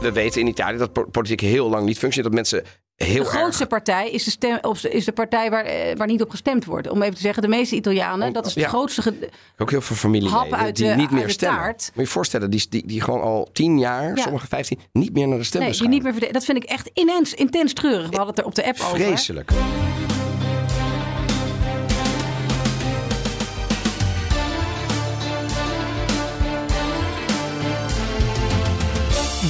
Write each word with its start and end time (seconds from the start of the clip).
we 0.00 0.12
weten 0.12 0.40
in 0.40 0.46
Italië 0.46 0.78
dat 0.78 0.92
po- 0.92 1.04
politiek 1.10 1.40
heel 1.40 1.68
lang 1.68 1.84
niet 1.86 1.98
functioneert. 1.98 2.34
Dat 2.34 2.42
mensen 2.50 2.72
heel 2.96 3.22
De 3.22 3.28
grootste 3.28 3.66
partij 3.66 4.10
is 4.10 4.24
de, 4.24 4.30
stem, 4.30 4.58
of 4.62 4.84
is 4.84 5.04
de 5.04 5.12
partij 5.12 5.50
waar, 5.50 5.64
eh, 5.64 5.96
waar 5.96 6.06
niet 6.06 6.22
op 6.22 6.30
gestemd 6.30 6.64
wordt. 6.64 6.88
Om 6.90 7.02
even 7.02 7.14
te 7.14 7.20
zeggen, 7.20 7.42
de 7.42 7.48
meeste 7.48 7.76
Italianen, 7.76 8.32
dat 8.32 8.46
is 8.46 8.54
Ja. 8.54 8.68
grootste. 8.68 9.02
ge- 9.02 9.28
ook 9.58 9.70
heel 9.70 9.80
veel 9.80 9.96
familieleden 9.96 10.74
die 10.74 10.88
de- 10.88 10.94
niet 10.94 11.10
meer 11.10 11.26
de 11.26 11.32
stemmen. 11.32 11.64
Moet 11.70 11.90
je 11.94 12.00
je 12.00 12.06
voorstellen, 12.06 12.50
die, 12.50 12.66
die, 12.68 12.86
die 12.86 13.00
gewoon 13.00 13.20
al 13.22 13.48
tien 13.52 13.78
jaar, 13.78 14.16
Ja. 14.16 14.22
sommige 14.22 14.46
vijftien, 14.46 14.78
niet 14.92 15.12
meer 15.12 15.20
naar 15.22 15.30
de 15.30 15.34
Nee, 15.36 15.44
stembus 15.44 15.78
die 15.78 15.88
niet 15.88 16.02
meer 16.02 16.32
Dat 16.32 16.44
vind 16.44 16.62
ik 16.62 16.64
echt 16.64 16.90
immens, 16.94 17.34
intens 17.34 17.72
treurig. 17.72 18.08
We 18.10 18.16
hadden 18.16 18.26
het 18.34 18.38
er 18.38 18.44
op 18.44 18.54
de 18.54 18.66
app 18.66 18.80
over. 18.80 19.00
Vreselijk. 19.00 19.50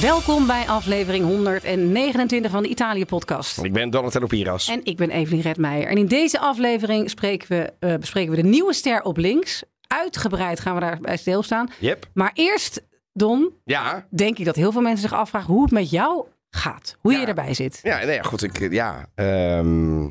Welkom 0.01 0.47
bij 0.47 0.67
aflevering 0.67 1.25
129 1.25 2.51
van 2.51 2.63
de 2.63 2.69
Italië-podcast. 2.69 3.63
Ik 3.63 3.73
ben 3.73 3.89
Donatello 3.89 4.27
Piras. 4.27 4.67
En 4.67 4.79
ik 4.83 4.97
ben 4.97 5.09
Evelien 5.09 5.41
Redmeijer. 5.41 5.87
En 5.87 5.97
in 5.97 6.05
deze 6.05 6.39
aflevering 6.39 7.13
we, 7.47 7.73
eh, 7.79 7.95
bespreken 7.95 8.31
we 8.35 8.41
de 8.41 8.47
nieuwe 8.47 8.73
ster 8.73 9.01
op 9.01 9.17
links. 9.17 9.63
Uitgebreid 9.87 10.59
gaan 10.59 10.73
we 10.73 10.79
daarbij 10.79 11.17
stilstaan. 11.17 11.69
Yep. 11.79 12.05
Maar 12.13 12.31
eerst, 12.33 12.87
Don, 13.13 13.53
Ja, 13.63 14.07
denk 14.09 14.37
ik 14.37 14.45
dat 14.45 14.55
heel 14.55 14.71
veel 14.71 14.81
mensen 14.81 15.09
zich 15.09 15.17
afvragen 15.17 15.53
hoe 15.53 15.61
het 15.63 15.71
met 15.71 15.89
jou 15.89 16.25
gaat. 16.49 16.97
Hoe 16.99 17.13
je 17.13 17.25
erbij 17.25 17.53
zit. 17.53 17.79
ja, 17.83 17.97
nee, 18.05 18.15
ja 18.15 18.21
goed. 18.21 18.43
Ik, 18.43 18.71
ja, 18.71 19.09
ehm, 19.15 20.09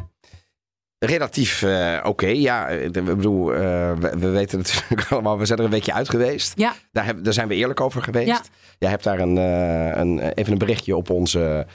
relatief 0.99 1.63
eh, 1.63 1.99
oké. 2.03 2.27
Ja, 2.27 2.69
eh, 2.69 2.85
ik 2.85 2.93
bedoel, 3.05 3.55
eh, 3.55 3.61
we, 3.99 4.13
we 4.19 4.29
weten 4.29 4.59
natuurlijk 4.59 5.07
allemaal, 5.13 5.39
we 5.39 5.47
zijn 5.47 5.59
er 5.59 5.65
een 5.65 5.71
weekje 5.71 5.93
uit 5.93 6.09
geweest. 6.09 6.53
Ja, 6.57 6.75
Daar, 6.93 7.05
heb, 7.05 7.25
daar 7.25 7.33
zijn 7.33 7.49
we 7.49 7.55
eerlijk 7.55 7.81
over 7.81 8.03
geweest. 8.03 8.27
Ja. 8.29 8.41
Jij 8.79 8.91
hebt 8.91 9.05
daar 9.05 9.19
een, 9.21 9.39
eh, 9.39 10.01
een, 10.01 10.19
even 10.33 10.53
een 10.53 10.59
berichtje 10.59 10.97
op 10.97 11.11
onze, 11.11 11.67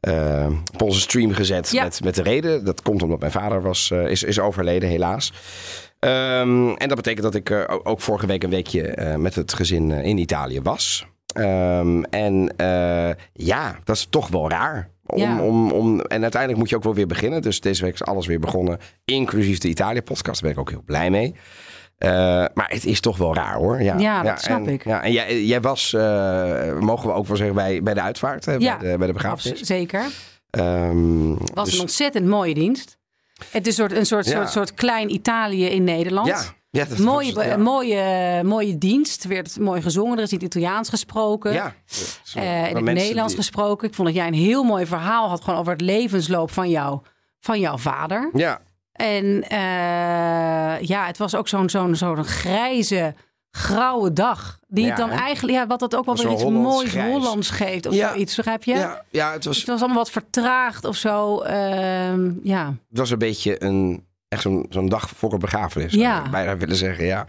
eh, 0.00 0.46
op 0.72 0.82
onze 0.82 1.00
stream 1.00 1.32
gezet 1.32 1.70
Ja. 1.70 1.82
met, 1.82 2.00
met 2.04 2.14
de 2.14 2.22
reden. 2.22 2.64
Dat 2.64 2.82
komt 2.82 3.02
omdat 3.02 3.20
mijn 3.20 3.32
vader 3.32 3.62
was, 3.62 3.90
eh, 3.90 4.06
is, 4.06 4.22
is 4.22 4.38
overleden, 4.40 4.88
helaas. 4.88 5.32
Ehm, 5.98 6.68
en 6.68 6.88
dat 6.88 6.96
betekent 6.96 7.22
dat 7.22 7.34
ik 7.34 7.50
eh, 7.50 7.62
ook- 7.82 8.00
vorige 8.00 8.26
week 8.26 8.42
een 8.42 8.50
weekje 8.50 8.82
eh, 8.86 9.14
met 9.16 9.34
het 9.34 9.52
gezin 9.54 9.90
eh, 9.92 10.04
in 10.04 10.18
Italië 10.18 10.60
was. 10.62 11.06
Ehm, 11.34 12.02
en 12.02 12.54
eh, 12.56 13.10
ja, 13.32 13.78
dat 13.84 13.96
is 13.96 14.06
toch 14.10 14.28
wel 14.28 14.48
raar. 14.50 14.88
Om, 15.06 15.18
Ja. 15.18 15.40
om, 15.42 15.70
om, 15.70 16.00
en 16.00 16.22
uiteindelijk 16.22 16.60
moet 16.60 16.70
je 16.70 16.76
ook 16.76 16.82
wel 16.82 16.94
weer 16.94 17.06
beginnen. 17.06 17.42
Dus 17.42 17.60
deze 17.60 17.84
week 17.84 17.94
is 17.94 18.04
alles 18.04 18.26
weer 18.26 18.40
begonnen, 18.40 18.78
inclusief 19.04 19.58
de 19.58 19.68
Italië-podcast. 19.68 20.42
Daar 20.42 20.52
ben 20.54 20.62
ik 20.62 20.68
ook 20.68 20.70
heel 20.70 20.82
blij 20.86 21.10
mee. 21.10 21.34
Eh, 21.98 22.10
maar 22.54 22.68
het 22.68 22.84
is 22.84 23.00
toch 23.00 23.16
wel 23.16 23.34
raar 23.34 23.54
hoor. 23.54 23.82
Ja, 23.82 23.98
Ja, 23.98 24.22
dat 24.22 24.40
snap 24.42 24.66
en, 24.66 24.72
ik. 24.72 24.84
Ja, 24.84 25.02
en 25.02 25.12
jij, 25.12 25.44
jij 25.44 25.60
was, 25.60 25.92
eh, 25.92 26.78
mogen 26.78 27.08
we 27.08 27.14
ook 27.14 27.26
wel 27.26 27.36
zeggen, 27.36 27.54
bij, 27.54 27.82
bij 27.82 27.94
de 27.94 28.00
uitvaart, 28.00 28.44
hè, 28.44 28.52
Ja, 28.52 28.78
bij, 28.78 28.90
de, 28.90 28.98
bij 28.98 29.06
de 29.06 29.12
begrafenis. 29.12 29.60
zeker. 29.60 30.02
Het 30.50 31.50
was 31.54 31.64
dus- 31.64 31.74
een 31.74 31.80
ontzettend 31.80 32.26
mooie 32.26 32.54
dienst. 32.54 32.98
Het 33.50 33.66
is 33.66 33.66
een 33.66 33.72
soort, 33.88 33.92
een 33.98 34.06
soort, 34.06 34.26
soort, 34.26 34.50
soort 34.50 34.74
klein 34.74 35.12
Italië 35.14 35.64
in 35.66 35.84
Nederland. 35.84 36.26
ja, 36.28 36.42
ja, 36.74 36.84
dat 36.84 36.98
mooie, 36.98 37.32
was- 37.32 37.44
ja. 37.44 37.56
mooie, 37.56 38.40
mooie 38.44 38.78
dienst. 38.78 39.22
Er 39.22 39.28
werd 39.28 39.58
mooi 39.58 39.82
gezongen. 39.82 40.16
Er 40.16 40.22
is 40.22 40.30
in 40.32 40.36
het 40.38 40.46
Italiaans 40.46 40.88
gesproken. 40.88 41.52
Ja, 41.52 41.74
zo, 42.22 42.38
Eh, 42.38 42.68
in 42.68 42.74
het 42.76 42.84
Nederlands 42.84 43.32
die- 43.34 43.42
gesproken. 43.42 43.88
Ik 43.88 43.94
vond 43.94 44.08
dat 44.08 44.16
jij 44.16 44.26
een 44.26 44.34
heel 44.34 44.62
mooi 44.64 44.86
verhaal 44.86 45.28
had 45.28 45.44
gewoon 45.44 45.58
over 45.60 45.72
het 45.72 45.80
levensloop 45.80 46.50
van, 46.50 46.70
jou, 46.70 47.00
van 47.40 47.60
jouw 47.60 47.78
vader. 47.78 48.30
Ja, 48.32 48.60
En 48.92 49.42
eh, 49.48 50.80
ja, 50.88 51.06
het 51.06 51.18
was 51.18 51.34
ook 51.34 51.48
zo'n 51.48 51.68
zo'n 51.70 51.94
zo'n 51.96 52.24
grijze, 52.24 53.14
grauwe 53.50 54.12
dag. 54.12 54.58
Die 54.68 54.84
het 54.86 54.98
Ja, 54.98 55.06
dan 55.06 55.16
hè? 55.16 55.22
eigenlijk, 55.22 55.58
ja, 55.58 55.66
wat 55.66 55.80
dat 55.80 55.94
ook 55.96 56.04
wel 56.04 56.16
weer 56.16 56.30
iets 56.32 56.42
Hollands 56.42 56.68
moois 56.74 56.90
grijs. 56.90 57.12
Hollands 57.12 57.50
geeft. 57.50 57.86
Of 57.86 57.94
Ja. 57.94 58.08
zoiets, 58.12 58.36
begrijp 58.36 58.64
je? 58.64 58.74
ja, 58.74 59.04
ja, 59.10 59.32
het 59.32 59.44
was, 59.44 59.56
Het 59.58 59.66
was 59.66 59.78
allemaal 59.80 59.96
wat 59.98 60.10
vertraagd 60.10 60.84
of 60.84 60.96
zo. 60.96 61.40
Ehm, 61.40 62.30
ja. 62.42 62.66
het 62.88 62.98
was 62.98 63.10
een 63.10 63.18
beetje 63.18 63.62
een, 63.64 64.06
echt 64.34 64.42
zo'n 64.42 64.66
zo'n 64.70 64.88
dag 64.88 65.10
voor 65.16 65.32
een 65.32 65.38
begrafenis. 65.38 65.92
Ja. 65.92 66.24
ik 66.24 66.30
bijna 66.30 66.56
willen 66.56 66.76
zeggen, 66.76 67.04
ja. 67.04 67.26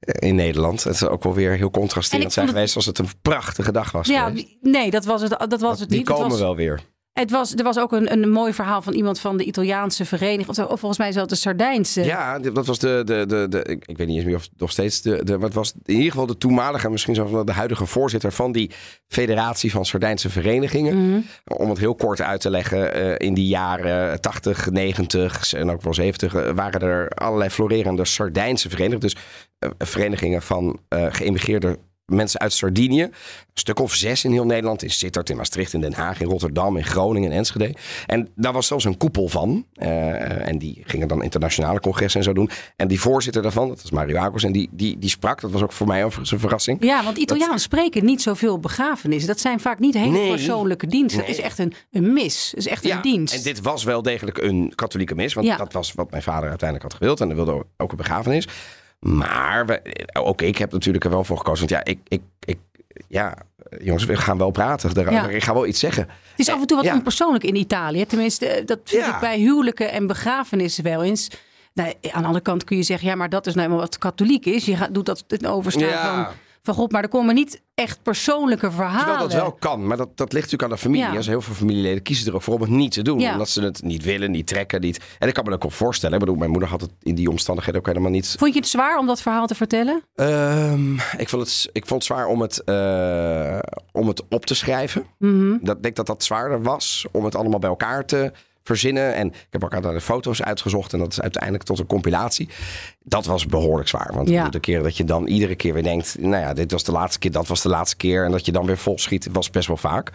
Eh, 0.00 0.28
In 0.28 0.34
Nederland. 0.34 0.84
Het 0.84 0.94
is 0.94 1.04
ook 1.06 1.22
wel 1.22 1.34
weer 1.34 1.50
heel 1.56 1.66
En 1.66 1.70
contrasterend 1.70 2.32
zijn 2.32 2.46
het- 2.46 2.54
geweest 2.54 2.76
als 2.76 2.86
het 2.86 2.98
een 2.98 3.08
prachtige 3.22 3.72
dag 3.72 3.92
was 3.92 4.06
ja, 4.06 4.26
geweest. 4.26 4.46
nee, 4.60 4.90
dat 4.90 5.04
was 5.04 5.20
het, 5.22 5.44
dat 5.48 5.60
was 5.60 5.80
het 5.80 5.88
Die 5.88 5.98
niet. 5.98 6.06
Het 6.08 6.16
komen 6.16 6.30
was, 6.32 6.40
wel 6.40 6.56
weer. 6.56 6.80
Het 7.12 7.30
was, 7.30 7.54
er 7.54 7.64
was 7.64 7.78
ook 7.78 7.92
een, 7.92 8.12
een 8.12 8.30
mooi 8.30 8.52
verhaal 8.52 8.82
van 8.82 8.92
iemand 8.92 9.20
van 9.20 9.36
de 9.36 9.44
Italiaanse 9.44 10.04
vereniging. 10.04 10.48
Of, 10.48 10.58
of 10.58 10.80
volgens 10.80 10.98
mij 10.98 11.12
zelfs 11.12 11.28
de 11.28 11.34
Sardijnse. 11.34 12.04
Ja, 12.04 12.38
dat 12.38 12.66
was 12.66 12.78
de, 12.78 13.02
de, 13.04 13.26
de, 13.26 13.46
de 13.48 13.62
ik, 13.62 13.84
ik 13.86 13.96
weet 13.96 14.06
niet 14.06 14.16
eens 14.16 14.24
meer 14.24 14.36
of 14.36 14.42
het 14.42 14.50
nog 14.56 14.70
steeds 14.70 15.02
de, 15.02 15.24
de, 15.24 15.38
het 15.38 15.54
was 15.54 15.72
in 15.84 15.94
ieder 15.94 16.10
geval 16.10 16.26
de 16.26 16.38
toenmalige, 16.38 16.90
misschien 16.90 17.14
zelfs 17.14 17.32
wel 17.32 17.44
de 17.44 17.52
huidige 17.52 17.86
voorzitter 17.86 18.32
van 18.32 18.52
die 18.52 18.70
federatie 19.08 19.70
van 19.70 19.84
Sardijnse 19.84 20.30
verenigingen. 20.30 21.08
Mhm. 21.08 21.20
Om 21.44 21.68
het 21.68 21.78
heel 21.78 21.94
kort 21.94 22.20
uit 22.20 22.40
te 22.40 22.50
leggen, 22.50 22.94
eh, 22.94 23.28
in 23.28 23.34
die 23.34 23.46
jaren 23.46 24.20
80, 24.20 24.70
90 24.70 25.52
en 25.52 25.70
ook 25.70 25.82
wel 25.82 25.94
70 25.94 26.34
eh, 26.34 26.50
waren 26.54 26.80
er 26.80 27.08
allerlei 27.08 27.50
florerende 27.50 28.04
Sardijnse 28.04 28.68
verenigingen. 28.68 29.00
Dus 29.00 29.16
eh, 29.58 29.70
verenigingen 29.78 30.42
van 30.42 30.80
geëmigreerde 30.88 31.78
mensen 32.14 32.40
uit 32.40 32.52
Sardinië. 32.52 33.02
Een 33.02 33.10
stuk 33.54 33.78
of 33.80 33.94
zes 33.94 34.24
in 34.24 34.32
heel 34.32 34.44
Nederland. 34.46 34.82
In 34.82 34.90
Sittard, 34.90 35.30
in 35.30 35.36
Maastricht, 35.36 35.72
in 35.72 35.80
Den 35.80 35.92
Haag, 35.92 36.20
in 36.20 36.26
Rotterdam, 36.26 36.76
in 36.76 36.84
Groningen, 36.84 37.30
in 37.30 37.36
Enschede. 37.36 37.74
En 38.06 38.28
daar 38.36 38.52
was 38.52 38.66
zelfs 38.66 38.84
een 38.84 38.96
koepel 38.96 39.28
van. 39.28 39.66
Eh, 39.74 40.48
en 40.48 40.58
die 40.58 40.82
gingen 40.86 41.08
dan 41.08 41.22
internationale 41.22 41.80
congressen 41.80 42.20
en 42.20 42.26
zo 42.26 42.32
doen. 42.32 42.50
En 42.76 42.88
die 42.88 43.00
voorzitter 43.00 43.42
daarvan, 43.42 43.68
dat 43.68 43.82
was 43.82 43.90
Mario 43.90 44.16
Akos. 44.16 44.44
En 44.44 44.52
die, 44.52 44.68
die, 44.72 44.98
die 44.98 45.10
sprak, 45.10 45.40
dat 45.40 45.50
was 45.50 45.62
ook 45.62 45.72
voor 45.72 45.86
mij 45.86 46.04
overigens 46.04 46.30
een 46.30 46.38
verrassing. 46.38 46.84
Ja, 46.84 47.04
want 47.04 47.16
Italianen 47.16 47.58
spreken 47.60 48.04
niet 48.04 48.22
zoveel 48.22 48.58
begrafenissen. 48.58 49.28
Dat 49.28 49.40
zijn 49.40 49.60
vaak 49.60 49.78
niet 49.78 49.94
hele 49.94 50.10
Nee. 50.10 50.28
persoonlijke 50.30 50.86
diensten. 50.86 51.18
Het 51.18 51.28
Nee. 51.28 51.36
is 51.38 51.42
echt 51.44 51.58
een, 51.58 51.72
een 51.90 52.12
mis. 52.12 52.48
Het 52.50 52.58
is 52.58 52.66
echt 52.66 52.84
Ja, 52.84 52.96
een 52.96 53.02
dienst. 53.02 53.34
en 53.34 53.42
dit 53.42 53.60
was 53.60 53.84
wel 53.84 54.02
degelijk 54.02 54.38
een 54.38 54.72
katholieke 54.74 55.14
mis. 55.14 55.34
Want 55.34 55.46
Ja. 55.46 55.56
dat 55.56 55.72
was 55.72 55.92
wat 55.92 56.10
mijn 56.10 56.22
vader 56.22 56.48
uiteindelijk 56.48 56.90
had 56.90 56.98
gewild. 57.00 57.20
En 57.20 57.26
hij 57.26 57.36
wilde 57.36 57.64
ook 57.76 57.90
een 57.90 57.96
begrafenis. 57.96 58.46
Maar 59.02 59.66
we, 59.66 59.80
ook 60.12 60.42
ik 60.42 60.58
heb 60.58 60.72
natuurlijk 60.72 61.04
er 61.04 61.10
wel 61.10 61.24
voor 61.24 61.36
gekozen. 61.36 61.68
Want 61.68 61.86
ja, 61.86 61.92
ik, 61.92 61.98
ik, 62.08 62.22
ik, 62.44 62.58
ja, 63.08 63.34
jongens, 63.80 64.04
we 64.04 64.16
gaan 64.16 64.38
wel 64.38 64.50
praten. 64.50 65.12
Ja. 65.12 65.28
Ik 65.28 65.42
ga 65.42 65.54
wel 65.54 65.66
iets 65.66 65.80
zeggen. 65.80 66.02
Het 66.08 66.38
is 66.38 66.48
af 66.50 66.60
en 66.60 66.66
toe 66.66 66.76
wat 66.76 66.86
Ja. 66.86 66.94
onpersoonlijk 66.94 67.44
in 67.44 67.54
Italië. 67.56 68.06
Tenminste, 68.06 68.46
eh, 68.46 68.66
dat 68.66 68.78
vind 68.84 69.04
Ja. 69.04 69.14
ik 69.14 69.20
bij 69.20 69.38
huwelijken 69.38 69.90
en 69.90 70.06
begrafenissen 70.06 70.84
wel 70.84 71.02
eens. 71.02 71.30
Nou, 71.74 71.88
aan 71.88 72.20
de 72.20 72.26
andere 72.26 72.40
kant 72.44 72.64
kun 72.64 72.76
je 72.76 72.82
zeggen, 72.82 73.08
ja, 73.08 73.14
maar 73.14 73.28
dat 73.28 73.46
is 73.46 73.54
nou 73.54 73.66
eenmaal 73.66 73.80
wat 73.82 73.98
katholiek 73.98 74.46
is. 74.46 74.64
Je 74.64 74.76
gaat, 74.76 74.94
doet 74.94 75.06
dat 75.06 75.24
in 75.28 75.46
overstaan 75.46 75.88
Ja. 75.88 76.24
van, 76.24 76.34
van 76.62 76.74
God. 76.74 76.92
Maar 76.92 77.02
er 77.02 77.08
komen 77.08 77.34
niet 77.34 77.62
echt 77.74 78.02
persoonlijke 78.02 78.70
verhalen. 78.70 78.98
Terwijl 78.98 79.28
dat 79.28 79.32
wel 79.32 79.52
kan, 79.52 79.86
maar 79.86 79.96
dat, 79.96 80.16
dat 80.16 80.32
ligt 80.32 80.44
natuurlijk 80.44 80.62
aan 80.62 80.76
de 80.76 80.82
familie. 80.82 81.06
Ja. 81.06 81.12
Dus 81.12 81.26
heel 81.26 81.40
veel 81.40 81.54
familieleden 81.54 82.02
kiezen 82.02 82.26
er 82.26 82.34
ook 82.34 82.42
voor 82.42 82.54
om 82.54 82.60
het 82.60 82.70
niet 82.70 82.92
te 82.92 83.02
doen. 83.02 83.18
Ja. 83.18 83.32
Omdat 83.32 83.48
ze 83.48 83.62
het 83.62 83.82
niet 83.82 84.04
willen, 84.04 84.30
niet 84.30 84.46
trekken. 84.46 84.80
Niet... 84.80 85.00
En 85.18 85.28
ik 85.28 85.34
kan 85.34 85.44
me 85.44 85.50
dat 85.50 85.62
ook 85.62 85.68
wel 85.68 85.78
voorstellen. 85.78 86.14
Ik 86.14 86.20
bedoel, 86.20 86.38
mijn 86.38 86.50
moeder 86.50 86.68
had 86.68 86.80
het 86.80 86.90
in 87.02 87.14
die 87.14 87.30
omstandigheden 87.30 87.80
ook 87.80 87.86
helemaal 87.86 88.10
niet 88.10 88.34
Vond 88.38 88.54
je 88.54 88.60
het 88.60 88.68
zwaar 88.68 88.98
om 88.98 89.06
dat 89.06 89.22
verhaal 89.22 89.46
te 89.46 89.54
vertellen? 89.54 90.02
Ehm, 90.14 90.94
ik, 90.94 91.28
vond 91.28 91.42
het, 91.42 91.68
ik 91.72 91.86
vond 91.86 92.06
het 92.06 92.12
zwaar 92.12 92.26
om 92.26 92.40
het, 92.40 92.64
eh, 92.64 93.58
om 93.92 94.08
het 94.08 94.22
op 94.28 94.46
te 94.46 94.54
schrijven. 94.54 95.06
Mhm. 95.18 95.58
Dat, 95.60 95.76
ik 95.76 95.82
denk 95.82 95.96
dat 95.96 96.06
dat 96.06 96.24
zwaarder 96.24 96.62
was 96.62 97.06
om 97.12 97.24
het 97.24 97.34
allemaal 97.34 97.58
bij 97.58 97.70
elkaar 97.70 98.04
te 98.04 98.32
verzinnen. 98.62 99.14
En 99.14 99.26
ik 99.26 99.46
heb 99.50 99.64
ook 99.64 99.74
aan 99.74 99.82
de 99.82 100.00
foto's 100.00 100.42
uitgezocht 100.42 100.92
en 100.92 100.98
dat 100.98 101.12
is 101.12 101.20
uiteindelijk 101.20 101.64
tot 101.64 101.78
een 101.78 101.86
compilatie. 101.86 102.48
Dat 103.02 103.26
was 103.26 103.46
behoorlijk 103.46 103.88
zwaar. 103.88 104.10
Want 104.14 104.28
Ja. 104.28 104.48
de 104.48 104.60
keer 104.60 104.82
dat 104.82 104.96
je 104.96 105.04
dan 105.04 105.26
iedere 105.26 105.54
keer 105.54 105.74
weer 105.74 105.82
denkt... 105.82 106.16
nou 106.18 106.42
ja, 106.42 106.52
dit 106.52 106.72
was 106.72 106.84
de 106.84 106.92
laatste 106.92 107.18
keer, 107.18 107.30
dat 107.30 107.46
was 107.46 107.62
de 107.62 107.68
laatste 107.68 107.96
keer... 107.96 108.24
en 108.24 108.30
dat 108.30 108.46
je 108.46 108.52
dan 108.52 108.66
weer 108.66 108.78
vol 108.78 108.98
schiet, 108.98 109.28
was 109.32 109.50
best 109.50 109.68
wel 109.68 109.76
vaak. 109.76 110.10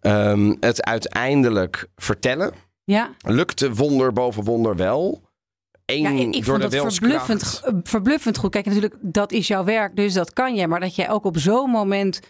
Ehm, 0.00 0.54
het 0.60 0.84
uiteindelijk 0.84 1.86
vertellen 1.96 2.52
Ja, 2.84 3.10
lukte 3.26 3.74
wonder 3.74 4.12
boven 4.12 4.44
wonder 4.44 4.76
wel... 4.76 5.26
Eén, 5.84 6.02
ja 6.02 6.08
ik, 6.10 6.32
door 6.32 6.44
vond 6.44 6.62
de 6.62 6.68
wilskracht. 6.68 7.24
verbluffend, 7.24 7.62
verbluffend 7.88 8.36
goed. 8.38 8.50
Kijk, 8.50 8.64
natuurlijk, 8.64 8.94
dat 9.00 9.32
is 9.32 9.46
jouw 9.46 9.64
werk, 9.64 9.96
dus 9.96 10.12
dat 10.12 10.32
kan 10.32 10.54
jij. 10.54 10.66
Maar 10.66 10.80
dat 10.80 10.94
jij 10.94 11.10
ook 11.10 11.24
op 11.24 11.38
zo'n 11.38 11.70
moment 11.70 12.20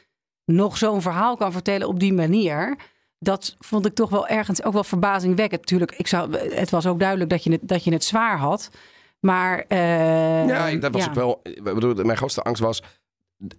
nog 0.45 0.77
zo'n 0.77 1.03
verhaal 1.03 1.37
kan 1.37 1.53
vertellen 1.53 1.89
op 1.89 2.01
die 2.01 2.13
manier... 2.13 2.77
Dat 3.19 3.57
vond 3.59 3.87
ik 3.87 3.95
toch 3.95 4.11
wel 4.11 4.29
ergens 4.29 4.63
ook 4.63 4.73
wel 4.73 4.85
verbazingwekkend. 4.85 5.61
Natuurlijk, 5.61 5.93
ik 5.93 6.07
zou, 6.07 6.37
het 6.37 6.71
was 6.71 6.87
ook 6.87 6.99
duidelijk 6.99 7.31
dat 7.31 7.45
je 7.45 7.51
het, 7.53 7.61
dat 7.63 7.85
je 7.85 7.93
het 7.93 8.05
zwaar 8.05 8.39
had. 8.39 8.71
Maar 9.21 9.65
eh, 9.69 10.47
Ja, 10.47 10.75
dat 10.77 10.93
was 10.93 11.03
ja. 11.03 11.09
ook 11.09 11.15
wel. 11.15 11.43
Bedoel, 11.63 11.95
mijn 11.95 12.17
grootste 12.17 12.43
angst 12.43 12.63
was 12.63 12.83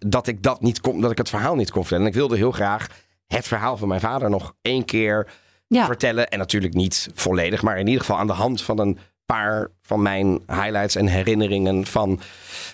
dat 0.06 0.28
ik 0.28 0.44
dat 0.44 0.62
niet 0.62 0.82
kon, 0.82 1.02
dat 1.02 1.12
ik 1.12 1.18
het 1.18 1.30
verhaal 1.30 1.56
niet 1.56 1.72
kon 1.72 1.82
vertellen. 1.82 2.04
En 2.06 2.12
ik 2.12 2.18
wilde 2.18 2.36
heel 2.36 2.52
graag 2.52 2.88
het 3.28 3.48
verhaal 3.48 3.78
van 3.78 3.88
mijn 3.88 4.00
vader 4.00 4.30
nog 4.30 4.56
één 4.62 4.86
keer 4.86 5.32
Ja. 5.68 5.86
vertellen. 5.86 6.28
En 6.28 6.40
natuurlijk 6.40 6.74
niet 6.74 7.10
volledig, 7.14 7.62
maar 7.62 7.80
in 7.80 7.86
ieder 7.88 8.02
geval 8.02 8.18
aan 8.18 8.28
de 8.28 8.34
hand 8.34 8.62
van 8.62 8.80
een 8.80 8.98
paar 9.26 9.68
van 9.82 10.02
mijn 10.02 10.42
highlights 10.48 10.96
en 10.96 11.08
herinneringen 11.08 11.86
van, 11.86 12.20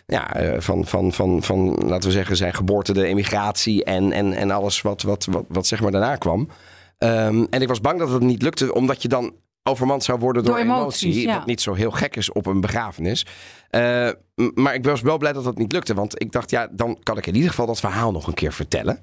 ja, 0.05 0.33
eh, 0.33 0.59
van, 0.59 0.85
van, 0.85 1.13
van, 1.13 1.43
van, 1.43 1.73
laten 1.85 2.09
we 2.09 2.15
zeggen, 2.15 2.37
zijn 2.37 2.53
geboorte, 2.53 2.93
de 2.93 3.05
emigratie 3.05 3.83
en, 3.83 4.11
en, 4.11 4.33
en 4.33 4.51
alles 4.51 4.81
wat, 4.81 5.01
wat, 5.01 5.25
wat, 5.25 5.45
wat 5.47 5.67
zeg 5.67 5.81
maar 5.81 5.91
daarna 5.91 6.15
kwam. 6.15 6.49
Ehm, 6.97 7.45
en 7.49 7.61
ik 7.61 7.67
was 7.67 7.81
bang 7.81 7.99
dat 7.99 8.09
het 8.09 8.21
niet 8.21 8.41
lukte, 8.41 8.73
omdat 8.73 9.01
je 9.01 9.07
dan 9.07 9.33
overmand 9.63 10.03
zou 10.03 10.19
worden 10.19 10.43
door, 10.43 10.53
Door 10.55 10.63
emoties, 10.63 11.03
emotie. 11.03 11.27
ja. 11.27 11.37
Wat 11.37 11.45
niet 11.45 11.61
zo 11.61 11.73
heel 11.73 11.91
gek 11.91 12.15
is 12.15 12.31
op 12.31 12.45
een 12.45 12.61
begrafenis. 12.61 13.25
Eh, 13.69 14.09
maar 14.53 14.73
ik 14.73 14.83
was 14.85 15.01
wel 15.01 15.17
blij 15.17 15.33
dat 15.33 15.43
dat 15.43 15.57
niet 15.57 15.71
lukte. 15.71 15.93
Want 15.93 16.21
ik 16.21 16.31
dacht, 16.31 16.49
ja, 16.49 16.67
dan 16.71 16.99
kan 17.03 17.17
ik 17.17 17.27
in 17.27 17.35
ieder 17.35 17.49
geval 17.49 17.65
dat 17.65 17.79
verhaal 17.79 18.11
nog 18.11 18.27
een 18.27 18.33
keer 18.33 18.53
vertellen. 18.53 18.99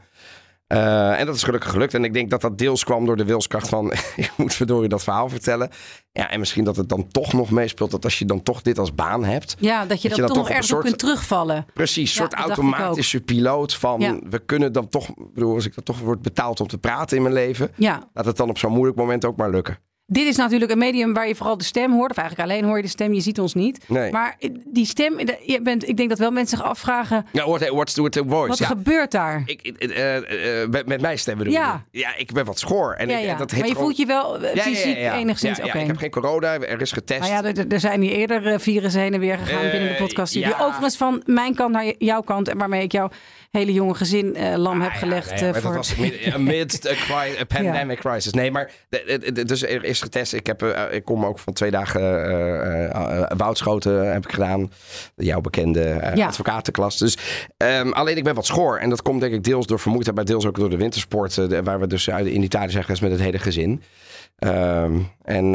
Uh, 0.73 1.21
en 1.21 1.27
dat 1.27 1.35
is 1.35 1.43
gelukkig 1.43 1.71
gelukt. 1.71 1.95
En 1.95 2.05
ik 2.05 2.13
denk 2.13 2.31
dat 2.31 2.41
dat 2.41 2.59
deels 2.59 2.85
kwam 2.85 3.07
door 3.07 3.17
de 3.17 3.25
wilskracht 3.25 3.69
van... 3.69 3.93
ik 4.17 4.33
moet 4.37 4.55
verdorie 4.55 4.89
dat 4.89 5.03
verhaal 5.03 5.29
vertellen. 5.29 5.71
Ja, 6.13 6.31
en 6.31 6.39
misschien 6.39 6.65
dat 6.65 6.77
het 6.77 6.89
dan 6.89 7.09
toch 7.09 7.33
nog 7.33 7.51
meespeelt... 7.51 7.91
dat 7.91 8.05
als 8.05 8.19
je 8.19 8.25
dan 8.25 8.43
toch 8.43 8.63
dit 8.63 8.79
als 8.79 8.95
baan 8.95 9.25
hebt... 9.25 9.57
Ja, 9.59 9.87
dat 9.87 10.03
je, 10.03 10.09
dat, 10.09 10.19
toch, 10.19 10.37
nog 10.37 10.49
ergens 10.49 10.67
soort, 10.67 10.85
kunt 10.85 10.99
terugvallen. 10.99 11.67
Precies, 11.75 12.11
een 12.11 12.17
soort 12.17 12.35
automatische 12.35 13.21
piloot 13.21 13.75
van... 13.75 14.23
we 14.31 14.39
kunnen 14.39 14.73
dan 14.73 14.89
toch... 14.89 15.11
bedoel, 15.33 15.55
als 15.55 15.67
ik 15.67 15.75
dan 15.75 15.85
toch 15.85 15.99
word 15.99 16.23
betaald 16.23 16.61
om 16.61 16.67
te 16.67 16.79
praten 16.79 17.17
in 17.17 17.23
mijn 17.23 17.35
leven... 17.35 17.71
Ja. 17.77 18.09
laat 18.13 18.25
het 18.25 18.37
dan 18.37 18.49
op 18.49 18.59
zo'n 18.59 18.73
moeilijk 18.73 18.99
moment 18.99 19.25
ook 19.25 19.37
maar 19.37 19.51
lukken. 19.51 19.79
Dit 20.07 20.27
is 20.27 20.37
natuurlijk 20.37 20.71
een 20.71 20.79
medium 20.79 21.15
waar 21.15 21.29
je 21.29 21.35
vooral 21.35 21.59
de 21.59 21.65
stem 21.65 21.93
hoort. 21.93 22.11
Of 22.11 22.17
eigenlijk 22.17 22.51
alleen 22.51 22.65
hoor 22.65 22.77
je 22.77 22.83
de 22.83 22.89
stem, 22.89 23.13
je 23.13 23.21
ziet 23.21 23.39
ons 23.39 23.55
niet. 23.55 23.89
Nee. 23.89 24.13
Maar 24.13 24.37
die 24.67 24.87
stem, 24.87 25.19
je 25.45 25.61
bent, 25.63 25.89
ik 25.89 25.97
denk 25.97 26.09
dat 26.09 26.19
wel 26.19 26.31
mensen 26.31 26.59
zich 26.59 26.67
afvragen... 26.67 27.27
Ja, 27.33 27.47
what, 27.47 27.69
what's 27.69 27.93
the 27.93 28.23
voice? 28.27 28.49
Wat 28.49 28.59
ja. 28.59 28.67
gebeurt 28.67 29.11
daar? 29.11 29.43
Ik, 29.45 29.73
uh, 29.79 30.17
uh, 30.17 30.69
met, 30.69 30.87
met 30.87 31.01
mijn 31.01 31.19
stem 31.19 31.39
bedoel 31.39 31.53
ja. 31.53 31.85
Ja, 31.91 32.17
ik 32.17 32.33
ben 32.33 32.45
wat 32.45 32.59
schoor. 32.59 32.93
En 32.93 33.09
ja, 33.09 33.19
ik, 33.19 33.25
ja. 33.25 33.35
dat 33.35 33.51
maar 33.51 33.61
je 33.61 33.67
gewoon... 33.67 33.83
voelt 33.83 33.97
je 33.97 34.07
wel 34.07 34.39
fysiek 34.55 34.97
enigszins 34.97 35.59
ja, 35.59 35.65
oké. 35.65 35.79
ik 35.79 35.87
heb 35.87 35.97
geen 35.97 36.11
corona, 36.11 36.59
er 36.59 36.81
is 36.81 36.93
getest. 36.93 37.21
Maar 37.21 37.29
ja, 37.29 37.45
er, 37.45 37.67
er 37.69 37.81
zijn 37.81 38.03
hier 38.03 38.13
eerder 38.13 38.61
virussen 38.61 39.01
heen 39.01 39.15
en 39.15 39.21
weer 39.21 39.39
gegaan 39.39 39.71
binnen 39.71 39.89
de 39.89 39.95
podcast. 39.95 40.37
Overigens 40.37 40.97
van 40.97 41.23
mijn 41.27 41.55
kant 41.55 41.73
naar 41.73 41.93
jouw 41.99 42.21
kant. 42.21 42.49
En 42.49 42.59
waarmee 42.59 42.83
ik 42.83 42.93
jou 42.93 43.11
hele 43.53 43.73
jonge 43.73 43.95
gezin 43.95 44.37
uh, 44.37 44.57
lam 44.57 44.81
ah, 44.81 44.83
heb 44.83 44.93
gelegd. 44.93 45.41
Nee, 45.41 45.53
uh, 45.53 45.55
voor... 45.55 45.73
Dat 45.75 45.95
was 45.97 46.33
amidst 46.33 46.89
a, 46.89 46.95
cri 47.05 47.39
a 47.41 47.45
pandemic 47.45 47.99
crisis. 47.99 48.33
Nee, 48.33 48.51
maar 48.51 48.71
dus 49.47 49.63
er 49.63 49.85
is 49.85 50.01
getest. 50.01 50.33
Ik, 50.33 50.47
heb, 50.47 50.63
uh, 50.63 50.83
ik 50.91 51.05
kom 51.05 51.25
ook 51.25 51.39
van 51.39 51.53
twee 51.53 51.71
dagen 51.71 52.01
Woudschoten 53.37 54.13
heb 54.13 54.25
ik 54.25 54.33
gedaan. 54.33 54.73
Jouw 55.17 55.41
bekende 55.41 56.13
advocatenklas. 56.17 56.99
Dus 56.99 57.17
um, 57.57 57.93
alleen 57.93 58.17
ik 58.17 58.25
ben 58.25 58.35
wat 58.35 58.47
schoor. 58.47 58.79
En 58.79 58.91
dat 58.91 59.03
komt 59.03 59.21
denk 59.21 59.35
ik 59.35 59.45
deels 59.45 59.67
door 59.67 59.81
vermoeidheid, 59.81 60.17
maar 60.17 60.27
deels 60.27 60.47
ook 60.47 60.57
door 60.57 60.71
de 60.71 60.77
wintersport. 60.77 61.35
waar 61.65 61.81
we 61.81 61.87
dus 61.87 62.09
in 62.09 62.43
Italië 62.43 62.71
zijn 62.71 62.85
geweest 62.85 63.03
met 63.03 63.11
het 63.11 63.21
hele 63.21 63.39
gezin. 63.39 63.83
Um, 64.39 65.09
en 65.23 65.53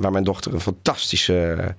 waar 0.00 0.12
mijn 0.12 0.24
dochter 0.24 0.54
een 0.54 0.60
fantastische 0.60 1.74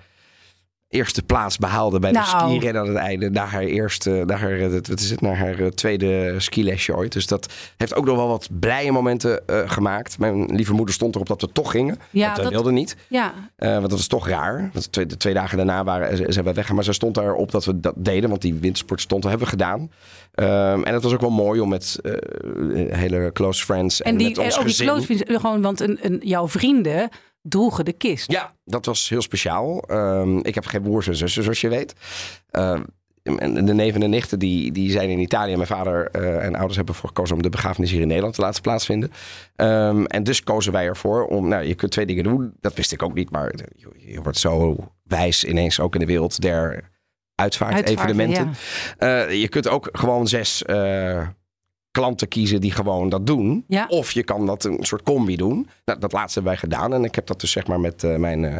eerste 0.92 1.24
plaats 1.24 1.58
behaalde 1.58 2.00
bij 2.00 2.12
nou. 2.12 2.26
de 2.26 2.54
skirennen 2.54 2.82
aan 2.82 2.88
het 2.88 2.98
einde. 2.98 3.30
Naar 3.30 3.48
haar 3.48 3.62
eerste, 3.62 4.24
naar 4.26 4.40
haar, 4.40 4.70
wat 4.70 5.00
is 5.00 5.10
het, 5.10 5.22
naar 5.22 5.38
haar 5.38 5.60
eh, 5.60 5.68
tweede 5.68 6.36
skilesje 6.38 6.96
ooit. 6.96 7.12
Dus 7.12 7.28
dat 7.28 7.54
heeft 7.78 7.96
ook 7.96 8.06
nog 8.06 8.16
wel 8.16 8.28
wat 8.28 8.50
blije 8.60 8.92
momenten 8.92 9.44
uh, 9.48 9.70
gemaakt. 9.70 10.20
Mijn 10.20 10.56
lieve 10.56 10.74
moeder 10.74 10.94
stond 10.94 11.16
erop 11.16 11.28
dat 11.28 11.42
we 11.42 11.52
toch 11.52 11.72
gingen. 11.72 12.00
Ja, 12.10 12.34
dat, 12.34 12.44
dat 12.44 12.52
wilde 12.54 12.72
niet. 12.72 12.96
Ja. 13.08 13.34
Uh, 13.58 13.70
want 13.70 13.82
dat 13.82 13.92
was 13.92 14.08
toch 14.08 14.28
raar. 14.28 14.70
Want 14.74 14.92
twee, 14.92 15.06
de 15.06 15.18
twee 15.18 15.34
dagen 15.34 15.58
daarna 15.58 15.84
waren 15.84 16.18
ze, 16.18 16.26
ze 16.30 16.44
weggaan. 16.44 16.76
Maar 16.76 16.84
ze 16.84 16.94
stond 16.94 17.18
erop 17.18 17.52
dat 17.52 17.66
we 17.66 17.80
dat 17.80 17.94
deden. 17.98 18.30
Want 18.30 18.42
die 18.42 18.54
wintersport 18.54 19.02
stond, 19.02 19.22
dat 19.22 19.32
hebben 19.32 19.50
we 19.50 19.54
gedaan. 19.54 19.92
Um, 20.36 20.84
en 20.84 20.94
het 20.94 21.04
was 21.04 21.14
ook 21.14 21.22
wel 21.22 21.30
mooi 21.30 21.60
om 21.60 21.70
met 21.70 22.00
uh, 22.04 22.14
hele 22.96 23.30
close 23.34 23.66
friends 23.66 24.02
en, 24.02 24.12
en 24.12 24.18
die, 24.18 24.28
met 24.28 24.38
ons 24.38 24.58
ook 24.58 24.64
gezin. 24.64 24.86
die 24.86 24.96
close 24.96 25.06
friends, 25.06 25.42
gewoon, 25.42 25.62
want 25.62 25.80
een, 25.80 26.00
een, 26.02 26.22
jouw 26.24 26.48
vrienden 26.48 27.10
droegen 27.42 27.86
de 27.86 27.94
kist. 27.94 28.32
Ja, 28.32 28.54
dat 28.64 28.86
was 28.86 29.10
heel 29.10 29.22
speciaal. 29.22 29.84
Um, 29.92 30.44
ik 30.44 30.56
heb 30.56 30.66
geen 30.66 30.82
broers 30.82 31.08
en 31.08 31.16
zussen, 31.16 31.44
zoals 31.44 31.62
je 31.62 31.70
weet. 31.70 31.96
En 33.24 33.66
de 33.66 33.74
neven 33.74 34.04
en 34.04 34.10
nichten 34.10 34.40
die, 34.40 34.72
die 34.72 34.92
zijn 34.92 35.10
in 35.10 35.20
Italië. 35.20 35.56
Mijn 35.56 35.68
vader 35.68 36.10
uh, 36.16 36.44
en 36.44 36.56
ouders 36.56 36.76
hebben 36.76 36.94
ervoor 36.94 37.10
gekozen 37.10 37.36
om 37.36 37.42
de 37.42 37.50
begrafenis 37.50 37.92
hier 37.92 38.02
in 38.02 38.08
Nederland 38.08 38.36
te 38.36 38.42
laten 38.42 38.62
plaatsvinden. 38.62 39.12
Um, 39.56 40.06
en 40.06 40.24
dus 40.24 40.44
kozen 40.44 40.72
wij 40.72 40.86
ervoor 40.86 41.26
om, 41.26 41.48
nou, 41.48 41.64
je 41.64 41.76
kunt 41.76 41.92
twee 41.92 42.06
dingen 42.06 42.24
doen. 42.24 42.54
Dat 42.60 42.74
wist 42.74 42.92
ik 42.92 43.04
ook 43.04 43.14
niet, 43.14 43.30
maar 43.30 43.54
je, 43.76 43.92
je 43.98 44.22
wordt 44.22 44.38
zo 44.38 44.76
wijs 45.04 45.44
ineens 45.44 45.80
ook 45.80 45.94
in 45.94 46.00
de 46.00 46.06
wereld 46.06 46.42
der 46.42 46.90
uitvaartevenementen. 47.36 48.54
Ja. 49.00 49.28
Uh, 49.28 49.42
je 49.42 49.48
kunt 49.48 49.68
ook 49.68 49.90
gewoon 49.92 50.28
zes 50.28 50.64
uh, 50.68 51.28
klanten 51.92 52.28
kiezen 52.28 52.62
die 52.62 52.72
gewoon 52.72 53.10
dat 53.10 53.28
doen. 53.28 53.64
Ja. 53.68 53.86
Of 53.88 54.12
je 54.12 54.24
kan 54.24 54.46
dat 54.46 54.64
een 54.64 54.78
soort 54.82 55.04
combi 55.04 55.36
doen. 55.36 55.68
Nou, 55.86 56.00
dat 56.00 56.12
laatste 56.12 56.40
hebben 56.40 56.60
wij 56.60 56.70
gedaan. 56.70 56.94
En 56.94 57.04
ik 57.04 57.16
heb 57.16 57.28
dat 57.28 57.40
dus 57.42 57.52
zeg 57.52 57.68
maar 57.68 57.80
met 57.80 58.04
uh, 58.04 58.16
mijn 58.16 58.44
uh, 58.44 58.56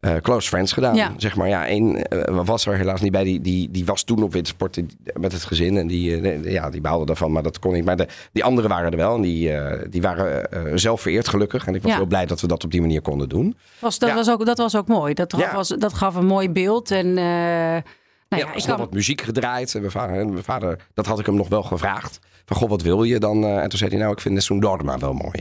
uh, 0.00 0.16
close 0.16 0.48
friends 0.48 0.72
gedaan. 0.72 0.94
Ja. 0.94 1.12
Zeg 1.16 1.36
maar, 1.36 1.48
ja, 1.48 1.66
één 1.66 2.06
was 2.44 2.66
er 2.66 2.76
helaas 2.76 3.00
niet 3.00 3.12
bij. 3.12 3.24
Die, 3.24 3.40
die, 3.40 3.70
die 3.70 3.84
was 3.84 4.02
toen 4.02 4.22
op 4.22 4.32
wintersport 4.32 4.80
met 5.14 5.32
het 5.32 5.44
gezin. 5.44 5.76
En 5.76 5.86
die, 5.86 6.22
ja, 6.50 6.70
die 6.70 6.80
baalde 6.80 7.06
daarvan, 7.06 7.32
maar 7.32 7.42
dat 7.42 7.58
kon 7.58 7.72
niet. 7.72 7.84
Maar 7.84 7.96
de, 7.96 8.08
die 8.32 8.44
anderen 8.44 8.70
waren 8.70 8.90
er 8.90 8.96
wel. 8.96 9.14
En 9.14 9.22
die, 9.22 9.52
die 9.90 10.02
waren 10.02 10.78
zelf 10.78 11.00
vereerd 11.00 11.28
gelukkig. 11.28 11.66
En 11.66 11.74
ik 11.74 11.82
was 11.82 11.90
Ja. 11.90 11.96
heel 11.96 12.06
blij 12.06 12.26
dat 12.26 12.40
we 12.40 12.46
dat 12.46 12.64
op 12.64 12.70
die 12.70 12.80
manier 12.80 13.00
konden 13.02 13.28
doen. 13.28 13.56
Was, 13.78 13.98
dat, 13.98 14.12
was 14.12 14.30
ook, 14.30 14.46
dat 14.46 14.58
was 14.58 14.76
ook 14.76 14.88
mooi. 14.88 15.14
Dat 15.14 15.34
gaf, 15.34 15.52
was, 15.52 15.68
dat 15.68 15.94
gaf 15.94 16.14
een 16.14 16.26
mooi 16.26 16.50
beeld. 16.50 16.90
En, 16.90 17.06
eh, 17.06 17.14
nou 17.14 17.82
ja, 18.28 18.36
ja, 18.36 18.48
ik 18.48 18.54
is 18.54 18.66
kan, 18.66 18.78
wat 18.78 18.92
muziek 18.92 19.20
gedraaid. 19.20 19.74
En 19.74 19.80
mijn 19.80 19.92
vader, 19.92 20.16
en 20.16 20.32
mijn 20.32 20.44
vader, 20.44 20.86
dat 20.94 21.06
had 21.06 21.18
ik 21.18 21.26
hem 21.26 21.34
nog 21.34 21.48
wel 21.48 21.62
gevraagd. 21.62 22.18
Van, 22.48 22.56
goh, 22.56 22.68
wat 22.68 22.82
wil 22.82 23.02
je 23.02 23.18
dan? 23.18 23.44
Eh, 23.44 23.62
en 23.62 23.68
toen 23.68 23.78
zei 23.78 23.90
hij, 23.90 23.98
nou, 23.98 24.12
ik 24.12 24.20
vind 24.20 24.34
Nessun 24.34 24.60
Dorma 24.60 24.98
wel 24.98 25.12
mooi. 25.12 25.40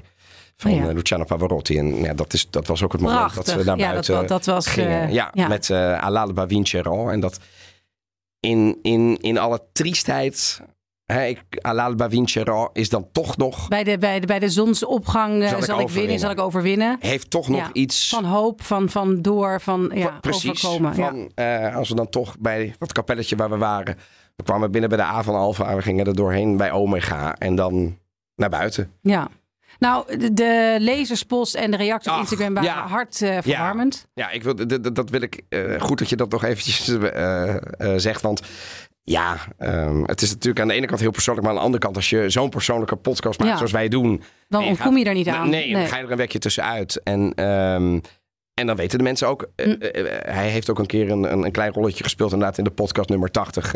Van 0.58 0.72
Oh 0.72 0.78
ja. 0.78 0.88
eh, 0.88 0.94
Luciano 0.94 1.24
Pavarotti. 1.24 1.78
En 1.78 1.96
ja, 1.96 2.14
dat, 2.14 2.34
is, 2.34 2.50
dat 2.50 2.68
was 2.68 2.84
ook 2.84 2.92
het 2.92 3.02
moment 3.02 3.36
dat 3.36 3.54
we 3.54 3.64
naar 3.64 3.78
ja, 3.78 3.94
dat, 3.94 4.08
buiten 4.08 4.28
dat 4.28 4.46
was... 4.46 4.68
gingen. 4.68 5.02
eh, 5.02 5.14
ja, 5.14 5.30
ja. 5.34 5.48
met 5.48 5.70
uh, 5.70 6.04
All'alba 6.04 6.48
vincero. 6.48 7.10
En 7.10 7.20
dat 7.20 7.40
in, 8.40 8.80
in, 8.82 9.18
in 9.22 9.38
alle 9.38 9.62
triestheid... 9.72 10.62
Hè, 11.06 11.26
ik, 11.26 11.44
All'alba 11.62 12.10
vincero 12.10 12.70
is 12.74 12.90
dan 12.90 13.08
toch 13.12 13.38
nog... 13.38 13.68
bij, 13.68 13.84
de, 13.84 13.98
bij, 13.98 14.20
de, 14.20 14.28
bij 14.28 14.40
de 14.40 14.50
zonsopgang 14.50 15.50
Zal 15.50 15.62
zal, 15.62 15.80
ik 15.80 15.90
winnen, 15.90 16.20
zal 16.20 16.32
ik 16.32 16.40
overwinnen. 16.40 16.98
Heeft 17.00 17.30
toch 17.30 17.48
nog 17.48 17.60
Ja, 17.60 17.70
iets... 17.74 18.10
Van 18.10 18.24
hoop, 18.24 18.64
van, 18.64 18.90
van 18.90 19.22
door, 19.22 19.62
van 19.62 19.92
ja, 19.94 20.18
Precies. 20.22 20.66
overkomen. 20.66 20.96
ja. 21.36 21.62
Van, 21.66 21.76
als 21.76 21.90
we 21.90 21.96
dan 21.96 22.10
toch 22.10 22.38
bij 22.40 22.76
dat 22.80 22.92
kapelletje 22.92 23.36
waar 23.36 23.50
we 23.50 23.58
waren. 23.58 23.98
We 24.38 24.44
kwamen 24.44 24.72
binnen 24.72 24.90
bij 24.90 24.98
de 25.00 25.04
A 25.04 25.24
van 25.24 25.36
Alfa. 25.36 25.76
We 25.76 25.82
gingen 25.82 26.06
er 26.06 26.16
doorheen 26.16 26.58
bij 26.58 26.72
Omega. 26.72 27.36
En 27.36 27.56
dan 27.56 27.98
naar 28.36 28.50
buiten. 28.50 28.92
Ja. 29.02 29.28
Nou, 29.80 30.18
de, 30.18 30.34
de 30.34 30.76
lezerspost 30.80 31.56
en 31.56 31.72
de 31.72 31.78
reacties 31.78 32.12
op 32.12 32.20
Instagram 32.20 32.54
waren 32.54 32.70
ja. 32.70 32.88
hartverwarmend. 32.88 34.08
Ja, 34.14 34.30
ik 34.30 34.44
wil, 34.44 34.56
dat 34.94 35.10
wil 35.10 35.22
ik. 35.22 35.42
eh, 35.50 35.82
goed 35.82 36.00
dat 36.00 36.10
je 36.10 36.16
dat 36.16 36.32
nog 36.32 36.44
eventjes 36.44 36.88
eh, 36.88 37.56
eh, 37.56 37.60
zegt. 37.96 38.22
Want 38.22 38.42
ja, 39.04 39.38
ehm, 39.58 40.04
het 40.04 40.22
is 40.22 40.30
natuurlijk 40.30 40.60
aan 40.62 40.68
de 40.68 40.74
ene 40.74 40.86
kant 40.88 41.00
heel 41.00 41.12
persoonlijk. 41.12 41.46
Maar 41.46 41.56
aan 41.56 41.60
de 41.62 41.66
andere 41.66 41.84
kant, 41.84 41.96
als 41.96 42.10
je 42.10 42.30
zo'n 42.30 42.50
persoonlijke 42.50 42.96
podcast 42.96 43.40
maakt 43.40 43.52
Ja. 43.52 43.58
zoals 43.58 43.72
wij 43.72 43.88
doen. 43.88 44.24
Dan 44.50 44.64
ontkom 44.64 44.92
gaat- 44.92 45.00
je 45.00 45.06
er 45.06 45.14
niet 45.14 45.28
aan. 45.28 45.50
Nee, 45.50 45.74
dan 45.74 45.88
ga 45.88 45.98
je 45.98 46.04
er 46.04 46.12
een 46.12 46.18
wekje 46.18 46.40
tussenuit. 46.40 47.02
En, 47.04 47.34
ehm, 47.36 48.00
en 48.60 48.68
dan 48.68 48.76
weten 48.76 48.98
de 48.98 49.04
mensen 49.04 49.28
ook. 49.28 49.50
eh, 49.56 49.66
Hm. 49.66 49.72
eh, 49.82 50.16
eh, 50.18 50.36
hij 50.36 50.50
heeft 50.50 50.70
ook 50.70 50.80
een 50.80 50.86
keer 50.86 51.12
een, 51.12 51.32
een, 51.32 51.44
een 51.46 51.52
klein 51.52 51.74
rolletje 51.74 52.04
gespeeld. 52.04 52.32
Inderdaad, 52.32 52.58
in 52.58 52.64
de 52.64 52.70
podcast 52.72 53.10
nummer 53.10 53.32
80. 53.32 53.74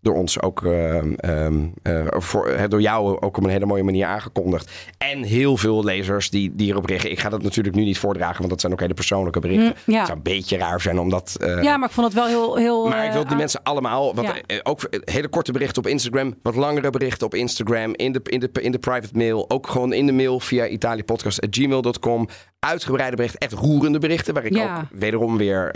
Door 0.00 0.14
ons 0.14 0.40
ook. 0.42 0.64
ehm, 0.64 1.12
ehm, 1.16 1.64
eh, 1.82 2.06
voor, 2.08 2.68
door 2.68 2.80
jou 2.80 3.20
ook 3.20 3.36
op 3.36 3.44
een 3.44 3.50
hele 3.50 3.66
mooie 3.66 3.82
manier 3.82 4.06
aangekondigd. 4.06 4.70
En 4.98 5.22
heel 5.22 5.56
veel 5.56 5.84
lezers 5.84 6.30
die, 6.30 6.54
die 6.54 6.70
erop 6.70 6.84
reageren. 6.86 7.12
Ik 7.12 7.20
ga 7.20 7.28
dat 7.28 7.42
natuurlijk 7.42 7.76
nu 7.76 7.84
niet 7.84 7.98
voordragen, 7.98 8.36
want 8.38 8.50
dat 8.50 8.60
zijn 8.60 8.72
ook 8.72 8.80
hele 8.80 8.94
persoonlijke 8.94 9.40
berichten. 9.40 9.74
Ja. 9.86 9.96
Het 9.98 10.06
zou 10.06 10.16
een 10.18 10.22
beetje 10.24 10.56
raar 10.56 10.80
zijn 10.80 10.98
omdat. 10.98 11.36
eh, 11.40 11.62
Ja, 11.62 11.76
maar 11.76 11.88
ik 11.88 11.94
vond 11.94 12.06
het 12.06 12.16
wel 12.16 12.26
heel... 12.26 12.56
heel 12.56 12.88
maar 12.88 13.04
ik 13.06 13.12
wil 13.12 13.22
eh, 13.22 13.28
die 13.28 13.36
mensen 13.36 13.62
allemaal, 13.62 14.14
wat, 14.14 14.24
Ja. 14.46 14.60
ook 14.62 14.80
hele 15.04 15.28
korte 15.28 15.52
berichten 15.52 15.82
op 15.82 15.88
Instagram, 15.90 16.34
wat 16.42 16.54
langere 16.54 16.90
berichten 16.90 17.26
op 17.26 17.34
Instagram, 17.34 17.94
in 17.94 18.12
de, 18.12 18.20
in 18.24 18.40
de, 18.40 18.48
in 18.60 18.72
de 18.72 18.78
private 18.78 19.16
mail, 19.16 19.50
ook 19.50 19.66
gewoon 19.66 19.92
in 19.92 20.06
de 20.06 20.12
mail 20.12 20.40
via 20.40 20.66
italiapodcast.gmail.com. 20.66 22.28
Uitgebreide 22.58 23.16
berichten, 23.16 23.40
echt 23.40 23.52
roerende 23.52 23.98
berichten, 23.98 24.34
waar 24.34 24.44
ik 24.44 24.54
Ja. 24.54 24.76
ook 24.76 24.98
wederom 24.98 25.36
weer 25.36 25.70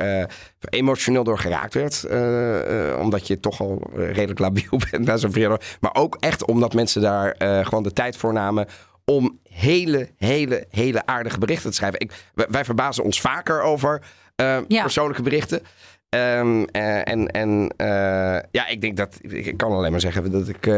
emotioneel 0.68 1.24
door 1.24 1.38
geraakt 1.38 1.74
werd. 1.74 2.04
eh, 2.04 2.90
eh, 2.92 2.98
omdat 3.00 3.26
je 3.26 3.40
toch 3.40 3.60
al 3.60 3.82
eh, 3.96 4.06
redelijk 4.12 4.38
labiel 4.38 4.78
bent 4.90 5.04
na 5.06 5.16
zo'n 5.16 5.30
periode. 5.30 5.60
Maar 5.80 5.94
ook 5.94 6.16
echt 6.20 6.44
omdat 6.44 6.74
mensen 6.74 7.02
daar 7.02 7.34
gewoon 7.64 7.82
de 7.82 7.92
tijd 7.92 8.16
voor 8.16 8.32
namen 8.32 8.66
om 9.04 9.38
hele, 9.50 10.08
hele, 10.16 10.66
hele 10.70 11.06
aardige 11.06 11.38
berichten 11.38 11.70
te 11.70 11.76
schrijven. 11.76 12.00
Ik, 12.00 12.12
wij, 12.48 12.64
verbazen 12.64 13.04
ons 13.04 13.20
vaker 13.20 13.62
over 13.62 14.02
Ja. 14.36 14.82
persoonlijke 14.82 15.22
berichten. 15.22 15.62
Ehm, 16.14 16.64
eh, 16.72 17.08
en 17.08 17.28
en 17.30 17.74
eh, 17.76 17.86
ja, 18.50 18.66
ik 18.68 18.80
denk 18.80 18.96
dat 18.96 19.18
ik 19.22 19.56
kan 19.56 19.72
alleen 19.72 19.90
maar 19.90 20.00
zeggen 20.00 20.30
dat 20.30 20.48
ik 20.48 20.66
eh, 20.66 20.74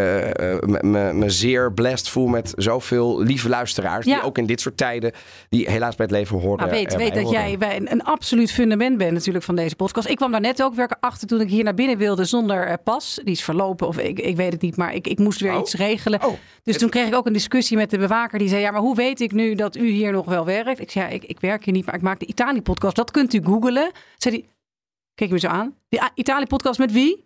me- 0.80 1.12
me 1.12 1.30
zeer 1.30 1.72
blessed 1.72 2.08
voel 2.08 2.26
met 2.26 2.52
zoveel 2.56 3.22
lieve 3.22 3.48
luisteraars. 3.48 4.06
Ja. 4.06 4.14
Die 4.14 4.24
ook 4.24 4.38
in 4.38 4.46
dit 4.46 4.60
soort 4.60 4.76
tijden, 4.76 5.12
die 5.48 5.70
helaas 5.70 5.94
bij 5.96 6.06
het 6.06 6.14
leven 6.14 6.38
horen. 6.38 6.58
Nou, 6.58 6.70
weet, 6.70 6.94
weet 6.96 7.14
dat 7.14 7.22
horen. 7.22 7.40
jij 7.40 7.58
bij 7.58 7.76
een, 7.76 7.92
een 7.92 8.02
absoluut 8.02 8.52
fundament 8.52 8.98
bent 8.98 9.12
natuurlijk 9.12 9.44
van 9.44 9.56
deze 9.56 9.76
podcast. 9.76 10.08
Ik 10.08 10.16
kwam 10.16 10.30
daar 10.30 10.40
net 10.40 10.62
ook 10.62 10.74
weer 10.74 10.90
achter 11.00 11.28
toen 11.28 11.40
ik 11.40 11.48
hier 11.48 11.64
naar 11.64 11.74
binnen 11.74 11.98
wilde 11.98 12.24
zonder 12.24 12.78
pas. 12.78 13.20
Die 13.24 13.32
is 13.34 13.42
verlopen 13.44 13.86
of 13.86 13.98
ik, 13.98 14.18
ik 14.20 14.36
weet 14.36 14.52
het 14.52 14.62
niet, 14.62 14.76
maar 14.76 14.94
ik, 14.94 15.06
ik 15.08 15.18
moest 15.18 15.40
weer 15.40 15.54
Oh. 15.54 15.60
iets 15.60 15.74
regelen. 15.74 16.24
Oh. 16.24 16.32
Dus 16.62 16.78
toen 16.78 16.90
kreeg 16.90 17.06
ik 17.06 17.14
ook 17.14 17.26
een 17.26 17.32
discussie 17.32 17.76
met 17.76 17.90
de 17.90 17.98
bewaker. 17.98 18.38
Die 18.38 18.48
zei, 18.48 18.60
ja, 18.60 18.70
maar 18.70 18.80
hoe 18.80 18.96
weet 18.96 19.20
ik 19.20 19.32
nu 19.32 19.54
dat 19.54 19.76
u 19.76 19.88
hier 19.88 20.12
nog 20.12 20.24
wel 20.26 20.44
werkt? 20.44 20.80
Ik 20.80 20.90
zei, 20.90 21.04
ja, 21.04 21.10
ik, 21.10 21.24
ik 21.24 21.40
werk 21.40 21.64
hier 21.64 21.74
niet, 21.74 21.86
maar 21.86 21.94
ik 21.94 22.02
maak 22.02 22.18
de 22.20 22.26
Italië-podcast. 22.26 22.96
Dat 22.96 23.10
kunt 23.10 23.34
u 23.34 23.40
googlen. 23.44 23.90
Zei 24.16 24.34
die, 24.34 24.48
keek 25.16 25.30
me 25.30 25.38
zo 25.38 25.46
aan. 25.48 25.74
Die 25.88 26.00
Italië-podcast 26.14 26.78
met 26.78 26.92
wie? 26.92 27.24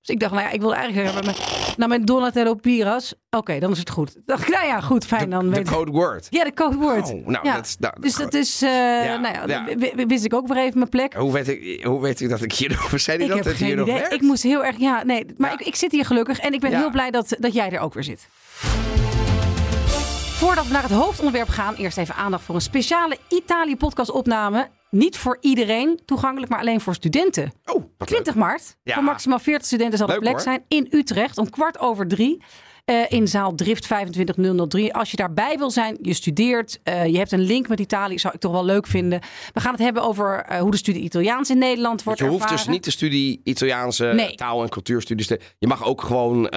Dus 0.00 0.14
ik 0.14 0.20
dacht, 0.20 0.32
nou 0.32 0.44
ja, 0.44 0.50
ik 0.52 0.60
wilde 0.60 0.74
eigenlijk 0.74 1.06
zeggen, 1.08 1.26
met, 1.26 1.36
mijn- 1.38 1.74
nou 1.76 1.90
met 1.90 2.06
Donatello 2.06 2.54
Piras. 2.54 3.14
Oké, 3.30 3.58
dan 3.58 3.70
is 3.70 3.78
het 3.78 3.90
goed. 3.90 4.16
Ik 4.16 4.22
dacht, 4.26 4.48
nou 4.48 4.66
ja, 4.66 4.80
goed, 4.80 5.04
fijn. 5.06 5.30
Dan 5.30 5.50
De 5.50 5.62
code 5.64 5.90
word. 5.90 6.26
Ja, 6.30 6.44
de 6.44 6.54
code 6.54 6.76
word. 6.76 7.12
Oh, 7.12 7.26
nou, 7.26 7.46
Ja. 7.46 7.54
dat 7.54 7.76
nou, 7.78 8.00
Dus 8.00 8.14
dat 8.14 8.34
is, 8.34 8.62
eh, 8.62 8.70
nou 8.70 9.22
ja, 9.22 9.42
ja. 9.46 9.64
w- 9.64 9.94
w- 9.94 10.04
wist 10.08 10.24
ik 10.24 10.34
ook 10.34 10.46
weer 10.48 10.56
even 10.56 10.78
mijn 10.78 10.90
plek. 10.90 11.14
Hoe 11.14 11.32
weet, 11.32 11.48
ik, 11.48 11.84
hoe 11.84 12.00
weet 12.00 12.20
u 12.20 12.28
dat 12.28 12.42
ik 12.42 12.52
hier 12.52 12.68
nog... 12.68 13.00
Zei 13.00 13.18
Ik 13.18 13.28
dat 13.28 13.36
heb 13.36 13.46
het 13.46 13.56
geen 13.56 13.78
idee. 13.80 14.02
Ik 14.08 14.20
moest 14.20 14.42
heel 14.42 14.64
erg, 14.64 14.76
ja, 14.78 15.02
nee, 15.04 15.26
maar 15.36 15.50
Ja. 15.50 15.58
ik, 15.58 15.66
ik 15.66 15.74
zit 15.74 15.92
hier 15.92 16.04
gelukkig 16.04 16.38
en 16.38 16.52
ik 16.52 16.60
ben 16.60 16.70
Ja. 16.70 16.78
heel 16.78 16.90
blij 16.90 17.10
dat, 17.10 17.36
dat 17.38 17.52
jij 17.52 17.70
er 17.70 17.80
ook 17.80 17.94
weer 17.94 18.04
zit. 18.04 18.28
Voordat 20.34 20.66
we 20.66 20.72
naar 20.72 20.82
het 20.82 20.92
hoofdonderwerp 20.92 21.48
gaan, 21.48 21.74
eerst 21.74 21.98
even 21.98 22.14
aandacht 22.14 22.44
voor 22.44 22.54
een 22.54 22.60
speciale 22.60 23.18
Italië-podcast-opname. 23.28 24.68
Niet 24.94 25.16
voor 25.16 25.38
iedereen 25.40 26.00
toegankelijk, 26.04 26.50
maar 26.50 26.60
alleen 26.60 26.80
voor 26.80 26.94
studenten. 26.94 27.52
Oh, 27.64 27.82
wat 27.98 28.08
20 28.08 28.34
maart. 28.34 28.76
Ja. 28.82 28.94
Voor 28.94 29.02
maximaal 29.02 29.38
40 29.38 29.66
studenten 29.66 29.98
zal 29.98 30.06
Leuk, 30.06 30.18
plek 30.20 30.32
hoor. 30.32 30.40
zijn 30.40 30.64
in 30.68 30.86
Utrecht 30.90 31.38
om 31.38 31.50
kwart 31.50 31.78
over 31.78 32.08
drie. 32.08 32.42
eh, 32.84 32.96
in 33.08 33.28
zaal 33.28 33.54
Drift 33.54 33.84
25003. 33.86 34.94
Als 34.94 35.10
je 35.10 35.16
daarbij 35.16 35.58
wil 35.58 35.70
zijn, 35.70 35.98
je 36.02 36.14
studeert, 36.14 36.80
eh, 36.82 37.06
je 37.06 37.18
hebt 37.18 37.32
een 37.32 37.40
link 37.40 37.68
met 37.68 37.80
Italië, 37.80 38.18
zou 38.18 38.34
ik 38.34 38.40
toch 38.40 38.52
wel 38.52 38.64
leuk 38.64 38.86
vinden. 38.86 39.20
We 39.52 39.60
gaan 39.60 39.72
het 39.72 39.80
hebben 39.82 40.02
over 40.02 40.42
eh, 40.42 40.60
hoe 40.60 40.70
de 40.70 40.76
studie 40.76 41.02
Italiaans 41.02 41.50
in 41.50 41.58
Nederland 41.58 42.02
wordt 42.02 42.20
Je 42.20 42.26
hoeft 42.26 42.42
dus 42.42 42.50
ervaren. 42.50 42.72
niet 42.72 42.84
de 42.84 42.90
studie 42.90 43.40
Italiaanse 43.44 44.04
Nee. 44.06 44.34
taal- 44.34 44.62
en 44.62 44.68
cultuurstudies 44.68 45.26
te... 45.26 45.40
Je 45.58 45.66
mag 45.66 45.84
ook 45.84 46.00
gewoon 46.02 46.48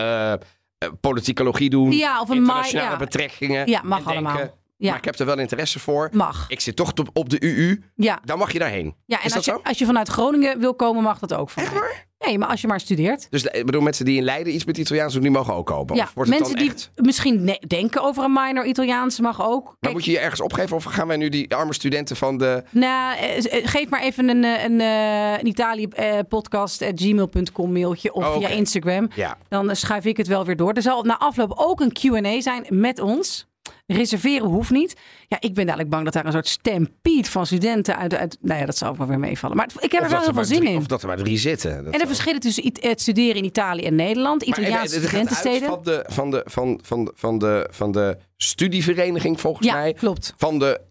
politicologie 1.01 1.69
doen. 1.69 1.91
Ja, 1.91 2.21
of 2.21 2.29
een 2.29 2.35
internationale 2.37 2.91
ja. 2.91 2.97
betrekkingen. 2.97 3.69
Ja, 3.69 3.81
mag 3.83 3.97
en 3.99 4.05
denken, 4.05 4.25
allemaal. 4.25 4.57
Ja. 4.79 4.89
Maar 4.89 4.97
ik 4.97 5.05
heb 5.05 5.19
er 5.19 5.25
wel 5.25 5.39
interesse 5.39 5.79
voor. 5.79 6.09
Mag. 6.11 6.45
Ik 6.47 6.59
zit 6.59 6.75
toch 6.75 6.93
op- 7.13 7.29
de 7.29 7.37
UU. 7.39 7.83
Ja, 7.95 8.19
Dan 8.25 8.37
mag 8.37 8.51
je 8.53 8.59
daarheen. 8.59 8.95
ja 9.05 9.17
en 9.19 9.25
Is 9.25 9.33
dat 9.33 9.37
als 9.37 9.45
je, 9.45 9.51
zo? 9.51 9.59
als 9.63 9.77
je 9.77 9.85
vanuit 9.85 10.07
Groningen 10.07 10.59
wil 10.59 10.75
komen, 10.75 11.03
mag 11.03 11.19
dat 11.19 11.33
ook. 11.33 11.49
Van 11.49 11.63
Echt 11.63 11.73
waar? 11.73 12.05
Nee, 12.19 12.37
maar 12.37 12.47
als 12.47 12.61
je 12.61 12.67
maar 12.67 12.79
studeert. 12.79 13.27
Dus 13.29 13.43
ik 13.43 13.65
bedoel, 13.65 13.81
mensen 13.81 14.05
die 14.05 14.17
in 14.17 14.23
Leiden 14.23 14.53
iets 14.53 14.65
met 14.65 14.77
Italiaans 14.77 15.13
doen, 15.13 15.21
die 15.21 15.31
mogen 15.31 15.53
ook 15.53 15.65
kopen. 15.65 15.95
Ja, 15.95 16.09
mensen 16.15 16.55
die 16.55 16.69
echt... 16.69 16.91
misschien 16.95 17.57
denken 17.67 18.03
over 18.03 18.23
een 18.23 18.33
minor 18.33 18.65
Italiaans 18.65 19.19
mag 19.19 19.41
ook. 19.47 19.63
Maar 19.65 19.75
Kijk, 19.79 19.93
moet 19.93 20.05
je 20.05 20.11
je 20.11 20.19
ergens 20.19 20.41
opgeven 20.41 20.75
of 20.75 20.83
gaan 20.83 21.07
wij 21.07 21.17
nu 21.17 21.29
die 21.29 21.55
arme 21.55 21.73
studenten 21.73 22.15
van 22.15 22.37
de... 22.37 22.63
Nou, 22.71 23.17
eh, 23.17 23.37
eh, 23.37 23.67
geef 23.67 23.89
maar 23.89 24.01
even 24.01 24.29
een, 24.29 24.43
eh, 24.43 24.63
een, 24.63 24.81
eh, 24.81 25.31
een 25.39 25.47
Italië-podcast.gmail.com 25.47 27.71
mailtje 27.71 28.13
of 28.13 28.25
Oh, 28.25 28.37
via. 28.37 28.47
Instagram. 28.47 29.09
Ja, 29.15 29.37
Dan 29.49 29.69
eh, 29.69 29.75
schuif 29.75 30.05
ik 30.05 30.17
het 30.17 30.27
wel 30.27 30.45
weer 30.45 30.55
door. 30.55 30.73
Er 30.73 30.81
zal 30.81 31.03
na 31.03 31.19
afloop 31.19 31.53
ook 31.55 31.79
een 31.79 31.91
Q&A 31.91 32.41
zijn 32.41 32.65
met 32.69 32.99
ons. 32.99 33.47
Reserveren 33.87 34.47
hoeft 34.47 34.71
niet. 34.71 34.95
Ja, 35.27 35.37
ik 35.39 35.49
ben 35.53 35.57
eigenlijk 35.57 35.89
bang 35.89 36.03
dat 36.03 36.13
daar 36.13 36.25
een 36.25 36.31
soort 36.31 36.47
stampede 36.47 37.29
van 37.29 37.45
studenten 37.45 37.97
uit... 37.97 38.13
uit 38.15 38.37
nou 38.41 38.59
ja, 38.59 38.65
dat 38.65 38.77
zou 38.77 38.91
ook 38.91 38.97
wel 38.97 39.07
weer 39.07 39.19
meevallen. 39.19 39.57
Maar 39.57 39.69
ik 39.79 39.91
heb 39.91 40.03
er 40.03 40.09
wel 40.09 40.17
heel 40.17 40.25
veel 40.25 40.33
maar 40.33 40.45
zin 40.45 40.57
drie- 40.59 40.69
in. 40.71 40.77
Of 40.77 40.85
dat 40.87 41.01
er 41.01 41.07
maar 41.07 41.17
drie 41.17 41.37
zitten. 41.37 41.91
En 41.91 41.99
de 41.99 42.07
verschillen 42.07 42.39
tussen 42.39 42.71
het 42.79 43.01
studeren 43.01 43.35
in 43.35 43.43
Italië 43.45 43.83
en 43.85 43.95
Nederland. 43.95 44.45
Maar 44.45 44.57
even, 44.57 44.63
Italiaanse 44.63 44.95
uit 44.95 45.03
studentensteden. 45.05 45.67
van 45.69 45.83
de, 45.83 46.03
van, 46.07 46.31
de, 46.31 46.41
van, 46.45 46.79
van, 46.83 47.11
van, 47.15 47.37
de, 47.37 47.67
van 47.71 47.91
de 47.91 48.17
studievereniging 48.37 49.39
volgens 49.41 49.67
Ja, 49.67 49.73
mij. 49.73 49.93
klopt. 49.93 50.33
Van 50.37 50.59
de 50.59 50.81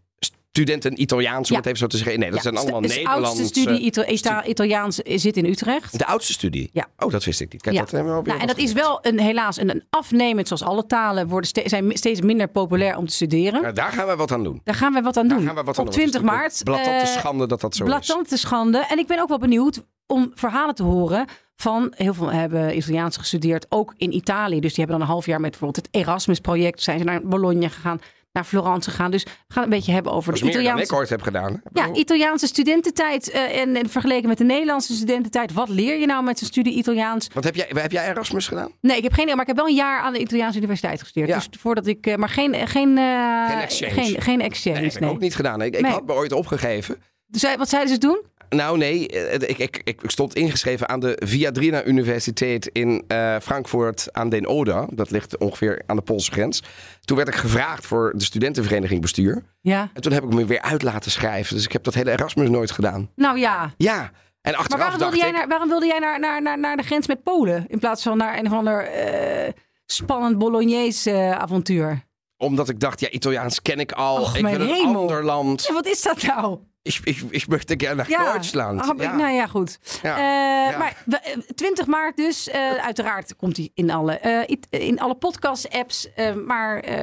studenten 0.56 1.00
Italiaans, 1.00 1.48
om 1.48 1.52
Ja. 1.52 1.56
het 1.56 1.66
even 1.66 1.78
zo 1.78 1.86
te 1.86 1.96
zeggen. 1.96 2.18
Nee, 2.18 2.28
dat 2.30 2.36
Ja, 2.36 2.42
zijn 2.42 2.56
allemaal 2.56 2.80
de, 2.80 2.88
de 2.88 2.94
Nederlandse... 2.94 3.26
oudste 3.28 3.60
studie 3.60 3.80
Ita- 3.80 4.06
Ita- 4.06 4.44
Italiaans 4.44 4.96
zit 4.96 5.36
in 5.36 5.44
Utrecht. 5.44 5.98
De 5.98 6.06
oudste 6.06 6.32
studie? 6.32 6.70
Ja. 6.72 6.86
Oh, 6.98 7.10
dat 7.10 7.24
wist 7.24 7.40
ik 7.40 7.52
niet. 7.52 7.62
Kijk, 7.62 7.76
dat 7.76 7.90
hebben 7.90 8.16
we 8.16 8.22
Nou, 8.28 8.40
en 8.40 8.46
dat 8.46 8.56
is 8.58 8.72
wel 8.72 8.98
een, 9.02 9.20
helaas 9.20 9.56
een, 9.60 9.70
een 9.70 9.84
afnemend, 9.90 10.46
zoals 10.48 10.62
alle 10.62 10.86
talen 10.86 11.28
worden 11.28 11.48
ste- 11.48 11.62
zijn 11.68 11.90
steeds 11.96 12.20
minder 12.20 12.48
populair 12.48 12.96
om 12.96 13.06
te 13.06 13.14
studeren. 13.14 13.62
Nou, 13.62 13.74
daar 13.74 13.92
gaan 13.92 14.06
we 14.06 14.16
wat 14.16 14.32
aan 14.32 14.44
doen. 14.44 14.60
Daar 14.64 14.74
gaan 14.74 14.92
we 14.92 15.00
wat 15.02 15.16
aan 15.16 15.28
Daar 15.28 15.36
doen. 15.36 15.46
gaan 15.46 15.56
we 15.56 15.62
wat 15.62 15.78
aan 15.78 15.86
Op 15.86 15.92
doen. 15.92 16.00
Het 16.02 16.04
is 16.14 16.20
20 16.20 16.30
maart. 16.36 16.42
natuurlijk 16.58 16.84
Blattante 16.84 17.10
eh, 17.12 17.18
schande 17.18 17.46
dat 17.46 17.60
dat 17.60 17.74
zo 17.74 17.82
is. 17.84 17.88
Blattante 17.88 18.36
schande. 18.36 18.78
En 18.88 18.98
ik 18.98 19.06
ben 19.06 19.20
ook 19.20 19.28
wel 19.28 19.38
benieuwd 19.38 19.84
om 20.06 20.30
verhalen 20.34 20.74
te 20.74 20.82
horen 20.82 21.26
van... 21.56 21.92
Heel 21.96 22.14
veel 22.14 22.32
hebben 22.32 22.76
Italiaans 22.76 23.16
gestudeerd, 23.16 23.66
ook 23.68 23.94
in 23.96 24.14
Italië. 24.14 24.60
Dus 24.60 24.74
die 24.74 24.78
hebben 24.84 24.98
dan 24.98 25.00
een 25.06 25.12
half 25.12 25.26
jaar 25.26 25.40
met 25.40 25.50
bijvoorbeeld 25.50 25.86
het 25.86 25.94
Erasmus-project... 25.94 26.82
zijn 26.82 26.98
ze 26.98 27.04
naar 27.04 27.20
Bologna 27.22 27.68
gegaan, 27.68 28.00
naar 28.36 28.44
Florence 28.44 28.90
gegaan. 28.90 29.10
Dus 29.10 29.22
we 29.22 29.30
gaan 29.48 29.62
een 29.62 29.68
beetje 29.70 29.92
hebben 29.92 30.12
over 30.12 30.32
de 30.32 30.46
Italiaanse... 30.48 30.84
ik 30.84 30.92
ooit 30.92 31.08
heb 31.08 31.22
gedaan. 31.22 31.62
Ja, 31.72 31.92
Italiaanse 31.92 32.46
studententijd 32.46 33.30
eh, 33.30 33.60
en, 33.60 33.76
en 33.76 33.88
vergeleken 33.88 34.28
met 34.28 34.38
de 34.38 34.44
Nederlandse 34.44 34.92
studententijd. 34.94 35.52
Wat 35.52 35.68
leer 35.68 35.98
je 35.98 36.06
nou 36.06 36.24
met 36.24 36.38
zo'n 36.38 36.48
studie 36.48 36.74
Italiaans? 36.74 37.28
Want 37.32 37.44
heb 37.44 37.54
jij, 37.54 37.66
heb 37.68 37.92
jij 37.92 38.08
Erasmus 38.08 38.48
gedaan? 38.48 38.70
Nee, 38.80 38.96
ik 38.96 39.02
heb 39.02 39.12
geen 39.12 39.22
idee, 39.22 39.34
maar 39.34 39.42
ik 39.48 39.48
heb 39.50 39.56
wel 39.60 39.68
een 39.68 39.74
jaar 39.74 40.00
aan 40.00 40.12
de 40.12 40.18
Italiaanse 40.18 40.58
universiteit 40.58 41.00
gestudeerd. 41.00 41.28
Ja. 41.28 41.36
Dus 41.36 41.48
voordat 41.60 41.86
ik, 41.86 42.06
eh, 42.06 42.14
maar 42.14 42.28
geen, 42.28 42.68
geen, 42.68 42.98
eh, 42.98 43.48
Geen 43.50 43.58
exchange. 43.60 43.92
Geen, 43.92 44.20
geen 44.22 44.40
exchange. 44.40 44.76
Nee, 44.80 44.90
heb 44.90 45.02
ik 45.02 45.08
ook 45.08 45.20
niet 45.20 45.34
gedaan. 45.34 45.62
Ik, 45.62 45.74
ik 45.74 45.80
Nee. 45.82 45.90
had 45.90 46.06
me 46.06 46.12
ooit 46.12 46.32
opgegeven. 46.32 46.96
Dus, 47.26 47.40
zij- 47.40 47.58
wat 47.58 47.68
zeiden 47.68 47.92
ze 47.94 47.98
toen? 48.00 48.22
Nou 48.48 48.78
nee, 48.78 49.08
eh, 49.08 49.48
ik, 49.48 49.58
ik, 49.58 49.82
ik 49.84 50.10
stond 50.10 50.34
ingeschreven 50.34 50.88
aan 50.88 51.00
de 51.00 51.22
Viadrina 51.24 51.84
Universiteit 51.84 52.66
in 52.72 53.04
eh, 53.08 53.36
Frankfurt 53.42 54.08
aan 54.12 54.28
den 54.28 54.46
Oder. 54.46 54.86
Dat 54.90 55.10
ligt 55.10 55.38
ongeveer 55.38 55.82
aan 55.86 55.96
de 55.96 56.02
Poolse 56.02 56.30
grens. 56.32 56.62
Toen 57.00 57.16
werd 57.16 57.28
ik 57.28 57.34
gevraagd 57.34 57.86
voor 57.86 58.12
de 58.16 58.24
studentenvereniging 58.24 59.00
bestuur. 59.00 59.42
Ja. 59.60 59.90
En 59.94 60.02
toen 60.02 60.12
heb 60.12 60.24
ik 60.24 60.32
me 60.34 60.44
weer 60.44 60.60
uit 60.60 60.82
laten 60.82 61.10
schrijven. 61.10 61.54
Dus 61.54 61.64
ik 61.64 61.72
heb 61.72 61.82
dat 61.84 61.94
hele 61.94 62.10
Erasmus 62.10 62.48
nooit 62.48 62.70
gedaan. 62.70 63.10
Nou 63.14 63.38
ja. 63.38 63.70
Ja. 63.76 64.10
En 64.40 64.52
Maar 64.52 64.60
achteraf 64.60 64.78
waarom 64.80 64.98
wilde, 64.98 65.16
dacht 65.16 65.22
jij 65.22 65.28
ik... 65.28 65.36
naar, 65.36 65.48
waarom 65.48 65.68
wilde 65.68 65.86
jij 65.86 65.98
naar, 65.98 66.20
naar, 66.20 66.42
naar, 66.42 66.58
naar 66.58 66.76
de 66.76 66.82
grens 66.82 67.06
met 67.06 67.22
Polen? 67.22 67.64
In 67.68 67.78
plaats 67.78 68.02
van 68.02 68.16
naar 68.16 68.38
een 68.38 68.46
of 68.46 68.52
ander 68.52 68.84
eh, 68.86 69.52
spannend 69.86 70.38
Bolognese 70.38 71.34
avontuur. 71.38 72.04
Omdat 72.36 72.68
ik 72.68 72.80
dacht, 72.80 73.00
ja, 73.00 73.10
Italiaans 73.10 73.62
ken 73.62 73.78
ik 73.80 73.92
al. 73.92 74.20
Och, 74.20 74.36
ik 74.36 74.42
mijn 74.42 74.58
wil 74.58 74.68
een 74.68 74.74
hemel. 74.74 75.00
ander 75.00 75.24
land. 75.24 75.64
Ja, 75.68 75.74
wat 75.74 75.86
is 75.86 76.02
dat 76.02 76.22
nou? 76.22 76.58
Ik, 76.86 76.98
ik, 77.04 77.22
ik 77.30 77.44
möchte 77.48 77.74
gerne 77.76 77.94
naar 77.94 78.08
Ja, 78.10 78.24
Duitsland. 78.24 78.92
Ja. 78.98 79.16
Nou 79.16 79.32
ja, 79.32 79.46
goed. 79.46 79.78
Ja. 80.02 80.16
Eh, 80.16 80.70
Ja. 80.72 80.78
Maar 80.78 80.96
we- 81.04 81.16
eh, 81.20 81.36
20 81.54 81.86
maart 81.86 82.16
dus. 82.16 82.48
eh, 82.48 82.70
uiteraard 82.84 83.36
komt 83.36 83.56
hij 83.56 83.70
in 83.74 83.90
alle, 83.90 84.18
eh, 84.18 84.56
in 84.70 85.00
alle 85.00 85.14
podcast-apps. 85.14 86.12
eh, 86.14 86.32
maar 86.34 86.80
eh, 86.80 86.96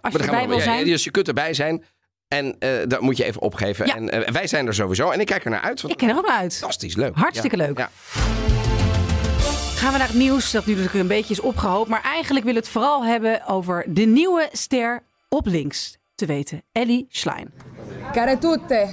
als 0.00 0.12
Maar 0.12 0.12
je 0.12 0.18
erbij 0.28 0.48
wil 0.48 0.56
ja, 0.56 0.62
zijn... 0.62 0.84
Dus 0.84 1.04
je 1.04 1.10
kunt 1.10 1.28
erbij 1.28 1.54
zijn. 1.54 1.84
En 2.28 2.56
eh 2.58 2.70
dat 2.88 3.00
moet 3.00 3.16
je 3.16 3.24
even 3.24 3.40
opgeven. 3.40 3.86
Ja. 3.86 3.94
En 3.94 4.32
wij 4.32 4.46
zijn 4.46 4.66
er 4.66 4.74
sowieso. 4.74 5.10
En 5.10 5.20
ik 5.20 5.26
kijk 5.26 5.44
er 5.44 5.50
naar 5.50 5.60
uit. 5.60 5.80
Want 5.80 5.92
Ik 5.92 5.98
ken 6.00 6.08
er 6.08 6.16
ook 6.16 6.26
naar 6.26 6.36
uit. 6.38 6.56
fantastisch 6.56 6.96
leuk. 6.96 7.14
Hartstikke 7.16 7.56
Ja. 7.56 7.66
leuk. 7.66 7.78
Ja. 7.78 7.90
Gaan 9.76 9.92
we 9.92 9.98
naar 9.98 10.06
het 10.06 10.16
nieuws 10.16 10.50
dat 10.50 10.66
nu 10.66 10.72
natuurlijk 10.72 11.00
een 11.00 11.06
beetje 11.08 11.32
is 11.34 11.40
opgehoopt. 11.40 11.88
Maar 11.88 12.02
eigenlijk 12.02 12.44
wil 12.44 12.54
het 12.54 12.68
vooral 12.68 13.04
hebben 13.04 13.46
over 13.46 13.84
de 13.88 14.04
nieuwe 14.04 14.48
ster 14.52 15.02
op 15.28 15.46
links. 15.46 15.96
Te 16.14 16.26
weten, 16.26 16.62
Ellie 16.72 17.06
Schlein. 17.08 17.52
Care 18.12 18.38
tutte 18.38 18.88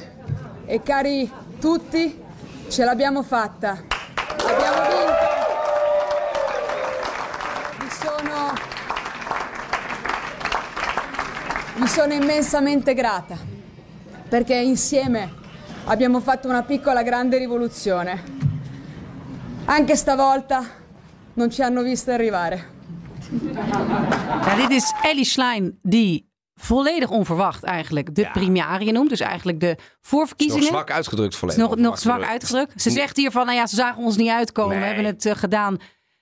e 0.66 0.82
cari 0.82 1.32
tutti, 1.60 2.22
ce 2.70 2.84
l'abbiamo 2.84 3.24
fatta. 3.24 3.72
Abbiamo 3.72 4.82
vinto. 4.90 5.32
Vi 7.80 7.90
sono, 7.90 8.54
vi 11.76 11.88
sono 11.88 12.14
immensamente 12.14 12.94
grata 12.94 13.38
perché 14.28 14.56
insieme 14.56 15.32
abbiamo 15.86 16.20
fatto 16.20 16.48
una 16.48 16.64
piccola 16.64 17.04
grande 17.04 17.38
rivoluzione. 17.38 18.24
Anche 19.66 19.96
stavolta 19.96 20.64
non 21.34 21.50
ci 21.50 21.62
hanno 21.62 21.82
visto 21.82 22.12
arrivare. 22.12 22.72
Nou, 23.34 24.56
dit 24.58 24.72
is 24.72 24.92
Ellie 25.02 25.26
Schlein 25.26 25.78
die 25.82 26.24
volledig 26.64 27.10
onverwacht 27.10 27.64
eigenlijk 27.64 28.16
de 28.16 28.30
Ja. 28.54 28.92
noemt. 28.92 29.10
Dus 29.10 29.20
eigenlijk 29.20 29.60
de 29.60 29.70
Is 29.70 29.76
nog 29.78 29.88
voorverkiezingen. 30.02 30.68
zwak 30.68 30.92
uitgedrukt 30.92 31.34
is 31.34 31.40
volledig. 31.40 31.64
nog, 31.64 31.76
nog 31.76 32.00
zwak 32.00 32.24
uitgedrukt. 32.24 32.82
Ze 32.82 32.90
zegt 32.90 33.18
hier 33.18 33.32
van, 33.32 33.46
nou 33.46 33.58
ja, 33.58 33.68
ze 33.68 33.76
zagen 33.76 34.04
ons 34.04 34.18
niet 34.18 34.30
uitkomen. 34.30 34.80
We 34.80 34.86
hebben 34.86 35.06
het 35.06 35.26
eh, 35.26 35.36
gedaan. 35.36 35.78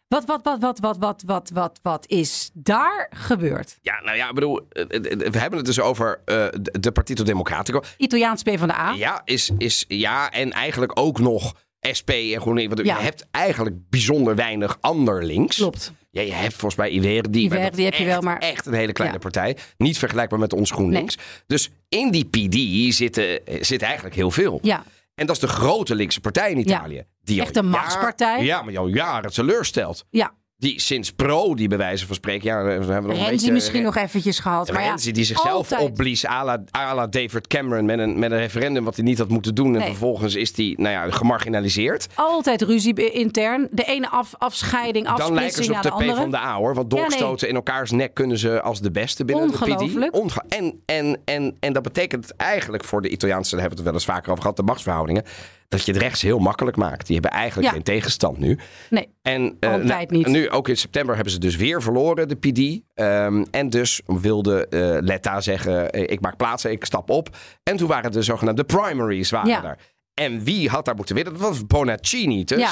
Wat, 0.07 0.25
wat, 0.25 0.39
wat, 0.43 0.59
wat, 0.59 0.79
wat, 0.79 0.97
wat, 0.99 1.21
wat, 1.25 1.49
wat, 1.53 1.79
wat 1.81 2.07
is 2.07 2.49
daar 2.53 3.07
gebeurd? 3.15 3.77
Ja, 3.81 4.01
nou 4.01 4.17
ja, 4.17 4.27
ik 4.27 4.33
bedoel, 4.33 4.67
eh, 4.69 4.81
eh, 4.81 5.31
we 5.31 5.39
hebben 5.39 5.57
het 5.57 5.65
dus 5.65 5.79
over 5.79 6.21
de 6.25 6.79
de 6.79 6.91
Partito 6.91 7.23
Democratico. 7.23 7.81
Italiaans 7.97 8.43
PvdA. 8.43 8.91
Ja, 8.91 9.21
is, 9.25 9.51
is, 9.57 9.85
ja, 9.87 10.31
en 10.31 10.51
eigenlijk 10.51 10.99
ook 10.99 11.19
nog 11.19 11.53
SP 11.97 12.09
en 12.09 12.41
GroenLinks. 12.41 12.73
Want 12.75 12.87
Ja. 12.87 12.97
Je 12.97 13.03
hebt 13.03 13.25
eigenlijk 13.31 13.75
bijzonder 13.89 14.35
weinig 14.35 14.77
ander 14.81 15.23
links. 15.25 15.55
Klopt. 15.55 15.91
Ja, 16.11 16.21
je 16.21 16.31
hebt 16.33 16.53
volgens 16.53 16.75
mij 16.75 16.89
Iverdi. 16.89 17.47
maar 17.47 17.57
Iverdi 17.57 17.69
dat 17.69 17.77
is 17.77 17.83
heb 17.85 17.93
je 17.93 17.99
echt- 17.99 18.11
wel, 18.13 18.21
maar- 18.21 18.37
Echt 18.37 18.65
een 18.65 18.73
hele 18.73 18.91
kleine 18.91 19.15
Ja. 19.15 19.21
partij. 19.21 19.57
Niet 19.77 19.97
vergelijkbaar 19.97 20.39
met 20.39 20.53
ons 20.53 20.71
GroenLinks. 20.71 21.17
Dus 21.47 21.69
in 21.89 22.11
die 22.11 22.25
PD 22.25 22.93
zitten, 22.93 23.45
eh, 23.45 23.63
zit 23.63 23.81
eigenlijk 23.81 24.15
heel 24.15 24.31
veel. 24.31 24.59
Ja, 24.61 24.83
En 25.15 25.27
dat 25.27 25.35
is 25.35 25.41
de 25.41 25.47
grote 25.47 25.95
linkse 25.95 26.19
partij 26.19 26.51
in 26.51 26.57
Italië. 26.59 27.03
Die 27.23 27.39
al 27.39 27.45
Echt 27.45 27.55
een 27.55 27.69
machtspartij. 27.69 28.43
Ja, 28.43 28.57
maar 28.61 28.67
die 28.69 28.77
al 28.79 28.87
jaren 28.87 29.31
teleurstelt. 29.33 30.05
ja. 30.09 30.33
Die 30.61 30.79
sinds 30.79 31.11
pro, 31.11 31.55
die 31.55 31.67
bij 31.67 31.77
wijze 31.77 32.05
van 32.05 32.15
spreken... 32.15 32.47
Ja, 32.49 32.63
we 32.63 32.69
hebben 32.69 33.05
nog 33.07 33.19
een 33.19 33.29
beetje, 33.29 33.51
misschien 33.51 33.83
nog 33.83 33.95
eventjes 33.95 34.39
gehad. 34.39 34.71
Maar 34.71 34.81
ja, 34.81 34.87
Renzi 34.87 35.11
die 35.11 35.23
zichzelf 35.23 35.53
altijd. 35.71 35.81
opblies 35.81 36.25
à 36.25 36.43
la, 36.45 36.63
à 36.77 36.95
la 36.95 37.07
David 37.07 37.47
Cameron 37.47 37.85
met 37.85 37.99
een, 37.99 38.19
met 38.19 38.31
een 38.31 38.37
referendum 38.37 38.83
wat 38.83 38.95
hij 38.95 39.03
niet 39.05 39.17
had 39.17 39.29
moeten 39.29 39.55
doen. 39.55 39.73
En 39.73 39.79
Nee. 39.79 39.87
vervolgens 39.89 40.35
is 40.35 40.55
hij 40.57 40.73
nou 40.77 40.89
ja, 40.93 41.11
gemarginaliseerd. 41.11 42.07
Altijd 42.15 42.61
ruzie 42.61 43.11
intern. 43.11 43.67
De 43.71 43.83
ene 43.83 44.09
af, 44.09 44.33
afscheiding, 44.37 45.05
Dan 45.05 45.15
lijken 45.15 45.33
afsplitsing 45.35 45.65
ze 45.65 45.71
op 45.73 45.81
de 45.99 46.05
de 46.05 46.11
P 46.13 46.15
van 46.15 46.31
de 46.31 46.37
A 46.37 46.55
hoor. 46.55 46.73
Want 46.75 46.91
Ja, 46.93 46.97
nee. 46.99 47.07
doorstoten 47.09 47.47
in 47.49 47.55
elkaars 47.55 47.91
nek 47.91 48.13
kunnen 48.13 48.37
ze 48.37 48.61
als 48.61 48.81
de 48.81 48.91
beste 48.91 49.25
binnen 49.25 49.47
de 49.47 49.53
PD. 49.57 49.61
Ongelooflijk. 49.61 50.15
Onge- 50.15 50.43
en, 50.49 50.81
en, 50.85 51.19
en, 51.25 51.55
en 51.59 51.73
dat 51.73 51.83
betekent 51.83 52.35
eigenlijk 52.35 52.83
voor 52.83 53.01
de 53.01 53.09
Italiaanse, 53.09 53.51
daar 53.55 53.59
hebben 53.59 53.77
we 53.83 53.83
het 53.89 53.93
wel 53.93 54.01
eens 54.01 54.11
vaker 54.17 54.29
over 54.31 54.41
gehad, 54.41 54.57
de 54.57 54.63
machtsverhoudingen. 54.63 55.23
Dat 55.71 55.85
je 55.85 55.91
het 55.91 56.01
rechts 56.01 56.21
heel 56.21 56.39
makkelijk 56.39 56.77
maakt. 56.77 57.05
Die 57.07 57.13
hebben 57.19 57.31
eigenlijk 57.39 57.67
Ja. 57.67 57.73
geen 57.73 57.83
tegenstand 57.83 58.37
nu. 58.37 58.57
Nee, 58.89 59.07
En 59.21 59.57
eh, 59.59 59.69
Altijd 59.71 59.87
nou, 59.89 60.05
niet. 60.17 60.27
nu, 60.27 60.49
ook 60.49 60.67
in 60.67 60.77
september, 60.77 61.15
hebben 61.15 61.33
ze 61.33 61.39
dus 61.39 61.55
weer 61.55 61.81
verloren, 61.81 62.27
de 62.27 62.35
PD. 62.35 62.81
Ehm, 62.93 63.43
en 63.51 63.69
dus 63.69 64.01
wilde 64.05 64.67
eh, 64.67 64.97
Letta 65.01 65.41
zeggen, 65.41 65.91
eh, 65.91 66.01
ik 66.01 66.21
maak 66.21 66.37
plaats, 66.37 66.65
ik 66.65 66.85
stap 66.85 67.09
op. 67.09 67.37
En 67.63 67.77
toen 67.77 67.87
waren 67.87 68.11
de 68.11 68.21
zogenaamde 68.21 68.63
primaries 68.63 69.29
waren 69.29 69.49
Ja. 69.49 69.61
daar. 69.61 69.77
En 70.13 70.43
wie 70.43 70.69
had 70.69 70.85
daar 70.85 70.95
moeten 70.95 71.15
winnen? 71.15 71.33
Dat 71.33 71.41
was 71.41 71.65
Bonaccini 71.67 72.43
dus. 72.43 72.59
Ja. 72.59 72.71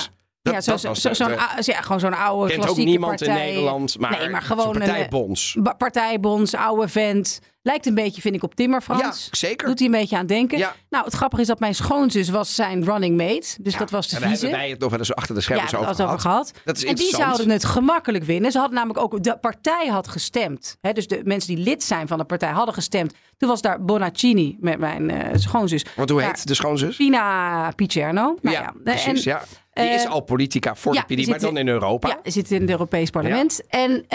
Dat 0.54 0.56
ja, 0.56 0.62
zo, 0.62 0.72
dat 0.72 0.80
zo, 0.82 0.88
was 0.88 1.02
zo, 1.02 1.14
zo'n, 1.14 1.74
ja, 1.76 1.82
gewoon 1.82 2.00
zo'n 2.00 2.14
oude 2.18 2.48
kent 2.48 2.60
ook 2.60 2.66
klassieke 2.66 2.90
niemand 2.90 3.16
partij. 3.20 3.48
in 3.48 3.54
Nederland, 3.54 4.00
maar, 4.00 4.12
nee, 4.20 4.30
maar 4.30 4.44
zo'n 4.44 4.58
gewoon 4.58 4.76
een 4.76 4.82
partijbonds. 4.88 5.56
eh, 5.58 5.64
ba- 5.64 5.74
partijbonds, 5.74 6.56
oude 6.56 6.88
vent. 6.88 7.40
Lijkt 7.62 7.86
een 7.86 7.94
beetje, 7.96 8.22
vind 8.22 8.36
ik, 8.36 8.44
op 8.44 8.56
Timmer 8.56 8.82
Frans. 8.82 9.02
Ja, 9.32 9.38
zeker. 9.38 9.68
Doet 9.68 9.78
hij 9.80 9.88
een 9.88 9.94
beetje 9.94 10.18
aan 10.18 10.26
denken. 10.26 10.58
Ja. 10.58 10.76
Nou, 10.90 11.06
het 11.06 11.14
grappige 11.14 11.42
is 11.42 11.48
dat 11.48 11.60
mijn 11.60 11.76
schoonzus 11.76 12.30
was 12.30 12.56
zijn 12.56 12.84
running 12.84 13.18
mate. 13.18 13.58
Dus 13.62 13.74
Ja, 13.74 13.80
dat 13.80 13.90
was 13.90 14.08
de 14.08 14.16
en 14.16 14.22
daar 14.22 14.30
hebben 14.30 14.48
vieze. 14.48 14.56
wij 14.62 14.70
het 14.70 14.80
nog 14.80 14.90
wel 14.90 15.00
eens 15.00 15.14
achter 15.16 15.36
de 15.36 15.40
Ja, 15.40 15.46
schermen 15.46 15.66
daar 15.72 15.74
zo 15.80 15.86
over 15.86 15.96
gehad. 15.96 16.10
over 16.12 16.22
gehad. 16.30 16.52
Dat 16.66 16.78
is 16.78 16.86
en 16.86 16.96
die 16.96 17.16
zouden 17.16 17.50
het 17.50 17.66
gemakkelijk 17.66 18.24
winnen. 18.24 18.52
Ze 18.52 18.58
hadden 18.58 18.76
namelijk 18.78 19.00
ook, 19.00 19.24
de 19.24 19.38
partij 19.38 19.88
had 19.88 20.08
gestemd. 20.08 20.78
Hè, 20.82 20.92
dus 20.94 21.08
de 21.08 21.22
mensen 21.24 21.56
die 21.56 21.64
lid 21.64 21.84
zijn 21.84 22.08
van 22.08 22.18
de 22.18 22.24
partij 22.24 22.50
hadden 22.52 22.74
gestemd. 22.74 23.14
Toen 23.38 23.50
was 23.50 23.62
daar 23.62 23.84
Bonaccini 23.86 24.58
met 24.60 24.80
mijn 24.80 25.10
eh, 25.10 25.30
schoonzus. 25.38 25.86
Want 25.96 26.10
hoe 26.10 26.20
Daar- 26.22 26.30
heet 26.36 26.48
de 26.48 26.54
schoonzus? 26.54 26.96
Pina 26.96 27.72
Picerno. 27.76 28.38
Nou 28.42 28.56
ja, 28.56 28.62
ja, 28.62 28.74
precies. 28.84 29.06
en, 29.26 29.32
ja. 29.32 29.44
Die 29.82 29.90
is 29.90 30.04
eh, 30.04 30.12
al 30.12 30.22
politica 30.22 30.76
voor 30.76 30.94
ja, 30.94 31.04
de 31.08 31.16
PD, 31.16 31.28
maar 31.28 31.40
dan 31.40 31.58
in 31.58 31.68
Europa. 31.68 32.08
Ja, 32.08 32.32
zit 32.32 32.52
in 32.52 32.62
het 32.62 32.70
Europees 32.70 33.10
Parlement. 33.10 33.68
En 33.68 34.06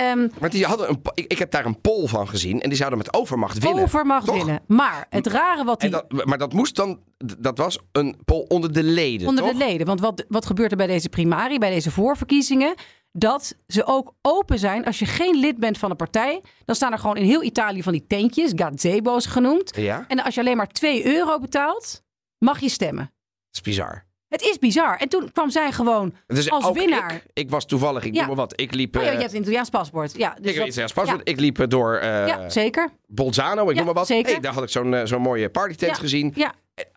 Maar 0.41 0.51
die 0.51 0.65
hadden 0.65 0.89
een, 0.89 1.01
ik, 1.15 1.25
ik 1.33 1.39
heb 1.39 1.51
daar 1.51 1.65
een 1.67 1.81
poll 1.81 2.07
van 2.07 2.29
gezien 2.29 2.61
en 2.61 2.69
die 2.69 2.79
zouden 2.79 2.99
met 2.99 3.15
overmacht 3.15 3.59
winnen. 3.59 3.83
overmacht 3.83 4.27
Toch? 4.27 4.37
winnen. 4.37 4.61
Maar 4.67 5.07
het 5.11 5.27
rare 5.27 5.65
wat 5.65 5.81
die 5.81 5.91
dat, 5.91 6.25
maar 6.25 6.39
dat 6.39 6.53
moest 6.53 6.77
dan, 6.77 7.01
dat 7.39 7.59
was 7.59 7.79
een 7.93 8.17
poll 8.25 8.45
onder 8.49 8.73
de 8.73 8.83
leden, 8.83 9.29
onder 9.29 9.45
toch? 9.45 9.53
de 9.53 9.59
leden. 9.59 9.87
Want 9.87 10.01
wat, 10.01 10.25
wat 10.29 10.47
gebeurt 10.47 10.71
er 10.71 10.77
bij 10.77 10.87
deze 10.87 11.09
primarie, 11.09 11.59
bij 11.59 11.71
deze 11.71 11.91
voorverkiezingen? 11.91 12.75
Dat 13.13 13.57
ze 13.67 13.87
ook 13.87 14.15
open 14.23 14.59
zijn. 14.59 14.85
Als 14.85 14.99
je 14.99 15.07
geen 15.07 15.37
lid 15.41 15.59
bent 15.59 15.79
van 15.79 15.91
een 15.91 15.97
partij, 15.97 16.43
dan 16.65 16.75
staan 16.75 16.93
er 16.93 16.99
gewoon 16.99 17.17
in 17.17 17.25
heel 17.25 17.43
Italië 17.43 17.83
van 17.83 17.93
die 17.93 18.05
tentjes, 18.07 18.53
gazebo's 18.57 19.27
genoemd. 19.27 19.77
Ja, 19.77 20.05
En 20.09 20.23
als 20.25 20.35
je 20.35 20.41
alleen 20.41 20.57
maar 20.57 20.69
2 20.69 21.07
euro 21.07 21.39
betaalt, 21.39 22.03
mag 22.39 22.61
je 22.61 22.69
stemmen. 22.69 23.05
dat 23.05 23.55
is 23.55 23.61
bizar. 23.61 24.04
Het 24.35 24.43
is 24.43 24.59
bizar. 24.59 24.97
En 24.97 25.09
toen 25.09 25.33
kwam 25.33 25.51
zij 25.51 25.73
gewoon 25.73 26.15
Dus 26.27 26.51
als 26.51 26.71
winnaar. 26.73 27.15
Ik, 27.15 27.23
ik 27.33 27.51
was 27.51 27.67
toevallig, 27.67 28.05
ik 28.05 28.13
Ja. 28.15 28.19
noem 28.19 28.27
maar 28.27 28.37
wat, 28.37 28.61
ik 28.61 28.75
liep... 28.75 28.97
Oh 28.97 29.03
ja, 29.03 29.09
eh, 29.09 29.15
je 29.15 29.21
hebt 29.21 29.33
een 29.35 29.41
Italiaans 29.41 29.69
paspoort. 29.71 30.17
Ja, 30.17 30.37
dus 30.41 30.51
ik, 30.53 30.57
dat- 30.59 30.67
het, 30.67 30.75
paspoort. 30.95 31.09
ja. 31.09 31.21
ik 31.33 31.41
liep 31.41 31.59
eh, 31.61 31.69
door 31.69 31.97
eh, 31.97 32.27
ja, 32.27 32.49
zeker. 32.49 32.89
Bolzano, 33.07 33.71
ik 33.71 33.77
noem 33.77 33.85
maar 33.85 33.95
wat. 33.95 34.07
zeker. 34.07 34.31
Hey, 34.33 34.41
daar 34.41 34.53
had 34.53 34.63
ik 34.63 34.69
zo'n 34.69 34.95
eh, 34.95 35.05
zo'n 35.07 35.23
mooie 35.23 35.49
partytent 35.51 35.99
gezien. 35.99 36.33
Ja, 36.35 36.55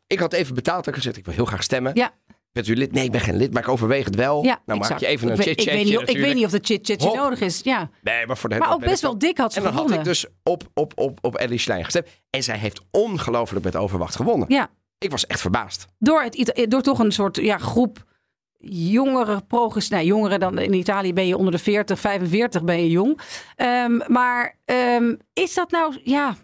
Ik 0.08 0.20
had 0.20 0.34
even 0.34 0.56
betaald 0.56 0.88
en 0.88 0.94
gezegd, 0.94 1.18
ik 1.18 1.26
wil 1.26 1.34
heel 1.34 1.46
graag 1.46 1.64
stemmen. 1.64 1.92
ja, 1.96 2.12
Bent 2.52 2.68
u 2.68 2.76
lid? 2.76 2.92
Nee, 2.92 3.04
ik 3.04 3.12
ben 3.12 3.22
geen 3.22 3.36
lid, 3.38 3.54
maar 3.54 3.62
ik 3.64 3.70
overweeg 3.70 4.06
het 4.06 4.16
wel. 4.16 4.44
ja. 4.44 4.62
nou 4.66 4.80
exact. 4.80 4.90
maak 4.90 5.00
je 5.00 5.06
even 5.16 5.30
een 5.30 5.38
chit 5.38 5.60
ik, 5.62 5.66
weet 5.70 5.86
niet, 5.86 5.98
of- 5.98 6.04
ik 6.04 6.18
weet 6.18 6.34
niet 6.36 6.46
of 6.46 6.52
de 6.52 6.60
chit-chatje 6.62 7.16
nodig 7.16 7.42
is. 7.42 7.62
Ja. 7.64 7.90
Nee, 8.02 8.26
maar 8.26 8.38
voor 8.38 8.50
de 8.50 8.58
Maar 8.58 8.68
dat 8.68 8.76
ook 8.78 8.84
best 8.84 9.02
wel 9.02 9.18
dik 9.18 9.38
had 9.38 9.52
ze 9.54 9.58
En 9.58 9.64
dan 9.64 9.74
had 9.74 9.82
gewonnen. 9.82 10.06
ik 10.06 10.12
dus 10.12 10.26
op, 10.44 10.64
op, 10.74 10.92
op, 10.96 11.20
op 11.22 11.36
Ellie 11.36 11.58
Schlein 11.60 11.84
gestemd. 11.84 12.08
En 12.30 12.44
zij 12.44 12.58
heeft 12.58 12.82
ongelooflijk 12.92 13.66
met 13.66 13.76
overwacht 13.76 14.16
gewonnen. 14.16 14.46
Ja, 14.50 14.70
Ik 14.98 15.12
was 15.12 15.28
echt 15.28 15.42
verbaasd. 15.42 15.88
door, 16.00 16.22
het, 16.24 16.36
Ita- 16.36 16.66
door 16.66 16.82
toch 16.82 17.00
een 17.00 17.12
soort 17.12 17.36
ja, 17.38 17.58
groep 17.58 18.06
jongere 18.70 19.42
progress. 19.48 19.90
Nou, 19.90 20.04
jongeren 20.06 20.40
dan 20.40 20.58
in 20.60 20.74
Italië 20.74 21.14
ben 21.14 21.28
je 21.28 21.38
onder 21.38 21.52
de 21.52 21.58
40, 21.60 22.00
45 22.00 22.64
ben 22.64 22.80
je 22.84 22.90
jong. 22.90 23.20
Ehm, 23.56 24.00
maar 24.12 24.60
ehm, 24.66 25.16
is 25.34 25.54
dat 25.54 25.72
nou, 25.72 26.00
ja, 26.04 26.36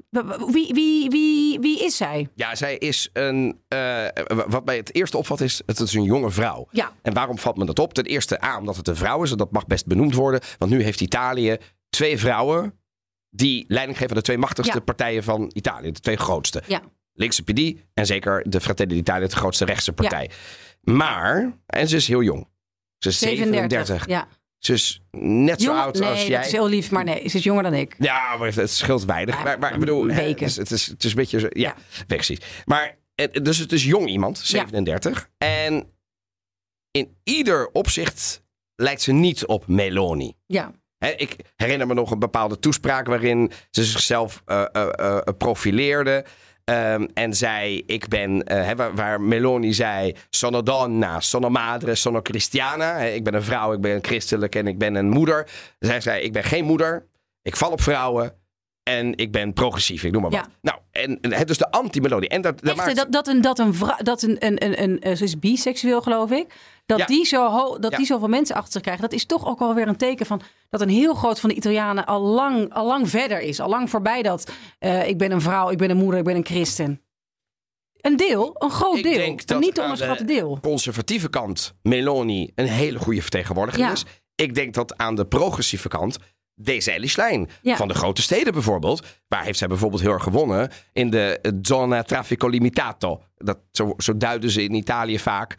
wie, 0.52 0.74
wie, 0.74 1.10
wie, 1.10 1.60
wie 1.60 1.84
is 1.86 1.98
zij? 1.98 2.30
Ja, 2.36 2.56
zij 2.56 2.78
is 2.78 3.10
een. 3.14 3.60
eh, 3.68 4.06
wat 4.48 4.66
mij 4.66 4.76
het 4.78 4.96
eerste 4.96 5.18
opvalt 5.18 5.42
is, 5.42 5.62
het 5.66 5.80
is 5.80 5.94
een 5.94 6.04
jonge 6.04 6.32
vrouw. 6.32 6.68
Ja. 6.72 6.92
En 7.02 7.14
waarom 7.14 7.38
valt 7.38 7.58
me 7.58 7.66
dat 7.66 7.80
op? 7.80 7.94
Ten 7.94 8.04
eerste 8.06 8.44
A, 8.44 8.58
omdat 8.58 8.76
het 8.76 8.88
een 8.88 8.96
vrouw 8.96 9.24
is. 9.24 9.32
En 9.32 9.38
dat 9.38 9.52
mag 9.52 9.68
best 9.68 9.86
benoemd 9.86 10.16
worden. 10.16 10.40
Want 10.58 10.72
nu 10.72 10.84
heeft 10.84 11.02
Italië 11.02 11.58
twee 11.90 12.18
vrouwen. 12.20 12.78
die 13.36 13.66
leiding 13.68 13.98
geven 13.98 14.12
aan 14.12 14.18
de 14.18 14.24
twee 14.24 14.38
machtigste 14.38 14.78
Ja. 14.78 14.84
partijen 14.84 15.24
van 15.24 15.52
Italië. 15.54 15.92
De 15.92 16.00
twee 16.00 16.18
grootste. 16.18 16.64
Ja. 16.68 16.82
Linkse 17.14 17.44
PD 17.44 17.80
en 17.94 18.06
zeker 18.06 18.50
de 18.50 18.62
Fratelli 18.62 18.96
d'Italia, 18.96 19.28
de 19.28 19.36
grootste 19.36 19.66
rechtse 19.66 19.94
partij. 19.94 20.30
Maar, 20.82 21.58
en 21.66 21.88
ze 21.88 21.96
is 21.96 22.08
heel 22.08 22.22
jong. 22.24 22.48
Ze 22.98 23.10
is 23.10 23.18
37. 23.20 24.08
Ja. 24.08 24.28
Ze 24.58 24.74
is 24.74 25.02
net 25.18 25.62
zo 25.62 25.74
oud 25.76 26.00
nee, 26.00 26.10
als 26.10 26.20
dat 26.20 26.28
jij. 26.28 26.46
is 26.46 26.52
heel 26.52 26.68
lief, 26.68 26.92
maar 26.92 27.04
nee, 27.04 27.30
ze 27.30 27.38
is 27.38 27.44
jonger 27.44 27.64
dan 27.64 27.74
ik. 27.74 27.96
Ja, 28.00 28.36
maar 28.38 28.54
het 28.56 28.70
scheelt 28.72 29.06
weinig. 29.06 29.36
Ja, 29.36 29.44
maar, 29.44 29.60
maar 29.60 29.74
ik 29.74 29.80
bedoel, 29.80 30.08
hè, 30.08 30.22
het, 30.28 30.42
is, 30.42 30.56
het, 30.56 30.72
is, 30.72 30.88
het 30.88 31.04
is 31.04 31.10
een 31.10 31.16
beetje... 31.16 31.40
zo- 31.40 31.48
Ja, 31.50 31.76
Ja. 31.98 32.06
precies. 32.08 32.40
Maar, 32.66 32.98
dus 33.42 33.58
het 33.58 33.72
is 33.72 33.84
jong 33.84 34.08
iemand, 34.10 34.38
37. 34.38 35.30
En 35.38 35.92
in 36.92 37.16
ieder 37.24 37.70
opzicht 37.72 38.44
lijkt 38.76 39.02
ze 39.02 39.12
niet 39.12 39.46
op 39.46 39.68
Meloni. 39.68 40.34
Ja. 40.46 40.72
Ik 41.18 41.36
herinner 41.56 41.88
me 41.88 41.94
nog 41.94 42.12
een 42.12 42.20
bepaalde 42.20 42.60
toespraak 42.60 43.08
waarin 43.08 43.52
ze 43.72 43.84
zichzelf 43.84 44.42
eh, 44.46 45.20
profileerde. 45.38 46.26
Ehm, 46.64 47.08
en 47.14 47.34
zei, 47.34 47.84
ik 47.86 48.08
ben, 48.08 48.44
eh, 48.44 48.72
waar, 48.76 48.96
waar 48.96 49.22
Meloni 49.22 49.74
zei, 49.74 50.16
sono 50.30 50.62
donna, 50.64 51.20
sono 51.20 51.50
madre, 51.50 51.96
sono 51.96 52.22
cristiana. 52.22 52.98
Ik 53.00 53.24
ben 53.24 53.34
een 53.34 53.44
vrouw, 53.44 53.74
ik 53.74 53.82
ben 53.82 54.00
christelijk 54.04 54.56
en 54.56 54.68
ik 54.68 54.78
ben 54.78 54.96
een 54.96 55.10
moeder. 55.10 55.48
Zij 55.80 56.02
zei, 56.02 56.22
ik 56.22 56.34
ben 56.34 56.44
geen 56.44 56.66
moeder, 56.66 57.08
ik 57.42 57.56
val 57.56 57.72
op 57.72 57.82
vrouwen 57.82 58.34
en 58.84 59.18
ik 59.18 59.32
ben 59.32 59.54
progressief, 59.54 60.04
ik 60.04 60.12
noem 60.12 60.22
maar 60.22 60.32
wat. 60.32 60.40
Ja. 60.40 60.52
Nou, 60.62 60.80
en, 60.92 61.22
en 61.22 61.34
het 61.34 61.48
dus 61.48 61.58
de 61.58 61.72
anti-Meloni. 61.72 62.26
En 62.28 62.42
dat, 62.42 62.60
dat 62.62 62.70
Echt, 62.78 62.86
maakt- 62.86 62.96
dat, 62.96 63.12
dat 63.12 63.28
een, 63.28 63.42
dat 63.42 63.60
een 63.60 63.74
dat 63.98 64.22
een, 64.22 64.46
een, 64.46 64.66
een, 64.84 65.08
een, 65.10 65.18
ze 65.18 65.24
is 65.24 65.40
biseksueel 65.40 66.02
geloof 66.02 66.32
ik, 66.32 66.54
dat, 66.86 66.98
Ja. 67.00 67.06
die, 67.06 67.26
zo 67.26 67.50
ho, 67.50 67.80
dat 67.80 67.92
Ja. 67.92 67.98
die 67.98 68.06
zoveel 68.06 68.28
mensen 68.28 68.56
achter 68.56 68.72
zich 68.72 68.82
krijgen, 68.82 69.04
dat 69.04 69.14
is 69.14 69.26
toch 69.26 69.46
ook 69.46 69.60
alweer 69.60 69.88
een 69.88 69.96
teken 69.98 70.26
van 70.26 70.42
dat 70.70 70.82
een 70.82 70.90
heel 70.90 71.14
groot 71.14 71.40
van 71.40 71.50
de 71.50 71.56
Italianen 71.56 72.06
al 72.06 72.22
lang, 72.22 72.74
al 72.74 72.86
lang 72.86 73.10
verder 73.10 73.40
is. 73.42 73.60
Al 73.60 73.70
lang 73.70 73.90
voorbij 73.90 74.22
dat 74.22 74.52
eh, 74.80 75.08
ik 75.08 75.18
ben 75.18 75.32
een 75.32 75.42
vrouw, 75.42 75.70
ik 75.70 75.78
ben 75.78 75.90
een 75.90 75.98
moeder, 75.98 76.20
ik 76.20 76.26
ben 76.26 76.36
een 76.36 76.46
christen. 76.46 77.02
Een 78.02 78.18
deel, 78.18 78.56
een 78.58 78.70
groot 78.72 78.98
Ik 78.98 79.04
deel, 79.04 79.18
denk 79.18 79.42
een 79.50 79.60
niet 79.60 79.74
te 79.76 79.82
aan 79.82 79.90
onderschatten 79.90 80.28
de 80.28 80.34
deel. 80.34 80.60
conservatieve 80.62 81.30
kant 81.30 81.74
Meloni 81.82 82.52
een 82.56 82.68
hele 82.68 83.00
goede 83.00 83.22
vertegenwoordiger 83.22 83.82
Ja. 83.82 83.92
is. 83.92 84.06
Ik 84.36 84.56
denk 84.56 84.74
dat 84.74 84.98
aan 84.98 85.16
de 85.16 85.26
progressieve 85.26 85.88
kant 85.88 86.18
deze. 86.56 87.48
Ja. 87.62 87.76
Van 87.76 87.88
de 87.88 87.94
grote 87.94 88.22
steden 88.22 88.54
bijvoorbeeld. 88.54 89.06
Waar 89.28 89.44
heeft 89.44 89.58
zij 89.58 89.68
bijvoorbeeld 89.68 90.02
heel 90.02 90.12
erg 90.12 90.24
gewonnen? 90.24 90.70
In 90.94 91.10
de 91.10 91.40
eh, 91.42 91.52
zona 91.62 92.04
traffico 92.04 92.48
limitato. 92.48 93.22
Dat, 93.36 93.60
zo, 93.72 93.94
zo 93.98 94.18
duiden 94.18 94.50
ze 94.50 94.64
in 94.64 94.74
Italië 94.74 95.20
vaak 95.20 95.56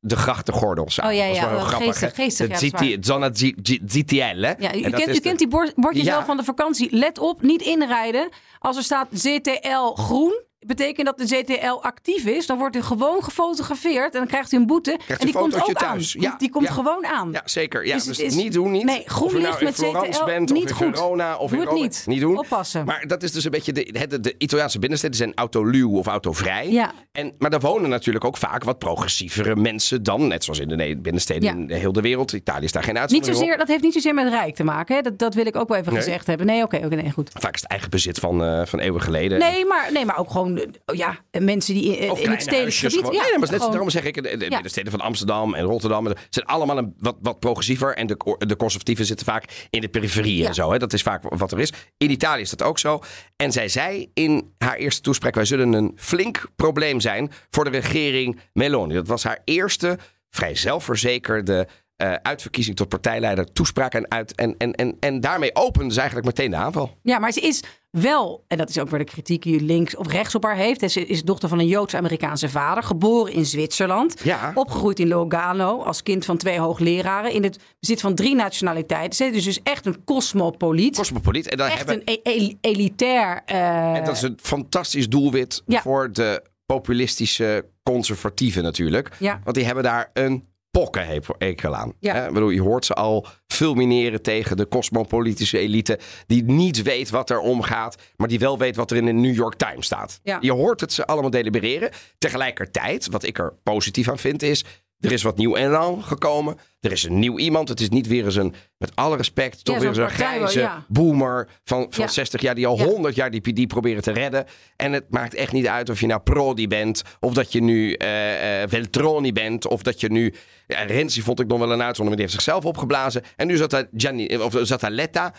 de 0.00 0.16
grachtengordels 0.16 1.00
aan. 1.00 1.08
Oh 1.10 1.14
ja, 1.16 1.22
Dat 1.26 1.30
is 1.30 1.36
ja, 1.36 1.40
wel 1.42 1.50
heel 1.50 1.58
wel 1.58 1.68
grappig. 1.68 1.98
geestig, 1.98 2.14
geestig, 2.14 2.46
ja, 2.46 2.52
dat 2.52 2.62
is 2.62 3.52
GTL. 3.86 4.16
hè? 4.16 4.52
Ja, 4.58 4.74
u 4.74 4.80
En 4.82 4.92
kent, 4.92 5.16
u 5.16 5.20
kent 5.20 5.38
die 5.38 5.48
bord- 5.48 5.74
bordjes 5.74 6.04
Ja. 6.04 6.12
wel 6.16 6.24
van 6.24 6.36
de 6.36 6.44
vakantie. 6.44 6.96
Let 6.96 7.18
op, 7.18 7.42
niet 7.42 7.62
inrijden. 7.62 8.28
Als 8.58 8.76
er 8.76 8.82
staat 8.82 9.08
ZTL 9.12 9.92
groen, 9.94 10.42
betekent 10.66 11.06
dat 11.06 11.18
de 11.18 11.26
ZTL 11.26 11.78
actief 11.82 12.24
is. 12.24 12.46
Dan 12.46 12.58
wordt 12.58 12.76
u 12.76 12.82
gewoon 12.82 13.22
gefotografeerd 13.24 14.12
en 14.12 14.18
dan 14.18 14.26
krijgt 14.28 14.52
u 14.52 14.56
een 14.56 14.66
boete. 14.66 14.98
Krijgt 15.04 15.20
en 15.22 15.26
die 15.28 15.36
komt 15.36 15.54
ook 15.54 15.72
thuis. 15.72 16.14
aan. 16.16 16.22
Ja, 16.22 16.28
Die- 16.30 16.38
die 16.38 16.50
komt 16.50 16.66
ja. 16.66 16.72
gewoon 16.72 17.06
aan. 17.06 17.28
Ja, 17.32 17.42
zeker. 17.44 17.86
Ja, 17.86 17.94
Dus 17.94 18.04
dus 18.04 18.18
is- 18.18 18.34
niet 18.34 18.52
doen, 18.52 18.70
niet. 18.70 18.84
Nee, 18.84 19.02
groen 19.06 19.28
nou 19.32 19.42
licht 19.42 19.60
met 19.62 19.74
Florence 19.74 20.12
ZTL, 20.12 20.24
bent, 20.24 20.52
niet 20.52 20.64
of 20.64 20.70
in 20.70 20.76
goed. 20.86 20.96
Verona, 20.98 21.36
of 21.36 21.50
Doe 21.50 21.58
in 21.60 21.64
Rome. 21.66 21.80
niet. 21.80 22.02
Niet 22.06 22.20
doen. 22.20 22.38
Oppassen. 22.38 22.84
Maar 22.84 23.04
dat 23.06 23.22
is 23.22 23.32
dus 23.32 23.44
een 23.44 23.50
beetje 23.50 23.72
de, 23.72 24.06
de, 24.08 24.20
de 24.20 24.34
Italiaanse 24.38 24.78
binnensteden 24.78 25.16
zijn 25.16 25.32
autoluw 25.34 25.96
of 25.96 26.06
autovrij. 26.06 26.70
Ja. 26.70 26.92
En, 27.12 27.32
maar 27.38 27.50
daar 27.50 27.60
wonen 27.60 27.90
natuurlijk 27.90 28.24
ook 28.24 28.36
vaak 28.36 28.64
wat 28.64 28.78
progressievere 28.78 29.56
mensen 29.56 30.02
dan. 30.02 30.26
Net 30.28 30.44
zoals 30.44 30.58
in 30.58 30.68
de 30.68 30.76
ne- 30.76 30.96
binnensteden 30.96 31.58
in 31.70 31.76
heel 31.76 31.92
de 31.92 32.00
wereld. 32.00 32.32
Italië 32.32 32.64
is 32.64 32.72
daar 32.72 32.82
geen 32.82 32.92
Niet 32.92 33.00
uitzondering 33.02 33.36
zozeer, 33.38 33.52
op. 33.52 33.58
dat 33.58 33.68
heeft 33.68 33.82
niet 33.82 33.92
zozeer 33.92 34.14
met 34.14 34.28
rijk 34.28 34.54
te 34.54 34.64
maken. 34.64 34.96
Hè? 34.96 35.02
Dat, 35.02 35.18
dat 35.18 35.34
wil 35.34 35.46
ik 35.46 35.56
ook 35.56 35.68
wel 35.68 35.78
even 35.78 35.92
Nee? 35.92 36.02
gezegd 36.02 36.26
hebben. 36.26 36.46
Nee, 36.46 36.62
oké, 36.62 36.76
oké, 36.76 36.94
nee, 36.94 37.10
goed. 37.10 37.30
Vaak 37.34 37.54
is 37.54 37.60
het 37.60 37.70
eigen 37.70 37.90
bezit 37.90 38.18
van, 38.18 38.44
eh, 38.44 38.66
van 38.66 38.78
eeuwen 38.78 39.00
geleden. 39.02 39.38
Nee 39.38 39.64
maar, 39.66 39.88
nee, 39.92 40.04
maar 40.04 40.18
ook 40.18 40.30
gewoon 40.30 40.55
eh, 40.58 40.96
ja, 40.96 41.18
mensen 41.40 41.74
die 41.74 41.96
in, 41.96 42.30
het 42.30 42.42
stedelijk 42.42 42.74
gebied... 42.74 42.94
gewoon. 42.94 43.12
nee, 43.12 43.38
maar 43.38 43.48
gewoon- 43.48 43.70
daarom 43.70 43.90
zeg 43.90 44.04
ik, 44.04 44.14
de, 44.14 44.36
de, 44.36 44.58
de 44.62 44.68
steden 44.68 44.90
van 44.90 45.00
Amsterdam 45.00 45.54
en 45.54 45.64
Rotterdam 45.64 46.14
zijn 46.30 46.46
allemaal 46.46 46.78
een, 46.78 46.94
wat, 46.98 47.16
wat 47.20 47.38
progressiever. 47.40 47.96
En 47.96 48.06
de, 48.06 48.36
de 48.38 48.56
conservatieven 48.56 49.04
zitten 49.04 49.26
vaak 49.26 49.66
in 49.70 49.80
de 49.80 49.88
periferie 49.88 50.36
Ja. 50.36 50.46
en 50.48 50.54
zo. 50.54 50.72
Hè. 50.72 50.78
Dat 50.78 50.92
is 50.92 51.02
vaak 51.02 51.22
wat 51.36 51.52
er 51.52 51.60
is. 51.60 51.72
In 51.96 52.10
Italië 52.10 52.40
is 52.40 52.50
dat 52.50 52.62
ook 52.62 52.78
zo. 52.78 53.00
En 53.36 53.52
zij 53.52 53.68
zei 53.68 54.10
in 54.14 54.54
haar 54.58 54.76
eerste 54.76 55.00
toespraak, 55.00 55.34
wij 55.34 55.44
zullen 55.44 55.72
een 55.72 55.92
flink 55.96 56.46
probleem 56.56 57.00
zijn 57.00 57.30
voor 57.50 57.64
de 57.64 57.70
regering 57.70 58.40
Meloni. 58.52 58.94
Dat 58.94 59.08
was 59.08 59.24
haar 59.24 59.40
eerste 59.44 59.98
vrij 60.30 60.54
zelfverzekerde 60.54 61.68
eh, 61.96 62.12
uitverkiezing 62.22 62.76
tot 62.76 62.88
partijleider 62.88 63.52
toespraak. 63.52 63.94
En, 63.94 64.10
uit, 64.10 64.34
en, 64.34 64.54
en, 64.58 64.72
en, 64.72 64.96
en 65.00 65.20
daarmee 65.20 65.54
opende 65.54 65.92
ze 65.92 65.98
eigenlijk 66.00 66.28
meteen 66.28 66.50
de 66.50 66.56
aanval. 66.56 66.96
Ja, 67.02 67.18
maar 67.18 67.32
ze 67.32 67.40
is 67.40 67.62
wel, 67.90 68.44
en 68.48 68.58
dat 68.58 68.68
is 68.68 68.78
ook 68.78 68.88
weer 68.88 68.98
de 68.98 69.04
kritiek 69.04 69.42
die 69.42 69.60
links 69.60 69.96
of 69.96 70.12
rechts 70.12 70.34
op 70.34 70.42
haar 70.44 70.56
heeft. 70.56 70.90
Ze 70.90 71.06
is 71.06 71.22
dochter 71.22 71.48
van 71.48 71.58
een 71.58 71.66
Joods-Amerikaanse 71.66 72.48
vader, 72.48 72.82
geboren 72.82 73.32
in 73.32 73.46
Zwitserland. 73.46 74.20
Ja. 74.24 74.50
Opgegroeid 74.54 74.98
in 74.98 75.06
Lugano 75.08 75.82
als 75.82 76.02
kind 76.02 76.24
van 76.24 76.36
twee 76.36 76.58
hoogleraren. 76.58 77.32
In 77.32 77.42
het 77.42 77.58
bezit 77.80 78.00
van 78.00 78.14
drie 78.14 78.34
nationaliteiten. 78.34 79.16
Ze 79.16 79.24
is 79.24 79.44
dus 79.44 79.60
echt 79.62 79.86
een 79.86 80.04
cosmopoliet. 80.04 80.96
Cosmopoliet. 80.96 81.48
En 81.48 81.56
dan 81.56 81.66
echt 81.66 81.76
hebben, 81.76 82.02
een 82.04 82.20
e- 82.22 82.30
e- 82.46 82.54
elitair. 82.60 83.42
eh, 83.46 83.94
En 83.94 84.04
dat 84.04 84.16
is 84.16 84.22
een 84.22 84.38
fantastisch 84.42 85.08
doelwit 85.08 85.62
Ja. 85.66 85.80
voor 85.82 86.12
de 86.12 86.42
populistische 86.66 87.64
conservatieven 87.82 88.62
natuurlijk. 88.62 89.10
Ja. 89.18 89.40
Want 89.44 89.56
die 89.56 89.64
hebben 89.64 89.84
daar 89.84 90.10
een 90.12 90.48
pokkenhekel 90.78 91.74
aan. 91.76 91.92
Ja. 92.00 92.14
Hè? 92.14 92.26
Ik 92.26 92.32
bedoel, 92.32 92.50
je 92.50 92.62
hoort 92.62 92.84
ze 92.84 92.94
al 92.94 93.26
fulmineren 93.46 94.22
tegen 94.22 94.56
de 94.56 94.68
cosmopolitische 94.68 95.58
elite... 95.58 95.98
die 96.26 96.44
niet 96.44 96.82
weet 96.82 97.10
wat 97.10 97.30
er 97.30 97.38
omgaat... 97.38 97.96
maar 98.16 98.28
die 98.28 98.38
wel 98.38 98.58
weet 98.58 98.76
wat 98.76 98.90
er 98.90 98.96
in 98.96 99.04
de 99.04 99.12
New 99.12 99.34
York 99.34 99.54
Times 99.54 99.86
staat. 99.86 100.20
Ja. 100.22 100.38
Je 100.40 100.52
hoort 100.52 100.80
het 100.80 100.92
ze 100.92 101.06
allemaal 101.06 101.30
delibereren. 101.30 101.90
Tegelijkertijd, 102.18 103.08
wat 103.10 103.22
ik 103.22 103.38
er 103.38 103.54
positief 103.62 104.08
aan 104.08 104.18
vind, 104.18 104.42
is... 104.42 104.64
Er 105.00 105.12
is 105.12 105.22
wat 105.22 105.36
nieuw 105.36 105.56
elan 105.56 106.02
gekomen. 106.02 106.56
Er 106.80 106.92
is 106.92 107.04
een 107.04 107.18
nieuw 107.18 107.38
iemand. 107.38 107.68
Het 107.68 107.80
is 107.80 107.88
niet 107.88 108.06
weer 108.06 108.24
eens 108.24 108.34
een, 108.34 108.54
met 108.78 108.90
alle 108.94 109.16
respect, 109.16 109.64
toch 109.64 109.74
Ja, 109.74 109.80
weer 109.80 109.88
eens 109.90 109.98
een 109.98 110.10
grijze 110.10 110.60
ja. 110.60 110.84
boomer 110.88 111.48
van, 111.64 111.86
van 111.90 112.04
Ja. 112.04 112.10
60 112.10 112.40
jaar 112.40 112.54
die 112.54 112.66
al 112.66 112.78
Ja. 112.78 112.84
100 112.84 113.14
jaar 113.14 113.30
die 113.30 113.40
PD 113.40 113.66
proberen 113.66 114.02
te 114.02 114.12
redden. 114.12 114.44
En 114.76 114.92
het 114.92 115.04
maakt 115.10 115.34
echt 115.34 115.52
niet 115.52 115.66
uit 115.66 115.90
of 115.90 116.00
je 116.00 116.06
nou 116.06 116.20
Prodi 116.20 116.68
bent, 116.68 117.02
of 117.20 117.32
dat 117.34 117.52
je 117.52 117.62
nu 117.62 117.92
eh 117.92 118.62
eh, 118.62 118.68
Veltroni 118.68 119.32
bent, 119.32 119.66
of 119.66 119.82
dat 119.82 120.00
je 120.00 120.08
nu... 120.10 120.34
Renzi 120.66 121.22
vond 121.22 121.40
ik 121.40 121.46
nog 121.46 121.58
wel 121.58 121.72
een 121.72 121.82
uitzondering, 121.82 122.08
maar 122.08 122.16
die 122.16 122.26
heeft 122.26 122.44
zichzelf 122.44 122.64
opgeblazen. 122.64 123.22
En 123.36 123.46
nu 123.46 123.56
zat 123.56 123.70
daar, 123.70 123.86
Gianni, 123.96 124.36
of 124.36 124.58
zat 124.62 124.80
daar 124.80 124.90
Letta. 124.90 125.32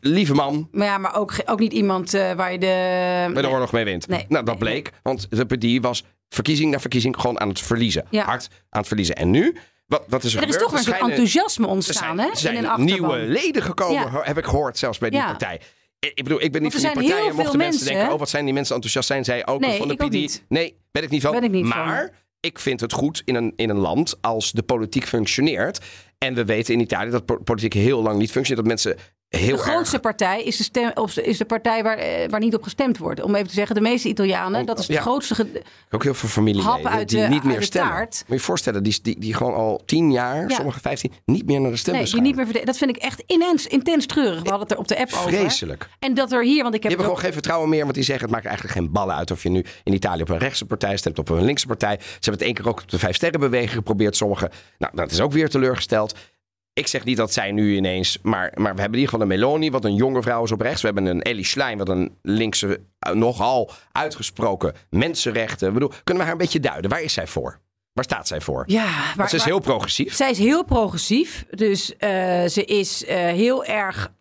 Lieve 0.00 0.34
man, 0.34 0.68
Maar 0.72 0.86
ja, 0.86 0.98
maar 0.98 1.16
ook, 1.16 1.34
ook 1.44 1.58
niet 1.58 1.72
iemand 1.72 2.14
eh, 2.14 2.32
waar 2.32 2.52
je 2.52 2.58
de... 2.58 2.66
waar 3.32 3.42
de 3.42 3.48
oorlog 3.48 3.72
mee 3.72 3.84
wint. 3.84 4.08
Nee. 4.08 4.24
Nou, 4.28 4.44
dat 4.44 4.58
bleek, 4.58 4.90
want 5.02 5.26
de 5.30 5.44
PD 5.44 5.82
was 5.82 6.04
verkiezing 6.34 6.70
na 6.70 6.80
verkiezing 6.80 7.20
gewoon 7.20 7.40
aan 7.40 7.48
het 7.48 7.60
verliezen. 7.60 8.04
Ja. 8.10 8.24
Hard 8.24 8.48
aan 8.70 8.78
het 8.78 8.86
verliezen. 8.88 9.14
En 9.16 9.30
nu, 9.30 9.56
wat, 9.86 10.04
wat 10.08 10.24
is 10.24 10.34
er 10.34 10.42
er 10.42 10.48
is 10.48 10.56
toch 10.58 10.70
weer 10.70 10.78
een 10.78 10.84
soort 10.84 10.96
schijnen- 10.96 11.16
enthousiasme 11.16 11.66
ontstaan 11.66 12.18
hè, 12.18 12.28
er 12.28 12.36
zijn 12.36 12.56
in 12.56 12.64
een 12.64 12.84
nieuwe 12.84 13.16
leden 13.18 13.62
gekomen, 13.62 14.02
Ja. 14.12 14.20
heb 14.22 14.38
ik 14.38 14.44
gehoord, 14.44 14.78
zelfs 14.78 14.98
bij 14.98 15.10
die 15.10 15.18
Ja. 15.18 15.26
partij. 15.26 15.60
Ik 15.98 16.22
bedoel, 16.22 16.42
ik 16.42 16.52
ben 16.52 16.62
niet 16.62 16.72
van 16.72 16.80
die 16.80 16.90
zijn 16.90 17.04
heel 17.04 17.08
partijen. 17.14 17.36
Mochten 17.36 17.58
mensen 17.58 17.78
mensen, 17.80 17.86
denken, 17.96 18.12
oh 18.12 18.18
wat 18.18 18.28
zijn 18.28 18.44
die 18.44 18.54
mensen 18.54 18.74
enthousiast, 18.74 19.06
zijn 19.08 19.24
zij 19.24 19.46
ook 19.46 19.60
Nee, 19.60 19.78
van 19.78 19.88
de 19.88 19.94
PD? 19.94 20.10
niet. 20.10 20.44
Nee, 20.48 20.76
ben 20.92 21.02
ik 21.02 21.10
niet 21.10 21.22
van. 21.22 21.32
Ben 21.32 21.44
ik 21.44 21.50
niet 21.50 21.64
maar 21.64 21.98
van. 22.06 22.16
ik 22.40 22.58
vind 22.58 22.80
het 22.80 22.92
goed 22.92 23.22
in 23.24 23.34
een, 23.34 23.52
in 23.56 23.70
een 23.70 23.76
land 23.76 24.16
als 24.20 24.52
de 24.52 24.62
politiek 24.62 25.06
functioneert. 25.06 25.78
En 26.18 26.34
we 26.34 26.44
weten 26.44 26.74
in 26.74 26.80
Italië 26.80 27.10
dat 27.10 27.24
po- 27.24 27.38
politiek 27.38 27.72
heel 27.72 28.02
lang 28.02 28.18
niet 28.18 28.30
functioneert. 28.30 28.66
Dat 28.68 28.76
mensen 28.82 28.96
heel 29.36 29.56
De 29.56 29.62
grootste 29.62 29.92
erg... 29.94 30.02
partij 30.02 30.42
is 30.42 30.56
de, 30.56 30.62
stem, 30.62 30.90
of 30.94 31.16
is 31.16 31.38
de 31.38 31.44
partij 31.44 31.82
waar, 31.82 31.96
eh, 31.98 32.28
waar 32.28 32.40
niet 32.40 32.54
op 32.54 32.62
gestemd 32.62 32.98
wordt. 32.98 33.22
Om 33.22 33.34
even 33.34 33.48
te 33.48 33.54
zeggen, 33.54 33.74
de 33.74 33.80
meeste 33.80 34.08
Italianen, 34.08 34.66
dat 34.66 34.78
is 34.78 34.86
de 34.86 34.92
ja. 34.92 35.00
grootste... 35.00 35.34
ge- 35.34 35.62
Ook 35.90 36.02
heel 36.02 36.14
veel 36.14 36.28
familieleden 36.28 36.90
uit 36.90 37.08
die 37.08 37.20
de- 37.20 37.28
niet 37.28 37.44
meer 37.44 37.62
stemmen. 37.62 37.90
taart. 37.92 38.24
Moet 38.26 38.38
je 38.38 38.44
voorstellen, 38.44 38.82
die, 38.82 38.98
die, 39.02 39.18
die 39.20 39.34
gewoon 39.34 39.54
al 39.54 39.82
tien 39.86 40.12
jaar, 40.12 40.48
Ja. 40.48 40.54
sommige 40.56 40.80
vijftien, 40.80 41.12
niet 41.24 41.46
meer 41.46 41.60
naar 41.60 41.70
de 41.70 41.76
stembus 41.76 42.02
Nee, 42.02 42.12
die 42.12 42.20
niet 42.22 42.36
meer 42.36 42.44
verde- 42.46 42.64
Dat 42.64 42.76
vind 42.76 42.90
ik 42.90 43.02
echt 43.02 43.22
intens, 43.26 43.66
intens 43.66 44.06
treurig. 44.06 44.42
We 44.42 44.48
hadden 44.48 44.60
het 44.60 44.70
er 44.70 44.78
op 44.78 44.88
de 44.88 44.98
app 44.98 45.12
over. 45.12 45.32
Vreselijk. 45.32 45.88
En 45.98 46.14
dat 46.14 46.32
er 46.32 46.42
hier, 46.42 46.62
want 46.62 46.74
ik 46.74 46.80
Die 46.80 46.90
heb 46.90 46.98
hebben 46.98 47.04
gewoon 47.06 47.18
geen 47.18 47.32
vertrouwen 47.32 47.68
meer, 47.68 47.82
want 47.82 47.94
die 47.94 48.04
zeggen 48.04 48.24
het 48.24 48.34
maakt 48.34 48.46
eigenlijk 48.46 48.76
geen 48.76 48.92
ballen 48.92 49.14
uit 49.14 49.30
of 49.30 49.42
je 49.42 49.48
nu 49.48 49.64
in 49.84 49.92
Italië 49.92 50.22
op 50.22 50.28
een 50.28 50.38
rechtse 50.38 50.64
partij 50.64 50.96
stemt 50.96 51.18
of 51.18 51.30
op 51.30 51.36
een 51.36 51.44
linkse 51.44 51.66
partij. 51.66 51.96
Ze 52.00 52.06
hebben 52.12 52.32
het 52.32 52.42
één 52.42 52.54
keer 52.54 52.68
ook 52.68 52.80
op 52.82 52.90
de 52.90 52.98
Vijf 52.98 53.16
Sterrenbeweging 53.16 53.70
geprobeerd, 53.72 54.16
sommigen. 54.16 54.50
Nou, 54.78 54.96
dat 54.96 55.10
is 55.10 55.20
ook 55.20 55.32
weer 55.32 55.48
teleurgesteld. 55.48 56.14
Ik 56.74 56.86
zeg 56.86 57.04
niet 57.04 57.16
dat 57.16 57.32
zij 57.32 57.52
nu 57.52 57.76
ineens, 57.76 58.18
maar, 58.22 58.52
maar 58.54 58.74
we 58.74 58.80
hebben 58.80 58.98
in 58.98 59.04
ieder 59.04 59.08
geval 59.08 59.20
een 59.20 59.28
Meloni, 59.28 59.70
wat 59.70 59.84
een 59.84 59.94
jonge 59.94 60.22
vrouw 60.22 60.44
is 60.44 60.52
op 60.52 60.60
rechts. 60.60 60.80
We 60.80 60.86
hebben 60.86 61.06
een 61.06 61.22
Ellie 61.22 61.44
Schlein, 61.44 61.78
wat 61.78 61.88
een 61.88 62.18
linkse, 62.22 62.80
eh, 62.98 63.12
nogal 63.12 63.70
uitgesproken 63.92 64.74
mensenrechten. 64.90 65.68
Ik 65.68 65.74
bedoel, 65.74 65.88
kunnen 66.04 66.16
we 66.16 66.22
haar 66.22 66.32
een 66.32 66.44
beetje 66.44 66.60
duiden? 66.60 66.90
Waar 66.90 67.02
is 67.02 67.12
zij 67.12 67.26
voor? 67.26 67.60
Waar 67.92 68.04
staat 68.04 68.28
zij 68.28 68.40
voor? 68.40 68.64
Ja, 68.66 69.12
Want 69.16 69.28
ze 69.30 69.36
is 69.36 69.42
maar- 69.42 69.50
heel 69.52 69.60
progressief. 69.60 70.14
zij 70.14 70.30
is 70.30 70.38
heel 70.38 70.64
progressief. 70.64 71.44
Dus 71.50 71.96
eh, 71.96 72.44
ze 72.44 72.64
is 72.64 73.04
eh, 73.04 73.16
heel 73.16 73.64
erg... 73.64 74.12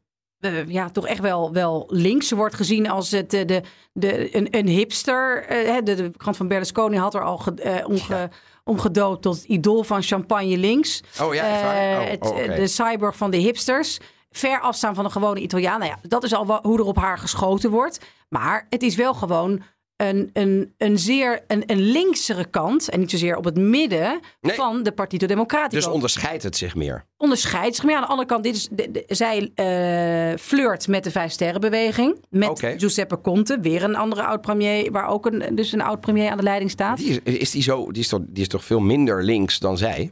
ja, 0.67 0.89
toch 0.89 1.07
echt 1.07 1.19
wel, 1.19 1.53
wel 1.53 1.85
links. 1.89 2.27
Ze 2.27 2.35
wordt 2.35 2.55
gezien 2.55 2.89
als 2.89 3.11
het, 3.11 3.29
de, 3.31 3.61
de, 3.93 4.35
een, 4.35 4.47
een 4.51 4.67
hipster. 4.67 5.45
Hè, 5.47 5.83
de, 5.83 5.95
de 5.95 6.11
krant 6.17 6.37
van 6.37 6.47
Berlusconi 6.47 6.97
had 6.97 7.13
er 7.13 7.23
al 7.23 7.37
ge, 7.37 7.83
omge, 7.87 8.29
omgedoopt 8.63 9.21
tot 9.21 9.35
het 9.35 9.43
idool 9.45 9.83
van 9.83 10.01
champagne 10.03 10.57
links. 10.57 11.01
Oh 11.21 11.33
ja? 11.33 11.43
Eh, 11.43 11.99
Oh, 11.99 12.09
het, 12.09 12.31
oh. 12.31 12.55
De 12.55 12.67
cyborg 12.67 13.15
van 13.17 13.31
de 13.31 13.37
hipsters. 13.37 13.99
Ver 14.31 14.59
afstaan 14.59 14.95
van 14.95 15.05
een 15.05 15.11
gewone 15.11 15.39
Italiaan. 15.39 15.79
Nou 15.79 15.91
ja, 15.91 15.99
dat 16.07 16.23
is 16.23 16.33
al 16.33 16.59
hoe 16.61 16.77
er 16.77 16.85
op 16.85 16.97
haar 16.97 17.17
geschoten 17.17 17.69
wordt. 17.69 17.99
Maar 18.29 18.65
het 18.69 18.83
is 18.83 18.95
wel 18.95 19.13
gewoon 19.13 19.61
een, 20.09 20.29
een, 20.33 20.73
een 20.77 20.99
zeer 20.99 21.43
een, 21.47 21.63
een 21.65 21.79
linksere 21.81 22.45
kant. 22.45 22.89
En 22.89 22.99
niet 22.99 23.09
zozeer 23.11 23.37
op 23.37 23.43
het 23.43 23.57
midden 23.57 24.19
Nee. 24.41 24.55
van 24.55 24.83
de 24.83 24.91
Partito 24.91 25.27
Democratico. 25.27 25.75
Dus 25.75 25.87
onderscheidt 25.87 26.43
het 26.43 26.57
zich 26.57 26.75
meer. 26.75 27.05
onderscheidt 27.17 27.75
zich. 27.75 27.89
Ja, 27.89 27.95
aan 27.95 28.01
de 28.01 28.07
andere 28.07 28.27
kant, 28.27 28.43
dit 28.43 28.55
is, 28.55 28.67
de- 28.71 28.91
de- 28.91 29.03
zij 29.07 29.51
eh, 29.55 30.37
flirt 30.39 30.87
met 30.87 31.03
de 31.03 31.11
Vijf 31.11 31.31
Sterrenbeweging. 31.31 32.25
Met 32.29 32.49
Oké. 32.49 32.73
Giuseppe 32.77 33.21
Conte, 33.21 33.59
weer 33.61 33.83
een 33.83 33.95
andere 33.95 34.23
oud-premier... 34.23 34.91
waar 34.91 35.07
ook 35.07 35.25
een, 35.25 35.55
dus 35.55 35.71
een 35.71 35.81
oud-premier 35.81 36.29
aan 36.31 36.37
de 36.37 36.43
leiding 36.43 36.71
staat. 36.71 36.97
Die 36.97 37.21
is, 37.23 37.37
is 37.37 37.51
die, 37.51 37.61
zo, 37.61 37.91
die, 37.91 38.01
is 38.01 38.07
toch, 38.07 38.19
die 38.27 38.41
is 38.41 38.47
toch 38.49 38.63
veel 38.63 38.79
minder 38.79 39.23
links 39.23 39.59
dan 39.59 39.77
zij? 39.77 40.11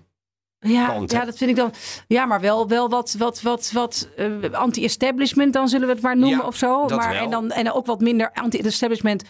Ja, 0.59 1.01
ja, 1.07 1.25
dat 1.25 1.37
vind 1.37 1.49
ik 1.49 1.55
dan. 1.55 1.73
Ja, 2.07 2.25
maar 2.25 2.41
wel, 2.41 2.67
wel 2.67 2.89
wat, 2.89 3.15
wat, 3.17 3.41
wat, 3.41 3.71
wat 3.73 4.09
eh, 4.15 4.27
anti-establishment, 4.51 5.53
dan 5.53 5.67
zullen 5.67 5.87
we 5.87 5.93
het 5.93 6.01
maar 6.03 6.17
noemen 6.17 6.39
Ja, 6.39 6.45
of 6.45 6.55
zo. 6.55 6.87
dat 6.87 6.97
maar 6.99 7.13
wel. 7.13 7.23
en 7.23 7.29
dan 7.29 7.51
en 7.51 7.71
ook 7.71 7.85
wat 7.85 7.99
minder 8.01 8.31
anti-establishment 8.33 9.23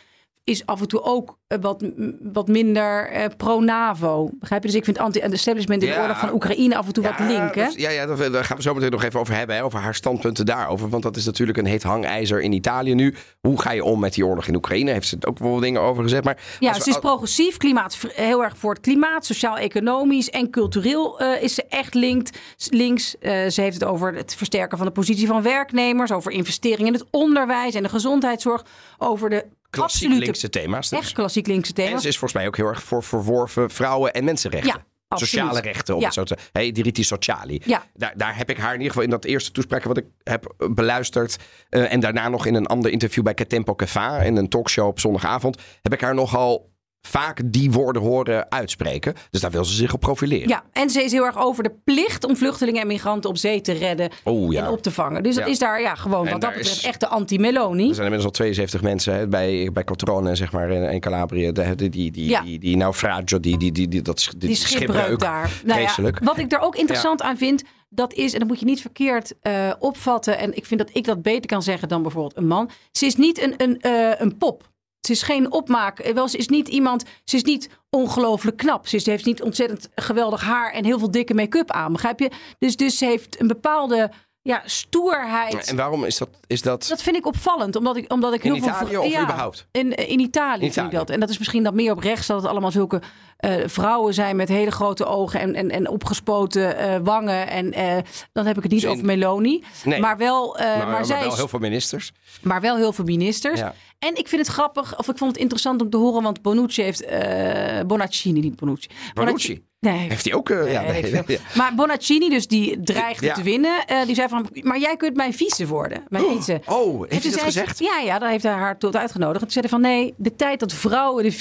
is 0.43 0.65
af 0.65 0.82
en 0.82 0.88
toe 0.88 1.01
ook 1.01 1.38
eh, 1.47 1.58
wat, 1.62 1.84
wat 2.21 2.47
minder 2.47 3.10
eh, 3.10 3.25
pro-NAVO. 3.38 4.30
Begrijp 4.39 4.62
je? 4.62 4.67
Dus 4.67 4.77
ik 4.77 4.84
vind 4.84 4.97
anti-establishment 4.97 5.82
in 5.84 5.88
de 5.89 5.95
Ja. 5.95 6.01
oorlog 6.01 6.19
van 6.19 6.34
Oekraïne 6.34 6.75
af 6.75 6.88
en 6.88 6.93
toe 6.93 7.04
wat 7.04 7.19
link. 7.19 7.56
Hè? 7.56 7.67
ja, 7.75 7.89
ja 7.89 8.06
dat, 8.06 8.17
daar 8.34 8.43
gaan 8.45 8.58
we 8.58 8.63
zo 8.63 8.73
meteen 8.73 8.91
nog 8.91 9.04
even 9.04 9.19
over 9.19 9.36
hebben. 9.36 9.56
Hè, 9.56 9.63
over 9.63 9.80
haar 9.80 9.95
standpunten 9.95 10.45
daarover. 10.45 10.89
Want 10.89 11.04
dat 11.04 11.15
is 11.15 11.25
natuurlijk 11.25 11.58
een 11.58 11.65
heet 11.65 11.84
hangijzer 11.84 12.41
in 12.41 12.51
Italië 12.51 12.93
nu. 12.93 13.15
Hoe 13.41 13.62
ga 13.62 13.71
je 13.71 13.84
om 13.84 13.99
met 13.99 14.13
die 14.13 14.25
oorlog 14.25 14.47
in 14.47 14.56
Oekraïne? 14.56 14.91
Heeft 14.91 15.08
ze 15.08 15.17
ook 15.27 15.39
wel 15.39 15.60
dingen 15.60 15.82
over 15.82 16.04
gezegd. 16.04 16.23
Maar 16.23 16.38
Ja, 16.60 16.73
we 16.73 16.82
ze 16.82 16.89
is 16.89 16.99
progressief, 16.99 17.58
klimaat, 17.58 17.97
heel 18.13 18.43
erg 18.43 18.58
voor 18.58 18.73
het 18.73 18.82
klimaat, 18.82 19.25
sociaal-economisch 19.25 20.30
en 20.30 20.49
cultureel 20.49 21.19
eh, 21.19 21.43
is 21.43 21.56
ze 21.56 21.63
echt 21.69 21.93
linked, 21.93 22.39
links. 22.69 23.15
Ze 23.21 23.54
heeft 23.62 23.73
het 23.73 23.84
over 23.84 24.13
het 24.13 24.36
versterken 24.36 24.77
van 24.77 24.88
de 24.88 24.93
positie 24.93 25.27
van 25.27 25.41
werknemers, 25.41 26.12
over 26.12 26.32
investeringen 26.32 26.93
in 26.93 26.99
het 26.99 27.08
onderwijs 27.12 27.73
en 27.75 27.84
de 27.84 27.89
gezondheidszorg, 27.89 28.65
over 28.97 29.30
de 29.30 29.45
klassiek 29.71 30.01
absolute, 30.01 30.23
linkse 30.25 30.49
thema's. 30.49 30.89
dus. 30.89 30.99
echt 30.99 31.12
klassiek 31.13 31.47
linkse 31.47 31.73
En 31.73 31.84
thema's. 31.84 32.01
ze 32.01 32.07
is 32.07 32.17
volgens 32.17 32.39
mij 32.39 32.47
ook 32.47 32.57
heel 32.57 32.67
erg 32.67 32.84
voor 32.84 33.03
verworven 33.03 33.69
vrouwen 33.69 34.13
en 34.13 34.23
mensenrechten. 34.23 34.69
Ja, 34.69 34.86
absoluut. 35.07 35.34
Sociale 35.34 35.62
rechten, 35.62 35.93
om 35.93 35.99
Ja. 35.99 36.05
het 36.05 36.13
zo 36.15 36.23
te 36.23 36.38
Hey, 36.51 36.71
diritti 36.71 37.03
sociali. 37.03 37.62
Ja. 37.65 37.84
Daar, 37.93 38.13
daar 38.15 38.38
heb 38.38 38.49
ik 38.49 38.57
haar 38.57 38.67
in 38.73 38.77
ieder 38.77 38.88
geval 38.88 39.03
in 39.03 39.10
dat 39.10 39.25
eerste 39.25 39.51
toespraak 39.51 39.84
wat 39.84 39.97
ik 39.97 40.05
heb 40.23 40.53
eh, 40.57 40.67
beluisterd. 40.69 41.38
eh, 41.69 41.93
en 41.93 41.99
daarna 41.99 42.29
nog 42.29 42.45
in 42.45 42.55
een 42.55 42.65
ander 42.67 42.91
interview 42.91 43.23
bij 43.23 43.34
Catempo 43.34 43.75
Café. 43.75 44.25
In 44.25 44.36
een 44.38 44.49
talkshow 44.49 44.88
op 44.88 44.99
zondagavond. 44.99 45.57
Heb 45.81 45.93
ik 45.93 46.01
haar 46.01 46.13
nogal 46.15 46.69
vaak 47.01 47.41
die 47.45 47.71
woorden 47.71 48.01
horen 48.01 48.51
uitspreken. 48.51 49.13
Dus 49.29 49.41
daar 49.41 49.51
wil 49.51 49.65
ze 49.65 49.73
zich 49.75 49.93
op 49.93 49.99
profileren. 49.99 50.47
Ja, 50.47 50.63
en 50.71 50.89
ze 50.89 51.03
is 51.03 51.11
heel 51.11 51.25
erg 51.25 51.37
over 51.37 51.63
de 51.63 51.71
plicht 51.83 52.23
om 52.25 52.35
vluchtelingen 52.37 52.81
en 52.81 52.87
migranten 52.87 53.29
op 53.29 53.37
zee 53.37 53.61
te 53.61 53.71
redden 53.71 54.09
Oh 54.23 54.51
ja. 54.53 54.63
en 54.65 54.71
op 54.71 54.81
te 54.81 54.91
vangen. 54.91 55.23
Dus 55.23 55.35
dat 55.35 55.45
Ja. 55.45 55.51
is 55.51 55.59
daar 55.59 55.81
ja, 55.81 55.95
gewoon 55.95 56.25
En 56.25 56.31
wat 56.31 56.41
dat 56.41 56.49
daar 56.49 56.59
betreft 56.59 56.77
is- 56.77 56.83
echt 56.85 56.99
de 56.99 57.07
anti-Meloni. 57.07 57.87
Er 57.89 57.95
zijn 57.95 58.07
inmiddels 58.07 58.23
al 58.25 58.31
72 58.31 58.81
mensen 58.81 59.13
hè, 59.15 59.27
bij, 59.27 59.69
bij 59.73 59.83
Cotrone, 59.83 60.35
zeg 60.35 60.51
maar, 60.51 60.69
in, 60.69 60.99
Calabrië. 60.99 61.51
De- 61.51 61.75
die, 61.75 61.89
die, 61.89 62.11
die, 62.11 62.29
Ja. 62.29 62.41
die, 62.41 62.59
die 62.59 62.77
naufragio, 62.77 63.39
die, 63.39 63.57
die, 63.57 63.71
die, 63.71 63.87
die, 63.87 64.01
dat, 64.01 64.27
die, 64.37 64.47
die 64.47 64.55
schipbreuk 64.57 65.19
daar. 65.19 65.51
Nou 65.65 65.81
ja, 65.81 65.95
wat 66.23 66.37
ik 66.37 66.51
er 66.51 66.59
ook 66.59 66.75
interessant 66.75 67.21
aan 67.21 67.37
vind, 67.37 67.63
dat 67.89 68.13
is, 68.13 68.33
en 68.33 68.39
dat 68.39 68.47
moet 68.47 68.59
je 68.59 68.65
niet 68.65 68.81
verkeerd 68.81 69.33
eh, 69.41 69.71
opvatten. 69.79 70.37
En 70.37 70.55
ik 70.57 70.65
vind 70.65 70.79
dat 70.79 70.89
ik 70.93 71.05
dat 71.05 71.21
beter 71.21 71.45
kan 71.45 71.63
zeggen 71.63 71.87
dan 71.87 72.01
bijvoorbeeld 72.01 72.37
een 72.37 72.47
man. 72.47 72.69
Ze 72.91 73.05
is 73.05 73.15
niet 73.15 73.41
een, 73.41 73.53
een, 73.57 73.79
eh, 73.81 74.09
een 74.17 74.37
pop. 74.37 74.69
Ze 75.01 75.11
is 75.11 75.21
geen 75.21 75.51
opmaak. 75.51 75.99
Eh, 75.99 76.13
Wel, 76.13 76.27
ze 76.27 76.37
is 76.37 76.47
niet 76.47 76.67
iemand. 76.67 77.03
Ze 77.23 77.35
is 77.35 77.43
niet 77.43 77.69
ongelooflijk 77.89 78.57
knap. 78.57 78.87
Ze 78.87 78.95
is- 78.95 79.05
heeft 79.05 79.25
niet 79.25 79.41
ontzettend 79.41 79.89
geweldig 79.95 80.41
haar 80.41 80.71
en 80.71 80.85
heel 80.85 80.99
veel 80.99 81.11
dikke 81.11 81.33
make-up 81.33 81.71
aan. 81.71 81.91
Begrijp 81.91 82.19
je? 82.19 82.31
Dus, 82.59 82.75
dus 82.75 82.97
ze 82.97 83.05
heeft 83.05 83.39
een 83.41 83.47
bepaalde 83.47 84.11
ja, 84.43 84.61
stoerheid. 84.65 85.67
En 85.69 85.75
waarom 85.75 86.03
is 86.05 86.17
dat? 86.17 86.29
Is 86.47 86.61
dat... 86.61 86.85
Dat 86.89 87.01
vind 87.01 87.15
ik 87.15 87.25
opvallend, 87.25 87.75
omdat 87.75 87.95
ik, 87.95 88.11
omdat 88.13 88.33
ik 88.33 88.43
In 88.43 88.51
heel 88.53 88.61
veel... 88.61 88.69
Italië 88.71 88.93
vr- 88.93 88.99
of 88.99 89.11
ja, 89.11 89.21
überhaupt? 89.21 89.67
In, 89.71 89.95
in 89.95 90.19
Italië 90.19 90.59
vind 90.59 90.71
Italië. 90.71 90.87
ik 90.89 90.93
dat. 90.95 91.09
En 91.09 91.19
dat 91.19 91.29
is 91.29 91.37
misschien 91.37 91.63
dat 91.63 91.73
meer 91.73 91.91
op 91.91 91.99
rechts, 91.99 92.27
dat 92.27 92.41
het 92.41 92.51
allemaal 92.51 92.71
zulke 92.71 93.01
eh, 93.37 93.53
vrouwen 93.65 94.13
zijn 94.13 94.35
met 94.35 94.47
hele 94.49 94.71
grote 94.71 95.05
ogen 95.05 95.39
en, 95.39 95.55
en, 95.55 95.69
en 95.71 95.87
opgespoten 95.89 96.77
eh, 96.77 96.95
wangen. 97.03 97.47
En 97.49 97.71
eh, 97.73 97.97
dan 98.31 98.45
heb 98.45 98.57
ik 98.57 98.63
het 98.63 98.71
niet 98.71 98.81
Dus 98.81 98.89
in- 98.89 98.95
over 98.95 99.05
Meloni. 99.05 99.63
Nee. 99.83 99.99
Maar 99.99 100.17
wel, 100.17 100.57
eh, 100.57 100.77
maar 100.77 100.87
maar 100.87 101.05
zij 101.05 101.23
wel 101.23 101.35
heel 101.35 101.47
veel 101.47 101.59
ministers. 101.59 102.11
maar 102.41 102.61
wel 102.61 102.75
heel 102.75 102.93
veel 102.93 103.05
ministers. 103.05 103.59
Ja. 103.59 103.73
En 104.01 104.15
ik 104.15 104.27
vind 104.27 104.45
het 104.45 104.55
grappig, 104.55 104.97
of 104.99 105.07
ik 105.09 105.17
vond 105.17 105.31
het 105.31 105.39
interessant 105.39 105.81
om 105.81 105.89
te 105.89 105.97
horen, 105.97 106.23
want 106.23 106.41
Bonucci 106.41 106.81
heeft, 106.81 107.05
eh 107.05 107.79
Bonaccini, 107.87 108.39
niet 108.39 108.55
Bonucci. 108.55 108.87
Bonucci? 109.13 109.63
Nee, 109.79 110.09
Heeft 110.09 110.25
hij 110.25 110.33
ook... 110.33 110.49
eh, 110.49 110.71
ja, 110.71 110.81
Nee, 110.81 111.11
ja. 111.11 111.23
Maar 111.55 111.75
Bonaccini, 111.75 112.29
dus 112.29 112.47
die 112.47 112.79
dreigde 112.83 113.25
Ja. 113.25 113.33
te 113.33 113.43
winnen, 113.43 113.85
eh, 113.87 114.05
die 114.05 114.15
zei 114.15 114.27
van, 114.29 114.47
maar 114.61 114.79
jij 114.79 114.95
kunt 114.97 115.15
mijn 115.15 115.33
vice 115.33 115.67
worden. 115.67 116.03
Mijn 116.09 116.23
vice. 116.23 116.61
Oh, 116.65 116.99
heeft 117.09 117.11
hij 117.11 117.21
dat 117.21 117.31
zei 117.31 117.45
gezegd? 117.45 117.79
Ja, 117.79 117.99
ja, 117.99 118.19
daar 118.19 118.29
heeft 118.29 118.43
hij 118.43 118.53
haar 118.53 118.77
tot 118.77 118.95
uitgenodigd. 118.95 119.35
En 119.35 119.41
toen 119.41 119.51
zei 119.51 119.65
hij 119.69 119.79
van 119.79 119.81
nee, 119.89 120.13
de 120.17 120.35
tijd 120.35 120.59
dat 120.59 120.73
vrouwen 120.73 121.23
de 121.23 121.31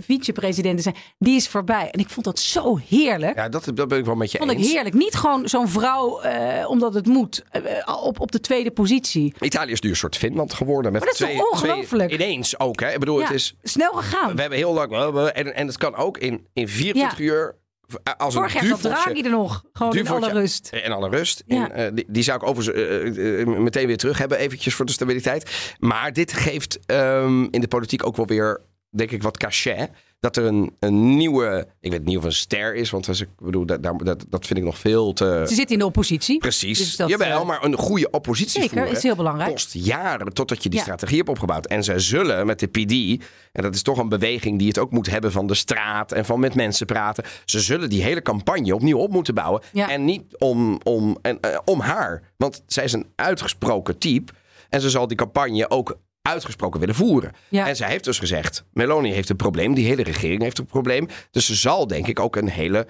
vicepresidenten 0.00 0.82
zijn, 0.82 0.94
die 1.18 1.36
is 1.36 1.48
voorbij. 1.48 1.88
En 1.90 2.00
ik 2.00 2.08
vond 2.08 2.26
dat 2.26 2.38
zo 2.38 2.78
heerlijk. 2.88 3.36
Ja, 3.36 3.48
dat, 3.48 3.70
dat 3.74 3.88
ben 3.88 3.98
ik 3.98 4.04
wel 4.04 4.14
met 4.14 4.30
je 4.30 4.38
Vond 4.38 4.50
ik 4.50 4.58
eens. 4.58 4.72
heerlijk. 4.72 4.94
Niet 4.94 5.14
gewoon 5.14 5.48
zo'n 5.48 5.68
vrouw 5.68 6.20
omdat 6.66 6.94
het 6.94 7.06
moet, 7.06 7.44
op, 8.02 8.20
op 8.20 8.32
de 8.32 8.40
tweede 8.40 8.70
positie. 8.70 9.34
Italië 9.40 9.72
is 9.72 9.80
nu 9.80 9.90
een 9.90 9.96
soort 9.96 10.16
Finland 10.16 10.54
geworden. 10.54 10.92
Met 10.92 11.00
Maar 11.00 11.10
dat 11.10 11.20
is 11.20 11.26
twee, 11.26 11.36
ongelooflijk? 11.68 12.12
ineens 12.12 12.58
ook, 12.58 12.80
hè? 12.80 12.92
Ik 12.92 12.98
bedoel, 12.98 13.18
Ja, 13.18 13.24
het 13.24 13.34
is... 13.34 13.54
snel 13.62 13.92
gegaan. 13.92 14.34
We 14.34 14.40
hebben 14.40 14.58
heel 14.58 14.72
lang... 14.72 15.28
En, 15.28 15.54
en 15.54 15.66
het 15.66 15.78
kan 15.78 15.96
ook 15.96 16.18
in, 16.18 16.46
in 16.52 16.68
24 16.68 17.18
Ja. 17.18 17.24
uur... 17.24 17.56
Als 18.16 18.34
een 18.34 18.40
Vorig 18.40 18.52
jaar 18.54 18.64
zat 18.64 18.80
Draghi 18.80 19.22
er 19.22 19.30
nog, 19.30 19.64
gewoon 19.72 19.96
in 19.96 20.08
alle 20.08 20.32
rust. 20.32 20.68
En 20.68 20.92
alle 20.92 21.08
rust. 21.08 21.42
Ja. 21.46 21.70
En, 21.70 21.86
eh, 21.86 21.94
die, 21.94 22.04
die 22.08 22.22
zou 22.22 22.38
ik 22.38 22.46
overigens 22.48 22.76
eh, 22.76 23.40
eh, 23.40 23.46
meteen 23.46 23.86
weer 23.86 23.96
terug 23.96 24.18
hebben, 24.18 24.38
eventjes 24.38 24.74
voor 24.74 24.86
de 24.86 24.92
stabiliteit. 24.92 25.74
Maar 25.78 26.12
dit 26.12 26.32
geeft 26.32 26.78
ehm, 26.86 27.42
in 27.42 27.60
de 27.60 27.68
politiek 27.68 28.06
ook 28.06 28.16
wel 28.16 28.26
weer 28.26 28.60
denk 28.96 29.10
ik, 29.10 29.22
wat 29.22 29.36
cachet. 29.36 29.90
Dat 30.20 30.36
er 30.36 30.44
een, 30.44 30.72
een 30.80 31.16
nieuwe, 31.16 31.66
ik 31.80 31.90
weet 31.90 32.04
niet 32.04 32.16
of 32.16 32.24
een 32.24 32.32
ster 32.32 32.74
is, 32.74 32.90
want 32.90 33.08
als 33.08 33.20
ik 33.20 33.28
bedoel, 33.38 33.66
dat, 33.66 33.82
dat, 33.82 34.24
dat 34.28 34.46
vind 34.46 34.58
ik 34.58 34.64
nog 34.64 34.78
veel 34.78 35.12
te... 35.12 35.44
Ze 35.48 35.54
zit 35.54 35.70
in 35.70 35.78
de 35.78 35.84
oppositie. 35.84 36.38
Precies. 36.38 36.78
Dus 36.78 36.96
dat, 36.96 37.08
Jawel, 37.08 37.40
eh, 37.40 37.46
maar 37.46 37.64
een 37.64 37.74
goede 37.76 38.10
oppositie 38.10 38.60
Zeker, 38.60 38.86
is 38.86 39.02
heel 39.02 39.16
belangrijk. 39.16 39.50
kost 39.50 39.72
jaren 39.72 40.32
totdat 40.32 40.62
je 40.62 40.68
die 40.68 40.78
Ja. 40.78 40.84
strategie 40.84 41.16
hebt 41.16 41.28
opgebouwd. 41.28 41.66
En 41.66 41.84
zij 41.84 41.98
zullen 41.98 42.46
met 42.46 42.58
de 42.60 42.66
PD, 42.66 43.22
en 43.52 43.62
dat 43.62 43.74
is 43.74 43.82
toch 43.82 43.98
een 43.98 44.08
beweging 44.08 44.58
die 44.58 44.68
het 44.68 44.78
ook 44.78 44.90
moet 44.90 45.10
hebben 45.10 45.32
van 45.32 45.46
de 45.46 45.54
straat 45.54 46.12
en 46.12 46.24
van 46.24 46.40
met 46.40 46.54
mensen 46.54 46.86
praten. 46.86 47.24
Ze 47.44 47.60
zullen 47.60 47.88
die 47.88 48.02
hele 48.02 48.22
campagne 48.22 48.74
opnieuw 48.74 48.98
op 48.98 49.10
moeten 49.10 49.34
bouwen. 49.34 49.62
Ja. 49.72 49.90
En 49.90 50.04
niet 50.04 50.22
om, 50.38 50.80
om, 50.82 51.18
en, 51.22 51.40
eh, 51.40 51.58
om 51.64 51.80
haar. 51.80 52.22
Want 52.36 52.62
zij 52.66 52.84
is 52.84 52.92
een 52.92 53.06
uitgesproken 53.16 53.98
type. 53.98 54.32
En 54.68 54.80
ze 54.80 54.90
zal 54.90 55.06
die 55.06 55.16
campagne 55.16 55.70
ook 55.70 55.98
uitgesproken 56.26 56.80
willen 56.80 56.94
voeren. 56.94 57.32
Ja. 57.48 57.68
En 57.68 57.76
zij 57.76 57.88
heeft 57.88 58.04
dus 58.04 58.18
gezegd, 58.18 58.64
Meloni 58.72 59.12
heeft 59.12 59.28
een 59.28 59.36
probleem, 59.36 59.74
die 59.74 59.86
hele 59.86 60.02
regering 60.02 60.42
heeft 60.42 60.58
een 60.58 60.66
probleem. 60.66 61.08
Dus 61.30 61.46
ze 61.46 61.54
zal 61.54 61.86
denk 61.86 62.06
ik 62.06 62.20
ook 62.20 62.36
een 62.36 62.48
hele 62.48 62.86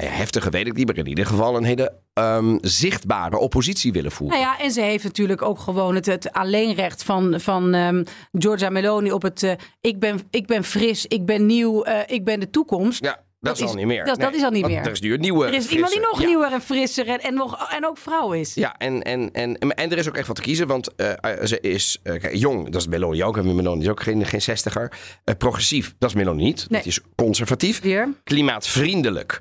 nou 0.00 0.12
heftige, 0.12 0.50
weet 0.50 0.66
ik 0.66 0.76
niet, 0.76 0.86
maar 0.86 0.96
in 0.96 1.06
ieder 1.06 1.26
geval 1.26 1.56
een 1.56 1.64
hele 1.64 1.92
ehm, 2.12 2.58
zichtbare 2.60 3.38
oppositie 3.38 3.92
willen 3.92 4.12
voeren. 4.12 4.38
Nou 4.38 4.50
ja, 4.50 4.64
en 4.64 4.70
ze 4.70 4.80
heeft 4.80 5.04
natuurlijk 5.04 5.42
ook 5.42 5.58
gewoon 5.58 5.94
het, 5.94 6.06
het 6.06 6.32
alleenrecht 6.32 7.02
van, 7.02 7.40
van 7.40 7.74
ehm, 7.74 8.04
Giorgia 8.32 8.70
Meloni 8.70 9.12
op 9.12 9.22
het... 9.22 9.42
eh, 9.42 9.52
ik, 9.80 9.98
ben, 9.98 10.20
ik 10.30 10.46
ben 10.46 10.64
fris, 10.64 11.06
ik 11.06 11.26
ben 11.26 11.46
nieuw, 11.46 11.82
eh, 11.82 11.98
ik 12.06 12.24
ben 12.24 12.40
de 12.40 12.50
toekomst. 12.50 13.04
Ja, 13.04 13.24
dat, 13.40 13.56
Dat 13.56 13.64
is 13.64 13.70
al 13.70 13.76
niet 13.76 13.86
meer. 13.86 14.04
dat- 14.04 14.20
dat 14.20 14.34
is 14.34 14.42
al 14.42 14.50
niet 14.50 14.66
meer. 14.66 14.78
Er 14.80 14.90
is 14.90 15.00
nu 15.00 15.12
een 15.14 15.20
nieuwe. 15.20 15.46
er 15.46 15.54
is 15.54 15.68
iemand 15.68 15.92
die 15.92 16.00
nog 16.00 16.20
ja. 16.20 16.26
nieuwer 16.26 16.52
en 16.52 16.60
frisser 16.60 17.06
en, 17.08 17.20
en, 17.20 17.34
nog, 17.34 17.70
en 17.70 17.86
ook 17.86 17.98
vrouw 17.98 18.32
is. 18.32 18.54
Ja, 18.54 18.74
en, 18.78 19.02
en, 19.02 19.32
en, 19.32 19.58
en 19.58 19.90
er 19.90 19.98
is 19.98 20.08
ook 20.08 20.16
echt 20.16 20.26
wat 20.26 20.36
te 20.36 20.42
kiezen, 20.42 20.66
want 20.66 20.94
eh, 20.94 21.12
ze 21.44 21.60
is 21.60 21.98
eh, 22.02 22.20
kijk, 22.20 22.34
jong, 22.36 22.64
dat 22.70 22.80
is 22.80 22.86
Meloni 22.86 23.24
ook. 23.24 23.36
En 23.36 23.54
Meloni 23.54 23.82
is 23.82 23.88
ook 23.88 24.02
geen, 24.02 24.26
geen 24.26 24.42
zestiger. 24.42 24.92
Eh, 25.24 25.34
progressief, 25.36 25.94
dat 25.98 26.10
is 26.10 26.16
Meloni 26.16 26.42
niet. 26.44 26.66
Nee. 26.68 26.78
Dat 26.78 26.86
is 26.88 27.00
conservatief. 27.16 27.80
Weer. 27.80 28.08
Klimaatvriendelijk. 28.24 29.40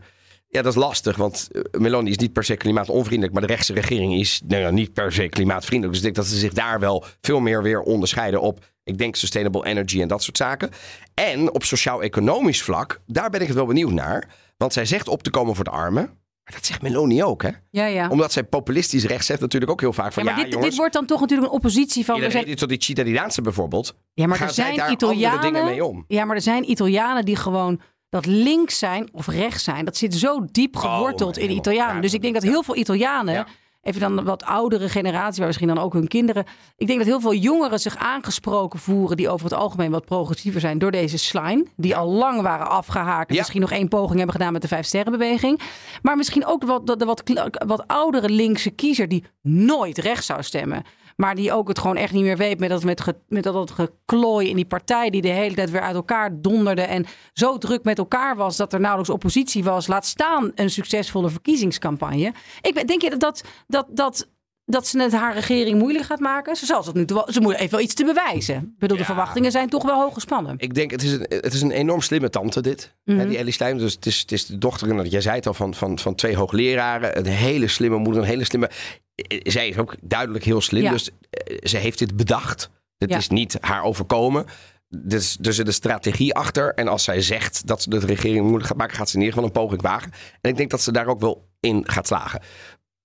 Ja, 0.51 0.61
dat 0.61 0.73
is 0.73 0.79
lastig, 0.79 1.15
want 1.15 1.47
eh, 1.51 1.61
Meloni 1.79 2.09
is 2.09 2.17
niet 2.17 2.33
per 2.33 2.43
se 2.43 2.55
klimaatonvriendelijk, 2.55 3.33
maar 3.33 3.47
de 3.47 3.53
rechtse 3.53 3.73
regering 3.73 4.13
is 4.13 4.41
nou 4.47 4.61
ja, 4.61 4.69
niet 4.69 4.93
per 4.93 5.11
se 5.11 5.29
klimaatvriendelijk. 5.29 5.97
Dus 5.97 6.07
ik 6.07 6.13
denk 6.13 6.25
dat 6.25 6.35
ze 6.35 6.39
zich 6.39 6.53
daar 6.53 6.79
wel 6.79 7.05
veel 7.21 7.39
meer 7.39 7.63
weer 7.63 7.81
onderscheiden 7.81 8.41
op, 8.41 8.65
ik 8.83 8.97
denk, 8.97 9.15
sustainable 9.15 9.65
energy 9.65 10.01
en 10.01 10.07
dat 10.07 10.23
soort 10.23 10.37
zaken. 10.37 10.69
En 11.13 11.53
op 11.53 11.63
sociaal-economisch 11.63 12.61
vlak, 12.61 13.01
daar 13.05 13.29
ben 13.29 13.41
ik 13.41 13.47
het 13.47 13.55
wel 13.55 13.65
benieuwd 13.65 13.91
naar. 13.91 14.27
Want 14.57 14.73
zij 14.73 14.85
zegt 14.85 15.07
op 15.07 15.23
te 15.23 15.29
komen 15.29 15.55
voor 15.55 15.63
de 15.63 15.69
armen. 15.69 16.03
Maar 16.43 16.57
dat 16.57 16.65
zegt 16.65 16.81
Meloni 16.81 17.23
ook, 17.23 17.41
hè? 17.41 17.49
Ja, 17.69 17.85
ja. 17.85 18.09
Omdat 18.09 18.31
zij 18.31 18.43
populistisch 18.43 19.05
rechts 19.05 19.25
zegt 19.25 19.39
natuurlijk 19.39 19.71
ook 19.71 19.81
heel 19.81 19.93
vaak 19.93 20.13
van 20.13 20.23
Ja, 20.23 20.29
ja, 20.29 20.35
maar 20.35 20.43
dit, 20.43 20.53
jongens, 20.53 20.69
dit 20.69 20.79
wordt 20.79 20.93
dan 20.93 21.05
toch 21.05 21.19
natuurlijk 21.19 21.49
een 21.49 21.55
oppositie 21.55 22.05
van... 22.05 22.15
iedereen 22.15 22.35
zijn, 22.35 22.45
die 22.45 22.55
tot 22.55 22.69
die 22.69 22.83
Cittadinanza 22.83 23.41
bijvoorbeeld. 23.41 23.95
ja, 24.13 24.27
maar 24.27 24.41
er 24.41 24.49
zij 24.49 24.73
zijn 24.75 24.91
Italianen... 24.91 25.41
dingen 25.41 25.65
mee 25.65 25.85
om? 25.85 26.05
Ja, 26.07 26.25
maar 26.25 26.35
er 26.35 26.41
zijn 26.41 26.69
Italianen 26.69 27.25
die 27.25 27.35
gewoon 27.35 27.81
dat 28.09 28.25
links 28.25 28.77
zijn 28.77 29.09
of 29.11 29.27
rechts 29.27 29.63
zijn. 29.63 29.85
Dat 29.85 29.97
zit 29.97 30.15
zo 30.15 30.45
diep 30.51 30.75
geworteld 30.75 31.37
in. 31.37 31.51
Italianen. 31.51 32.01
Dus 32.01 32.13
ik 32.13 32.21
denk 32.21 32.33
dat 32.33 32.43
heel 32.43 32.63
veel 32.63 32.75
Italianen... 32.75 33.33
Ja. 33.33 33.47
Even 33.81 34.01
dan 34.01 34.23
wat 34.23 34.43
oudere 34.43 34.89
generatie, 34.89 35.37
maar 35.37 35.47
misschien 35.47 35.67
dan 35.67 35.77
ook 35.77 35.93
hun 35.93 36.07
kinderen. 36.07 36.45
Ik 36.77 36.87
denk 36.87 36.99
dat 36.99 37.07
heel 37.07 37.19
veel 37.19 37.33
jongeren 37.33 37.79
zich 37.79 37.97
aangesproken 37.97 38.79
voeren... 38.79 39.17
die 39.17 39.29
over 39.29 39.45
het 39.45 39.53
algemeen 39.59 39.91
wat 39.91 40.05
progressiever 40.05 40.61
zijn 40.61 40.79
door 40.79 40.91
deze 40.91 41.17
slime. 41.17 41.65
Die 41.75 41.95
al 41.95 42.07
lang 42.07 42.41
waren 42.41 42.69
afgehaakt. 42.69 43.29
en 43.29 43.33
Ja. 43.33 43.39
Misschien 43.39 43.61
nog 43.61 43.71
één 43.71 43.87
poging 43.87 44.17
hebben 44.17 44.35
gedaan 44.35 44.53
met 44.53 44.61
de 44.61 44.67
Vijf 44.67 44.85
Sterrenbeweging. 44.85 45.59
Maar 46.01 46.17
misschien 46.17 46.45
ook 46.45 46.63
wat, 46.63 46.87
de, 46.87 46.97
de 46.97 47.05
wat, 47.05 47.23
wat 47.65 47.87
oudere 47.87 48.29
linkse 48.29 48.69
kiezer... 48.69 49.07
die 49.07 49.23
nooit 49.41 49.97
rechts 49.97 50.25
zou 50.25 50.43
stemmen. 50.43 50.83
Maar 51.19 51.35
die 51.35 51.53
ook 51.53 51.67
het 51.67 51.79
gewoon 51.79 51.95
echt 51.95 52.13
niet 52.13 52.23
meer 52.23 52.37
weet 52.37 52.59
met 52.59 52.69
dat, 52.69 52.83
met, 52.83 53.13
met 53.27 53.43
dat, 53.43 53.53
dat 53.53 53.71
geklooi 53.71 54.49
in 54.49 54.55
die 54.55 54.65
partij... 54.65 55.09
die 55.09 55.21
de 55.21 55.27
hele 55.27 55.55
tijd 55.55 55.69
weer 55.69 55.81
uit 55.81 55.95
elkaar 55.95 56.41
donderde... 56.41 56.81
en 56.81 57.05
zo 57.33 57.57
druk 57.57 57.83
met 57.83 57.97
elkaar 57.97 58.35
was 58.35 58.57
dat 58.57 58.73
er 58.73 58.79
nauwelijks 58.79 59.13
oppositie 59.13 59.63
was. 59.63 59.87
Laat 59.87 60.05
staan 60.05 60.51
een 60.55 60.69
succesvolle 60.69 61.29
verkiezingscampagne. 61.29 62.33
Ik 62.61 62.73
ben, 62.73 62.87
denk 62.87 63.01
je 63.01 63.17
dat, 63.17 63.43
dat, 63.67 63.87
dat, 63.89 64.27
dat, 64.71 64.87
ze 64.87 65.01
het 65.01 65.11
haar 65.11 65.33
regering 65.33 65.79
moeilijk 65.79 66.05
gaat 66.05 66.19
maken? 66.19 66.55
Ze 66.55 66.65
zal 66.65 66.83
tot 66.83 66.93
nu 66.93 67.03
wel, 67.05 67.27
ze 67.31 67.41
moet 67.41 67.53
even 67.53 67.71
wel 67.71 67.79
iets 67.79 67.93
te 67.93 68.05
bewijzen. 68.05 68.55
Ik 68.55 68.79
bedoel, 68.79 68.97
de 68.97 69.05
verwachtingen 69.05 69.51
zijn 69.51 69.69
toch 69.69 69.83
wel 69.83 70.01
hoog 70.01 70.13
gespannen. 70.13 70.55
Ik 70.57 70.73
denk, 70.73 70.91
het 70.91 71.03
is 71.03 71.11
een, 71.11 71.25
het 71.29 71.53
is 71.53 71.61
een 71.61 71.71
enorm 71.71 72.01
slimme 72.01 72.29
tante 72.29 72.61
dit. 72.61 72.95
Mhm. 73.05 73.27
die 73.27 73.37
Ellie 73.37 73.53
Stijn. 73.53 73.77
Dus 73.77 73.93
het 73.93 74.05
is, 74.05 74.19
het 74.19 74.31
is 74.31 74.45
de 74.45 74.57
dochter, 74.57 74.89
en 74.99 75.09
jij 75.09 75.21
zei 75.21 75.35
het 75.35 75.47
al, 75.47 75.53
van, 75.53 75.73
van, 75.73 75.99
van 75.99 76.15
twee 76.15 76.35
hoogleraren. 76.35 77.17
Een 77.17 77.25
hele 77.25 77.67
slimme 77.67 77.97
moeder, 77.97 78.21
een 78.21 78.27
hele 78.27 78.43
slimme... 78.43 78.69
eh, 79.15 79.39
Zij 79.43 79.67
is 79.67 79.77
ook 79.77 79.95
duidelijk 80.01 80.43
heel 80.43 80.61
slim. 80.61 80.83
Ja. 80.83 80.91
Dus 80.91 81.09
eh, 81.29 81.57
ze 81.63 81.77
heeft 81.77 81.99
dit 81.99 82.15
bedacht. 82.15 82.69
Dit 82.97 83.09
Ja. 83.09 83.17
is 83.17 83.27
niet 83.29 83.57
haar 83.61 83.83
overkomen. 83.83 84.45
Dus 84.89 85.37
er 85.41 85.53
zit 85.53 85.67
een 85.67 85.73
strategie 85.73 86.33
achter. 86.33 86.73
En 86.73 86.87
als 86.87 87.03
zij 87.03 87.21
zegt 87.21 87.67
dat 87.67 87.81
ze 87.81 87.89
de 87.89 87.99
regering 87.99 88.41
moeilijk 88.43 88.65
gaat 88.67 88.77
maken... 88.77 88.95
gaat 88.97 89.09
ze 89.09 89.15
in 89.15 89.21
ieder 89.21 89.35
geval 89.35 89.49
een 89.49 89.61
poging 89.61 89.81
wagen. 89.81 90.11
En 90.41 90.49
ik 90.49 90.57
denk 90.57 90.69
dat 90.69 90.81
ze 90.81 90.91
daar 90.91 91.07
ook 91.07 91.19
wel 91.19 91.47
in 91.59 91.83
gaat 91.89 92.07
slagen. 92.07 92.41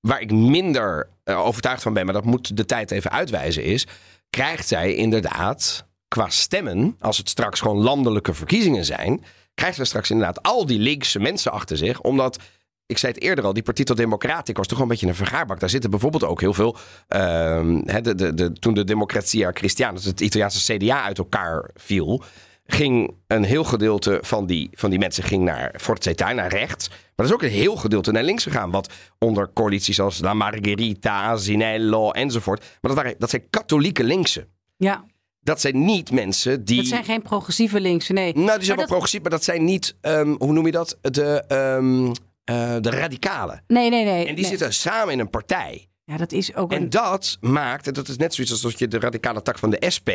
Waar 0.00 0.20
ik 0.20 0.32
minder 0.32 1.08
overtuigd 1.24 1.82
van 1.82 1.92
ben, 1.92 2.04
maar 2.04 2.14
dat 2.14 2.24
moet 2.24 2.56
de 2.56 2.64
tijd 2.64 2.90
even 2.90 3.10
uitwijzen, 3.10 3.64
is... 3.64 3.86
krijgt 4.30 4.68
zij 4.68 4.94
inderdaad 4.94 5.86
qua 6.08 6.28
stemmen, 6.28 6.96
als 7.00 7.18
het 7.18 7.28
straks 7.28 7.60
gewoon 7.60 7.82
landelijke 7.82 8.34
verkiezingen 8.34 8.84
zijn... 8.84 9.24
krijgt 9.54 9.76
zij 9.76 9.84
straks 9.84 10.10
inderdaad 10.10 10.42
al 10.42 10.66
die 10.66 10.78
linkse 10.78 11.20
mensen 11.20 11.52
achter 11.52 11.76
zich. 11.76 12.00
Omdat, 12.00 12.38
ik 12.86 12.98
zei 12.98 13.12
het 13.12 13.22
eerder 13.22 13.44
al, 13.44 13.52
die 13.52 13.62
Partito 13.62 13.94
Democratico 13.94 14.58
was 14.58 14.68
toch 14.68 14.80
een 14.80 14.88
beetje 14.88 15.06
een 15.06 15.14
vergaarbak. 15.14 15.60
Daar 15.60 15.70
zitten 15.70 15.90
bijvoorbeeld 15.90 16.24
ook 16.24 16.40
heel 16.40 16.54
veel... 16.54 16.76
hè, 17.84 18.00
de, 18.00 18.14
de, 18.14 18.34
de, 18.34 18.52
toen 18.52 18.74
de 18.74 18.84
Democratia 18.84 19.50
Christiana, 19.54 19.94
dus 19.94 20.04
het 20.04 20.20
Italiaanse 20.20 20.76
CDA, 20.76 21.02
uit 21.02 21.18
elkaar 21.18 21.70
viel 21.74 22.22
ging 22.66 23.14
een 23.26 23.44
heel 23.44 23.64
gedeelte 23.64 24.18
van 24.22 24.46
die, 24.46 24.68
van 24.72 24.90
die 24.90 24.98
mensen 24.98 25.24
ging 25.24 25.42
naar 25.44 25.74
Forza 25.80 26.32
naar 26.32 26.48
rechts. 26.50 26.88
Maar 26.88 26.98
er 27.16 27.24
is 27.24 27.32
ook 27.32 27.42
een 27.42 27.48
heel 27.48 27.76
gedeelte 27.76 28.12
naar 28.12 28.22
links 28.22 28.42
gegaan. 28.42 28.70
Wat 28.70 28.92
onder 29.18 29.50
coalities 29.52 30.00
als 30.00 30.18
La 30.20 30.34
Margherita, 30.34 31.36
Zinello 31.36 32.10
enzovoort. 32.10 32.60
Maar 32.60 32.78
dat, 32.80 32.94
waren, 32.94 33.14
dat 33.18 33.30
zijn 33.30 33.46
katholieke 33.50 34.04
linkse. 34.04 34.48
Ja, 34.76 35.04
Dat 35.40 35.60
zijn 35.60 35.84
niet 35.84 36.10
mensen 36.10 36.64
die... 36.64 36.76
dat 36.76 36.86
zijn 36.86 37.04
geen 37.04 37.22
progressieve 37.22 37.80
linkse, 37.80 38.12
nee. 38.12 38.32
Nou, 38.34 38.34
die 38.34 38.44
zijn 38.46 38.58
Maar 38.58 38.66
wel 38.66 38.76
dat- 38.76 38.86
progressief, 38.86 39.20
maar 39.22 39.30
dat 39.30 39.44
zijn 39.44 39.64
niet... 39.64 39.96
ehm, 40.00 40.34
hoe 40.38 40.52
noem 40.52 40.66
je 40.66 40.72
dat? 40.72 40.98
De, 41.00 41.44
eh, 42.44 42.76
de 42.80 42.90
radicalen. 42.90 43.64
Nee, 43.66 43.90
nee, 43.90 44.04
nee. 44.04 44.26
En 44.26 44.34
die 44.34 44.34
nee. 44.34 44.50
zitten 44.50 44.72
samen 44.74 45.12
in 45.12 45.18
een 45.18 45.30
partij. 45.30 45.88
Ja, 46.04 46.16
dat 46.16 46.32
is 46.32 46.54
ook 46.54 46.72
En 46.72 46.82
een... 46.82 46.90
dat 46.90 47.36
maakt, 47.40 47.86
en 47.86 47.92
dat 47.92 48.08
is 48.08 48.16
net 48.16 48.34
zoiets 48.34 48.52
als 48.52 48.62
dat 48.62 48.78
je 48.78 48.88
de 48.88 48.98
radicale 48.98 49.42
tak 49.42 49.58
van 49.58 49.70
de 49.70 49.90
SP 49.96 50.10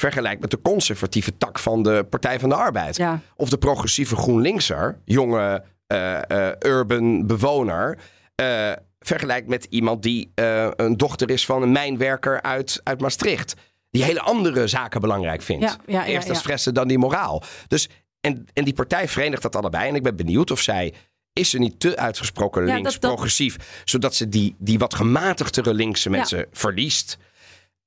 vergelijkt 0.00 0.40
met 0.40 0.50
de 0.50 0.60
conservatieve 0.62 1.36
tak 1.36 1.58
van 1.58 1.82
de 1.82 2.06
Partij 2.10 2.40
van 2.40 2.48
de 2.48 2.54
Arbeid. 2.54 2.96
Ja. 2.96 3.20
Of 3.36 3.48
de 3.48 3.58
progressieve 3.58 4.16
GroenLinkser, 4.16 4.98
jonge 5.04 5.64
eh, 5.86 6.30
eh, 6.48 6.54
urban 6.58 7.26
bewoner, 7.26 7.98
eh, 8.34 8.72
vergelijkt 9.00 9.48
met 9.48 9.64
iemand 9.70 10.02
die 10.02 10.32
een 10.76 10.96
dochter 10.96 11.30
is 11.30 11.46
van 11.46 11.62
een 11.62 11.72
mijnwerker 11.72 12.42
uit, 12.42 12.80
uit 12.84 13.00
Maastricht. 13.00 13.54
Die 13.90 14.04
hele 14.04 14.20
andere 14.20 14.66
zaken 14.66 15.00
belangrijk 15.00 15.42
vindt. 15.42 15.64
Ja, 15.64 15.76
ja, 15.86 16.06
Eerst 16.06 16.28
als 16.28 16.38
ja. 16.38 16.44
fressen, 16.44 16.74
dan 16.74 16.88
die 16.88 16.98
moraal. 16.98 17.42
Dus, 17.68 17.88
en, 18.20 18.46
en 18.52 18.64
die 18.64 18.74
partij 18.74 19.08
verenigt 19.08 19.42
dat 19.42 19.56
allebei. 19.56 19.88
En 19.88 19.94
ik 19.94 20.02
ben 20.02 20.16
benieuwd 20.16 20.50
of 20.50 20.60
zij 20.60 20.94
is 21.32 21.50
ze 21.50 21.58
niet 21.58 21.80
te 21.80 21.96
uitgesproken 21.96 22.66
Ja, 22.66 22.74
links 22.74 22.92
dat- 22.92 23.00
dat- 23.02 23.10
progressief, 23.10 23.82
zodat 23.84 24.14
ze 24.14 24.28
die, 24.28 24.54
die 24.58 24.78
wat 24.78 24.94
gematigdere 24.94 25.74
linkse 25.74 26.10
mensen 26.10 26.46
verliest. 26.52 27.18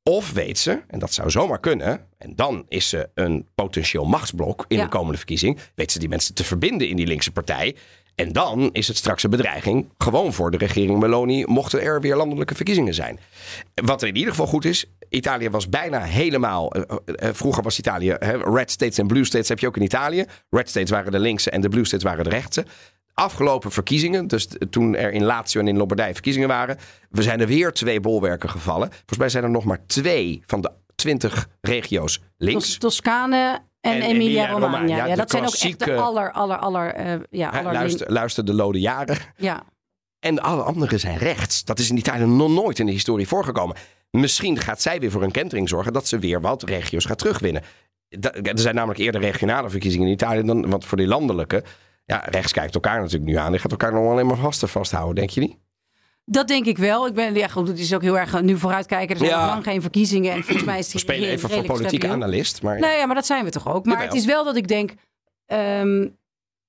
Of 0.04 0.32
weet 0.32 0.58
ze, 0.58 0.82
en 0.88 1.00
dat 1.00 1.14
zou 1.14 1.30
zomaar 1.30 1.60
kunnen, 1.60 2.08
en 2.18 2.36
dan 2.36 2.66
is 2.68 2.90
ze 2.90 3.10
een 3.14 3.48
potentieel 3.56 4.06
machtsblok 4.06 4.66
in 4.68 4.78
Ja. 4.78 4.84
de 4.84 4.90
komende 4.90 5.18
verkiezing, 5.18 5.60
weet 5.76 5.92
ze 5.92 6.00
die 6.00 6.10
mensen 6.10 6.34
te 6.36 6.44
verbinden 6.44 6.88
in 6.88 6.96
die 6.96 7.08
linkse 7.08 7.32
partij. 7.32 7.76
En 8.16 8.32
dan 8.32 8.70
is 8.72 8.88
het 8.88 8.98
straks 8.98 9.24
een 9.24 9.30
bedreiging 9.30 9.90
gewoon 9.98 10.34
voor 10.34 10.52
de 10.52 10.58
regering 10.58 11.00
Meloni, 11.00 11.46
mochten 11.46 11.82
er 11.82 12.02
weer 12.02 12.16
landelijke 12.16 12.56
verkiezingen 12.56 12.94
zijn. 12.94 13.20
Wat 13.74 14.02
er 14.02 14.08
in 14.08 14.16
ieder 14.16 14.30
geval 14.32 14.48
goed 14.48 14.66
is, 14.66 14.86
Italië 15.10 15.50
was 15.50 15.70
bijna 15.70 16.00
helemaal. 16.02 16.72
eh, 16.74 16.98
eh, 17.06 17.34
vroeger 17.34 17.64
was 17.64 17.80
Italië, 17.80 18.16
hè, 18.20 18.38
red 18.38 18.72
states 18.72 18.98
en 18.98 19.08
blue 19.08 19.26
states 19.26 19.50
heb 19.50 19.60
je 19.60 19.68
ook 19.68 19.78
in 19.78 19.84
Italië. 19.84 20.26
Red 20.50 20.70
states 20.70 20.90
waren 20.90 21.12
de 21.12 21.20
linkse 21.20 21.50
en 21.50 21.62
de 21.62 21.70
blue 21.70 21.86
states 21.86 22.04
waren 22.06 22.24
de 22.24 22.30
rechtse. 22.30 22.66
Afgelopen 23.14 23.72
verkiezingen, 23.72 24.28
dus 24.28 24.48
toen 24.70 24.96
er 24.96 25.12
in 25.12 25.24
Lazio 25.24 25.62
en 25.62 25.68
in 25.68 25.78
Lombardije 25.78 26.14
verkiezingen 26.14 26.48
waren, 26.48 26.78
we 27.10 27.22
zijn 27.22 27.40
er 27.40 27.48
weer 27.48 27.72
twee 27.72 28.00
bolwerken 28.00 28.50
gevallen. 28.50 28.90
Volgens 28.92 29.18
mij 29.18 29.30
zijn 29.30 29.44
er 29.44 29.50
nog 29.50 29.64
maar 29.66 29.86
twee 29.86 30.44
van 30.46 30.62
de 30.62 30.72
twintig 30.96 31.48
regio's 31.62 32.22
links. 32.38 32.64
Tos- 32.64 32.78
Toscane 32.78 33.60
en, 33.82 33.92
En 33.94 34.02
Emilia-Romagna. 34.02 35.06
Ja, 35.06 35.16
dat 35.16 35.30
zijn 35.32 35.44
ook 35.46 35.54
echt 35.54 35.80
de 35.86 35.96
aller, 35.96 36.32
aller, 36.32 36.58
aller... 36.58 36.94
eh, 36.94 37.14
ja, 37.30 37.50
aller 37.50 37.74
luister, 37.74 38.12
luister 38.12 38.46
de 38.46 38.54
lode 38.54 38.80
jaren. 38.80 39.18
Ja, 39.38 39.64
En 40.20 40.40
alle 40.40 40.62
anderen 40.62 41.00
zijn 41.00 41.18
rechts. 41.18 41.64
Dat 41.66 41.80
is 41.80 41.90
in 41.90 41.98
Italië 41.98 42.26
nog 42.26 42.50
nooit 42.50 42.80
in 42.80 42.86
de 42.86 42.92
historie 42.92 43.28
voorgekomen. 43.28 43.76
Misschien 44.12 44.58
gaat 44.60 44.82
zij 44.82 45.00
weer 45.00 45.12
voor 45.12 45.24
een 45.24 45.32
kentering 45.32 45.70
zorgen 45.70 45.94
dat 45.94 46.08
ze 46.08 46.20
weer 46.20 46.42
wat 46.42 46.64
regio's 46.64 47.06
gaat 47.06 47.18
terugwinnen. 47.18 47.64
Er 48.44 48.60
zijn 48.60 48.76
namelijk 48.76 49.00
eerder 49.00 49.22
regionale 49.22 49.70
verkiezingen 49.70 50.08
in 50.08 50.14
Italië 50.14 50.44
dan 50.44 50.70
want 50.70 50.86
voor 50.86 50.98
die 50.98 51.08
landelijke. 51.08 51.64
Ja, 52.12 52.24
rechts 52.26 52.52
kijkt 52.52 52.74
elkaar 52.76 52.98
natuurlijk 53.00 53.32
nu 53.32 53.36
aan. 53.38 53.52
Die 53.52 53.60
gaat 53.60 53.72
elkaar 53.72 53.94
nog 53.94 54.12
alleen 54.12 54.26
maar 54.26 54.38
vast 54.38 54.70
vasthouden, 54.70 55.16
denk 55.16 55.30
je 55.30 55.40
niet? 55.40 55.58
Dat 56.26 56.48
denk 56.48 56.66
ik 56.66 56.78
wel. 56.78 57.08
Ik 57.08 57.14
ben, 57.14 57.34
ja, 57.36 57.48
goed, 57.48 57.68
het 57.68 57.80
is 57.80 57.94
ook 57.94 58.02
heel 58.02 58.18
erg 58.18 58.42
nu 58.42 58.58
vooruitkijken. 58.58 59.10
Er 59.10 59.18
zijn 59.18 59.30
Ja. 59.32 59.40
nog 59.46 59.50
lang 59.54 59.64
geen 59.64 59.82
verkiezingen. 59.82 60.32
En 60.32 60.44
volgens 60.44 60.66
mij 60.66 60.80
is 60.80 60.86
We 60.86 60.92
die 60.92 61.00
spelen 61.02 61.30
even 61.30 61.50
voor 61.50 61.64
politieke 61.64 62.08
analist. 62.08 62.62
Maar 62.62 62.80
Nee, 62.80 62.98
ja, 62.98 63.06
maar 63.06 63.16
dat 63.16 63.26
zijn 63.26 63.44
we 63.46 63.50
toch 63.52 63.68
ook. 63.68 63.86
Maar 63.86 63.94
Jawel. 63.94 64.08
het 64.10 64.18
is 64.18 64.26
wel 64.26 64.44
dat 64.44 64.56
ik 64.56 64.68
denk... 64.68 64.94
ehm, 65.46 66.08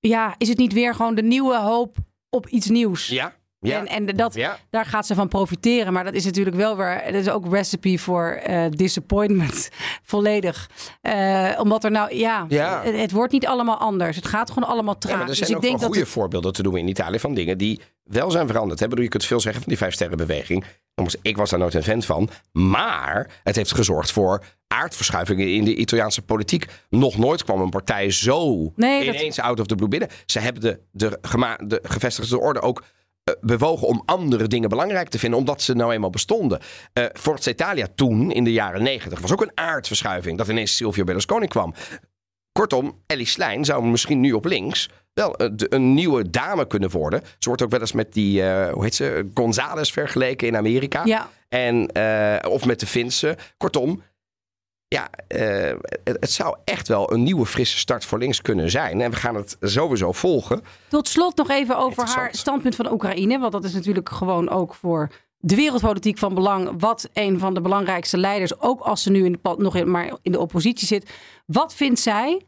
ja, 0.01 0.35
is 0.39 0.49
het 0.49 0.59
niet 0.59 0.73
weer 0.73 0.95
gewoon 0.95 1.15
de 1.15 1.23
nieuwe 1.23 1.57
hoop 1.59 1.97
op 2.31 2.47
iets 2.49 2.67
nieuws? 2.69 3.07
ja, 3.09 3.35
ja, 3.71 3.79
En, 3.79 3.87
en 4.09 4.17
dat, 4.17 4.35
ja. 4.35 4.59
daar 4.71 4.85
gaat 4.85 5.07
ze 5.07 5.15
van 5.15 5.29
profiteren. 5.29 5.93
Maar 5.93 6.05
dat 6.05 6.15
is 6.15 6.25
natuurlijk 6.25 6.57
wel 6.57 6.77
weer... 6.77 7.03
Dat 7.05 7.15
is 7.15 7.29
ook 7.29 7.53
recipe 7.53 7.99
voor 7.99 8.31
eh, 8.31 8.65
disappointment. 8.71 9.69
Volledig. 10.03 10.71
Eh, 11.01 11.51
omdat 11.59 11.85
er 11.85 11.91
nou... 11.91 12.15
Ja, 12.17 12.47
Ja. 12.49 12.83
Het, 12.85 12.97
het 12.97 13.11
wordt 13.13 13.33
niet 13.33 13.47
allemaal 13.47 13.77
anders. 13.79 14.17
Het 14.17 14.27
gaat 14.27 14.51
gewoon 14.51 14.69
allemaal 14.69 14.99
traag. 14.99 15.21
Ja, 15.21 15.29
er 15.29 15.35
zijn 15.35 15.39
dus 15.39 15.49
ook 15.49 15.55
ik 15.57 15.61
wel 15.63 15.71
denk 15.71 15.81
dat 15.81 15.91
goede 15.91 16.07
voorbeelden 16.11 16.53
te 16.53 16.63
doen 16.63 16.77
in 16.77 16.89
Italië 16.89 17.19
van 17.19 17.35
dingen 17.35 17.59
die 17.59 17.81
wel 18.03 18.31
zijn 18.31 18.47
veranderd. 18.47 18.81
Hè? 18.81 18.89
Bedoel, 18.89 19.05
Je 19.05 19.11
kunt 19.11 19.25
veel 19.25 19.41
zeggen 19.41 19.63
van 19.63 19.71
die 19.71 19.79
vijf 19.81 19.95
sterrenbeweging. 19.95 20.65
Nogmaals, 20.95 21.23
Ik 21.23 21.37
was 21.37 21.51
daar 21.51 21.59
nooit 21.59 21.75
een 21.75 21.83
fan 21.83 22.03
van. 22.03 22.29
Maar 22.53 23.41
het 23.43 23.57
heeft 23.57 23.75
gezorgd 23.75 24.13
voor 24.13 24.45
aardverschuivingen 24.67 25.55
in 25.55 25.65
de 25.65 25.75
Italiaanse 25.75 26.23
politiek. 26.23 26.67
Nog 26.89 27.17
nooit 27.19 27.45
kwam 27.45 27.61
een 27.61 27.71
partij 27.71 28.11
zo 28.11 28.73
Nee, 28.77 29.05
dat- 29.07 29.15
ineens 29.15 29.41
out 29.41 29.61
of 29.61 29.67
the 29.67 29.75
blue 29.75 29.89
binnen. 29.89 30.09
Ze 30.27 30.39
hebben 30.39 30.63
de, 30.63 30.81
de, 30.91 31.19
de 31.67 31.81
gevestigde 31.83 32.39
orde 32.39 32.61
ook 32.61 32.83
bewogen 33.41 33.89
om 33.89 34.03
andere 34.05 34.47
dingen 34.47 34.69
belangrijk 34.69 35.09
te 35.09 35.19
vinden, 35.19 35.39
omdat 35.39 35.63
ze 35.63 35.75
nou 35.75 35.93
eenmaal 35.93 36.11
bestonden. 36.11 36.61
Eh 36.93 37.05
Forza 37.13 37.51
Italia 37.51 37.87
toen, 37.95 38.31
in 38.31 38.45
de 38.45 38.53
jaren 38.53 38.83
negentig, 38.83 39.21
was 39.21 39.33
ook 39.33 39.43
een 39.43 39.53
aardverschuiving. 39.55 40.39
Dat 40.39 40.49
ineens 40.49 40.77
Silvio 40.77 41.05
Berlusconi 41.05 41.47
kwam. 41.47 41.75
Kortom, 42.53 43.03
Ellie 43.07 43.27
Slijn 43.27 43.65
zou 43.65 43.85
misschien 43.85 44.21
nu 44.21 44.33
op 44.33 44.45
links 44.45 44.89
wel 45.15 45.37
eh, 45.37 45.49
een 45.57 45.95
nieuwe 45.95 46.31
dame 46.31 46.67
kunnen 46.67 46.91
worden. 46.91 47.23
Ze 47.39 47.49
wordt 47.49 47.63
ook 47.63 47.71
wel 47.71 47.81
eens 47.81 47.93
met 47.93 48.13
die, 48.13 48.43
eh, 48.43 48.73
hoe 48.73 48.83
heet 48.83 48.95
ze, 48.95 49.31
Gonzales 49.35 49.93
vergeleken 49.93 50.47
in 50.47 50.57
Amerika. 50.57 51.05
Ja, 51.05 51.29
En, 51.49 51.87
eh, 51.89 52.51
of 52.51 52.65
met 52.65 52.81
de 52.81 52.87
Finse. 52.87 53.37
Kortom, 53.57 54.03
ja, 54.93 55.11
eh, 55.29 55.75
het, 56.05 56.17
het 56.21 56.31
zou 56.31 56.57
echt 56.65 56.89
wel 56.89 57.13
een 57.13 57.23
nieuwe 57.23 57.47
frisse 57.47 57.79
start 57.79 58.05
voor 58.05 58.19
links 58.19 58.43
kunnen 58.43 58.71
zijn. 58.71 59.01
En 59.01 59.11
we 59.11 59.17
gaan 59.17 59.35
het 59.35 59.57
sowieso 59.61 60.13
volgen. 60.13 60.63
Tot 60.89 61.09
slot 61.09 61.37
nog 61.37 61.51
even 61.51 61.79
over 61.79 62.09
haar 62.09 62.35
standpunt 62.35 62.77
van 62.77 62.93
Oekraïne. 62.93 63.39
Want 63.39 63.53
dat 63.53 63.65
is 63.65 63.73
natuurlijk 63.73 64.09
gewoon 64.09 64.49
ook 64.49 64.75
voor 64.75 65.11
de 65.39 65.55
wereldpolitiek 65.55 66.19
van 66.19 66.35
belang. 66.35 66.71
Wat 66.79 67.09
een 67.13 67.39
van 67.39 67.55
de 67.55 67.61
belangrijkste 67.61 68.19
leiders, 68.19 68.61
ook 68.61 68.81
als 68.81 69.03
ze 69.03 69.11
nu 69.11 69.25
in 69.25 69.39
de, 69.43 69.55
nog 69.57 69.77
in, 69.77 69.91
maar 69.91 70.13
in 70.23 70.33
de 70.33 70.41
oppositie 70.41 70.87
zit. 70.87 71.11
Wat 71.47 71.75
vindt 71.75 72.01
zij? 72.01 72.41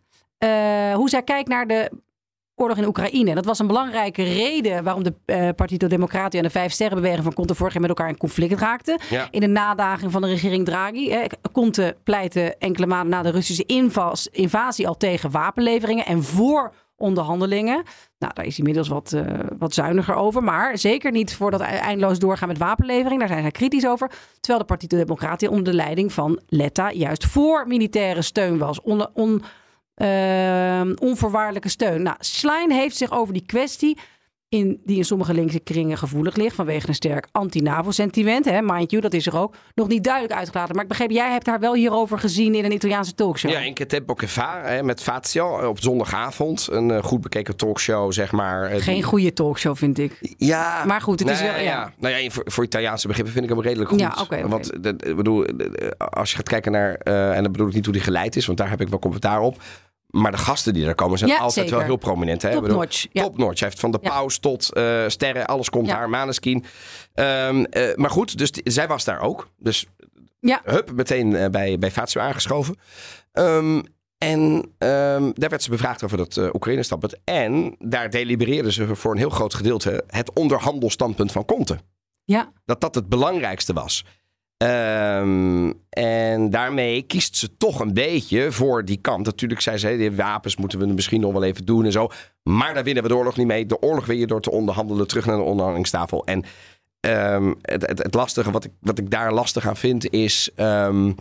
eh, 0.45 0.95
hoe 0.95 1.09
zij 1.09 1.23
kijkt 1.23 1.49
naar 1.49 1.67
de 1.67 1.91
oorlog 2.55 2.77
in 2.77 2.87
Oekraïne. 2.87 3.35
Dat 3.35 3.45
was 3.45 3.59
een 3.59 3.67
belangrijke 3.67 4.23
reden 4.23 4.85
waarom 4.85 5.03
de 5.03 5.15
eh 5.25 5.49
Partito 5.57 5.87
Democrati 5.87 6.37
en 6.37 6.43
de 6.43 6.51
Vijf 6.51 6.73
Sterrenbeweging 6.73 7.25
van 7.25 7.35
Conte 7.35 7.55
vorig 7.55 7.73
jaar 7.73 7.83
met 7.83 7.91
elkaar 7.91 8.09
in 8.09 8.17
conflict 8.17 8.61
raakten. 8.61 8.99
Ja. 9.11 9.29
In 9.31 9.41
de 9.41 9.47
nadaging 9.47 10.13
van 10.13 10.23
de 10.23 10.29
regering 10.29 10.65
Draghi. 10.65 11.11
Hè. 11.11 11.25
Conte 11.53 11.97
pleitte 12.05 12.57
enkele 12.59 12.87
maanden 12.87 13.11
na 13.11 13.23
de 13.23 13.31
Russische 13.31 13.67
invas, 13.67 14.29
invasie 14.29 14.89
al 14.89 14.97
tegen 14.97 15.31
wapenleveringen 15.31 16.07
en 16.07 16.23
voor 16.23 16.73
onderhandelingen. 16.97 17.83
Nou, 18.19 18.33
daar 18.35 18.45
is 18.45 18.57
hij 18.57 18.59
inmiddels 18.59 18.89
wat, 18.89 19.13
eh, 19.13 19.25
wat 19.59 19.75
zuiniger 19.75 20.15
over. 20.15 20.43
Maar 20.43 20.79
zeker 20.79 21.11
niet 21.11 21.37
voor 21.37 21.51
dat 21.51 21.61
eindeloos 21.61 22.19
doorgaan 22.19 22.49
met 22.49 22.59
wapenlevering. 22.59 23.19
Daar 23.19 23.29
zijn 23.29 23.43
zij 23.43 23.51
kritisch 23.51 23.87
over. 23.87 24.11
Terwijl 24.41 24.59
de 24.59 24.65
Partito 24.65 24.97
Democrati 24.97 25.49
onder 25.49 25.65
de 25.65 25.75
leiding 25.75 26.13
van 26.13 26.41
Letta 26.47 26.93
juist 26.93 27.27
voor 27.27 27.67
militaire 27.67 28.23
steun 28.23 28.59
was. 28.59 28.81
On, 28.81 29.07
on, 29.15 29.43
onvoorwaardelijke 30.99 31.69
steun. 31.69 32.03
Nou, 32.03 32.17
heeft 32.71 32.97
zich 32.97 33.13
over 33.13 33.35
die 33.35 33.47
kwestie... 33.47 33.99
In, 34.55 34.81
die 34.85 34.97
in 34.97 35.05
sommige 35.05 35.35
linkse 35.35 35.61
kringen 35.61 35.99
gevoelig 35.99 36.37
ligt 36.37 36.55
vanwege 36.55 36.89
een 36.89 36.95
sterk 36.95 37.27
anti-NAVO-sentiment. 37.33 38.45
Mind 38.63 38.91
you, 38.91 39.03
dat 39.03 39.13
is 39.13 39.27
er 39.27 39.37
ook. 39.37 39.55
Nog 39.75 39.89
niet 39.89 40.05
duidelijk 40.05 40.35
uitgelaten. 40.35 40.75
Maar 40.75 40.83
ik 40.83 40.89
begreep, 40.91 41.11
jij 41.11 41.31
hebt 41.33 41.47
haar 41.47 41.61
wel 41.61 41.75
hierover 41.75 42.19
gezien 42.19 42.55
in 42.55 42.65
een 42.65 42.73
Italiaanse 42.73 43.15
talkshow. 43.15 43.51
Ja, 43.51 43.59
in 43.59 43.75
Fa, 44.27 44.61
hè, 44.65 44.83
met 44.83 45.03
Fazio 45.03 45.69
op 45.69 45.81
zondagavond. 45.81 46.69
Een 46.71 46.91
eh, 46.91 47.03
goed 47.03 47.21
bekeken 47.21 47.57
talkshow, 47.57 48.13
zeg 48.13 48.33
maar. 48.33 48.65
eh, 48.71 48.83
Geen 48.83 48.95
die- 48.95 49.03
goede 49.03 49.33
talkshow, 49.33 49.77
vind 49.77 49.99
ik. 49.99 50.19
Ja, 50.37 50.85
Maar 50.85 51.01
goed, 51.01 51.21
het 51.21 51.29
is 51.31 51.41
wel- 51.41 51.59
ja. 51.61 51.93
Nou 51.99 52.15
ja, 52.15 52.31
voor, 52.31 52.43
voor 52.47 52.65
Italiaanse 52.65 53.07
begrippen 53.07 53.33
vind 53.35 53.45
ik 53.45 53.51
hem 53.51 53.61
redelijk 53.63 53.91
goed. 53.91 54.01
Ja, 54.01 54.17
oké. 54.21 54.49
Want 54.49 54.83
de- 54.83 55.15
bedoel, 55.17 55.41
de- 55.57 55.95
als 55.99 56.31
je 56.31 56.37
gaat 56.37 56.49
kijken 56.49 56.73
naar, 56.73 56.95
eh, 56.95 57.37
en 57.37 57.43
dan 57.43 57.53
bedoel 57.53 57.69
ik 57.69 57.75
niet 57.75 57.85
hoe 57.85 57.95
die 57.95 58.03
geleid 58.03 58.37
is, 58.37 58.47
want 58.47 58.59
daar 58.59 58.71
heb 58.71 58.81
ik 58.81 58.89
wel 58.89 58.99
commentaar 58.99 59.41
op. 59.41 59.57
Maar 60.15 60.31
de 60.31 60.39
gasten 60.39 60.75
die 60.75 60.87
er 60.87 60.95
komen 60.95 61.19
zijn 61.19 61.31
Ja, 61.31 61.37
altijd 61.37 61.53
zeker. 61.55 61.71
wel 61.77 61.85
heel 61.87 61.97
prominent. 61.97 62.43
Hè? 62.43 62.51
Top 62.53 62.67
notch, 62.67 63.07
ja. 63.13 63.23
Top 63.23 63.39
notch. 63.39 63.59
Hij 63.61 63.69
heeft 63.69 63.81
van 63.81 63.91
de 63.91 63.99
paus 63.99 64.39
tot 64.39 64.73
eh, 64.73 65.05
sterren, 65.07 65.47
alles 65.47 65.71
komt 65.71 65.87
Ja. 65.87 65.95
daar. 65.95 66.11
Maneskin. 66.11 66.65
Ehm, 67.15 67.65
eh, 67.65 67.95
maar 67.97 68.11
goed, 68.11 68.39
dus 68.39 68.51
zij 68.65 68.89
was 68.89 69.05
daar 69.05 69.21
ook. 69.21 69.49
Dus 69.59 69.87
Ja, 70.41 70.61
hup, 70.65 70.93
meteen 70.93 71.37
eh, 71.37 71.49
bij, 71.51 71.79
bij 71.79 71.91
Fazio 71.91 72.21
aangeschoven. 72.21 72.77
Ehm, 73.33 73.83
en 74.19 74.73
ehm, 74.79 75.31
daar 75.35 75.51
werd 75.51 75.63
ze 75.63 75.71
bevraagd 75.71 76.05
over 76.05 76.17
dat 76.17 76.37
Oekraïne-standpunt. 76.55 77.17
En 77.25 77.77
daar 77.79 78.11
delibereerden 78.11 78.73
ze 78.73 78.97
voor 78.97 79.13
een 79.13 79.19
heel 79.19 79.31
groot 79.31 79.55
gedeelte 79.55 80.05
het 80.07 80.33
onderhandelstandpunt 80.33 81.33
van 81.33 81.45
Conte. 81.45 81.79
ja. 82.25 82.53
Dat 82.65 82.81
dat 82.81 82.95
het 82.95 83.09
belangrijkste 83.09 83.73
was. 83.73 84.05
Ehm, 84.57 85.73
en 85.91 86.51
daarmee 86.51 87.03
kiest 87.03 87.37
ze 87.37 87.57
toch 87.57 87.81
een 87.81 87.95
beetje 87.95 88.53
voor 88.53 88.85
die 88.85 88.97
kant. 88.97 89.27
Natuurlijk 89.27 89.61
zei 89.61 89.79
ze, 89.79 90.13
wapens 90.15 90.57
moeten 90.57 90.79
we 90.79 90.87
misschien 90.87 91.21
nog 91.21 91.33
wel 91.33 91.45
even 91.45 91.65
doen 91.65 91.85
en 91.85 91.93
zo. 91.93 92.09
Maar 92.43 92.75
daar 92.75 92.85
winnen 92.85 93.03
we 93.03 93.09
de 93.09 93.17
oorlog 93.17 93.37
niet 93.37 93.47
mee. 93.47 93.67
De 93.67 93.83
oorlog 93.83 94.07
win 94.07 94.19
je 94.19 94.27
door 94.27 94.41
te 94.41 94.51
onderhandelen 94.51 95.07
terug 95.07 95.27
naar 95.27 95.37
de 95.37 95.43
onderhandelingstafel. 95.43 96.25
En 96.25 96.45
ehm, 97.01 97.55
het, 97.63 97.87
het, 97.87 98.03
het 98.03 98.15
lastige, 98.15 98.51
wat 98.51 98.65
ik, 98.65 98.71
wat 98.81 98.99
ik 98.99 99.11
daar 99.11 99.33
lastig 99.33 99.67
aan 99.67 99.77
vind, 99.77 100.11
is 100.11 100.51
ehm, 100.55 101.13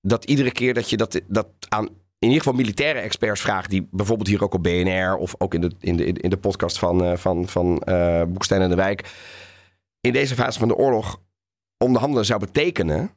dat 0.00 0.24
iedere 0.24 0.52
keer 0.52 0.74
dat 0.74 0.90
je 0.90 0.96
dat, 0.96 1.20
dat 1.28 1.46
aan 1.68 1.88
in 2.20 2.28
ieder 2.28 2.42
geval 2.44 2.58
militaire 2.58 2.98
experts 2.98 3.40
vraagt, 3.40 3.70
die 3.70 3.88
bijvoorbeeld 3.90 4.28
hier 4.28 4.42
ook 4.42 4.54
op 4.54 4.62
BNR 4.62 5.16
of 5.16 5.34
ook 5.38 5.54
in 5.54 5.60
de, 5.60 5.70
in 5.80 5.96
de, 5.96 6.04
in 6.04 6.30
de 6.30 6.36
podcast 6.36 6.78
van, 6.78 7.04
eh, 7.04 7.16
van, 7.16 7.48
van 7.48 7.80
eh 7.80 8.22
Boekstein 8.22 8.60
en 8.60 8.68
de 8.68 8.74
Wijk, 8.74 9.10
in 10.00 10.12
deze 10.12 10.34
fase 10.34 10.58
van 10.58 10.68
de 10.68 10.76
oorlog 10.76 11.20
onderhandelen 11.84 12.24
zou 12.26 12.40
betekenen 12.40 13.10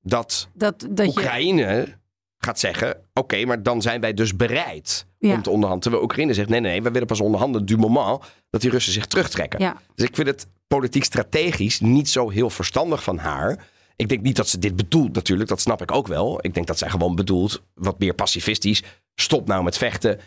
dat 0.00 0.48
Dat, 0.54 0.86
dat 0.90 1.06
je, 1.14 1.20
Oekraïne 1.20 1.98
gaat 2.38 2.58
zeggen: 2.58 2.96
Oké, 3.14 3.44
maar 3.44 3.62
dan 3.62 3.82
zijn 3.82 4.00
wij 4.00 4.14
dus 4.14 4.36
bereid 4.36 5.06
Ja. 5.18 5.34
om 5.34 5.42
te 5.42 5.50
onderhandelen. 5.50 5.80
Terwijl 5.80 6.02
Oekraïne 6.02 6.34
zegt: 6.34 6.48
Nee, 6.48 6.60
nee, 6.60 6.70
nee, 6.70 6.82
we 6.82 6.90
willen 6.90 7.06
pas 7.08 7.20
onderhandelen 7.20 7.66
du 7.66 7.76
moment 7.76 8.22
dat 8.50 8.60
die 8.60 8.70
Russen 8.70 8.92
zich 8.92 9.06
terugtrekken. 9.06 9.60
ja. 9.60 9.76
Dus 9.94 10.08
ik 10.08 10.14
vind 10.14 10.28
het 10.28 10.46
politiek 10.66 11.04
strategisch 11.04 11.80
niet 11.80 12.08
zo 12.08 12.30
heel 12.30 12.50
verstandig 12.50 13.02
van 13.02 13.18
haar. 13.18 13.64
Ik 13.96 14.08
denk 14.08 14.22
niet 14.22 14.36
dat 14.36 14.48
ze 14.48 14.58
dit 14.58 14.76
bedoelt 14.76 15.12
natuurlijk, 15.14 15.48
dat 15.48 15.60
snap 15.60 15.82
ik 15.82 15.92
ook 15.92 16.06
wel. 16.06 16.38
Ik 16.40 16.54
denk 16.54 16.66
dat 16.66 16.78
zij 16.78 16.88
gewoon 16.90 17.14
bedoelt, 17.14 17.62
wat 17.74 17.98
meer 17.98 18.14
pacifistisch. 18.14 18.82
Stop 19.14 19.46
nou 19.46 19.64
met 19.64 19.76
vechten 19.78 20.20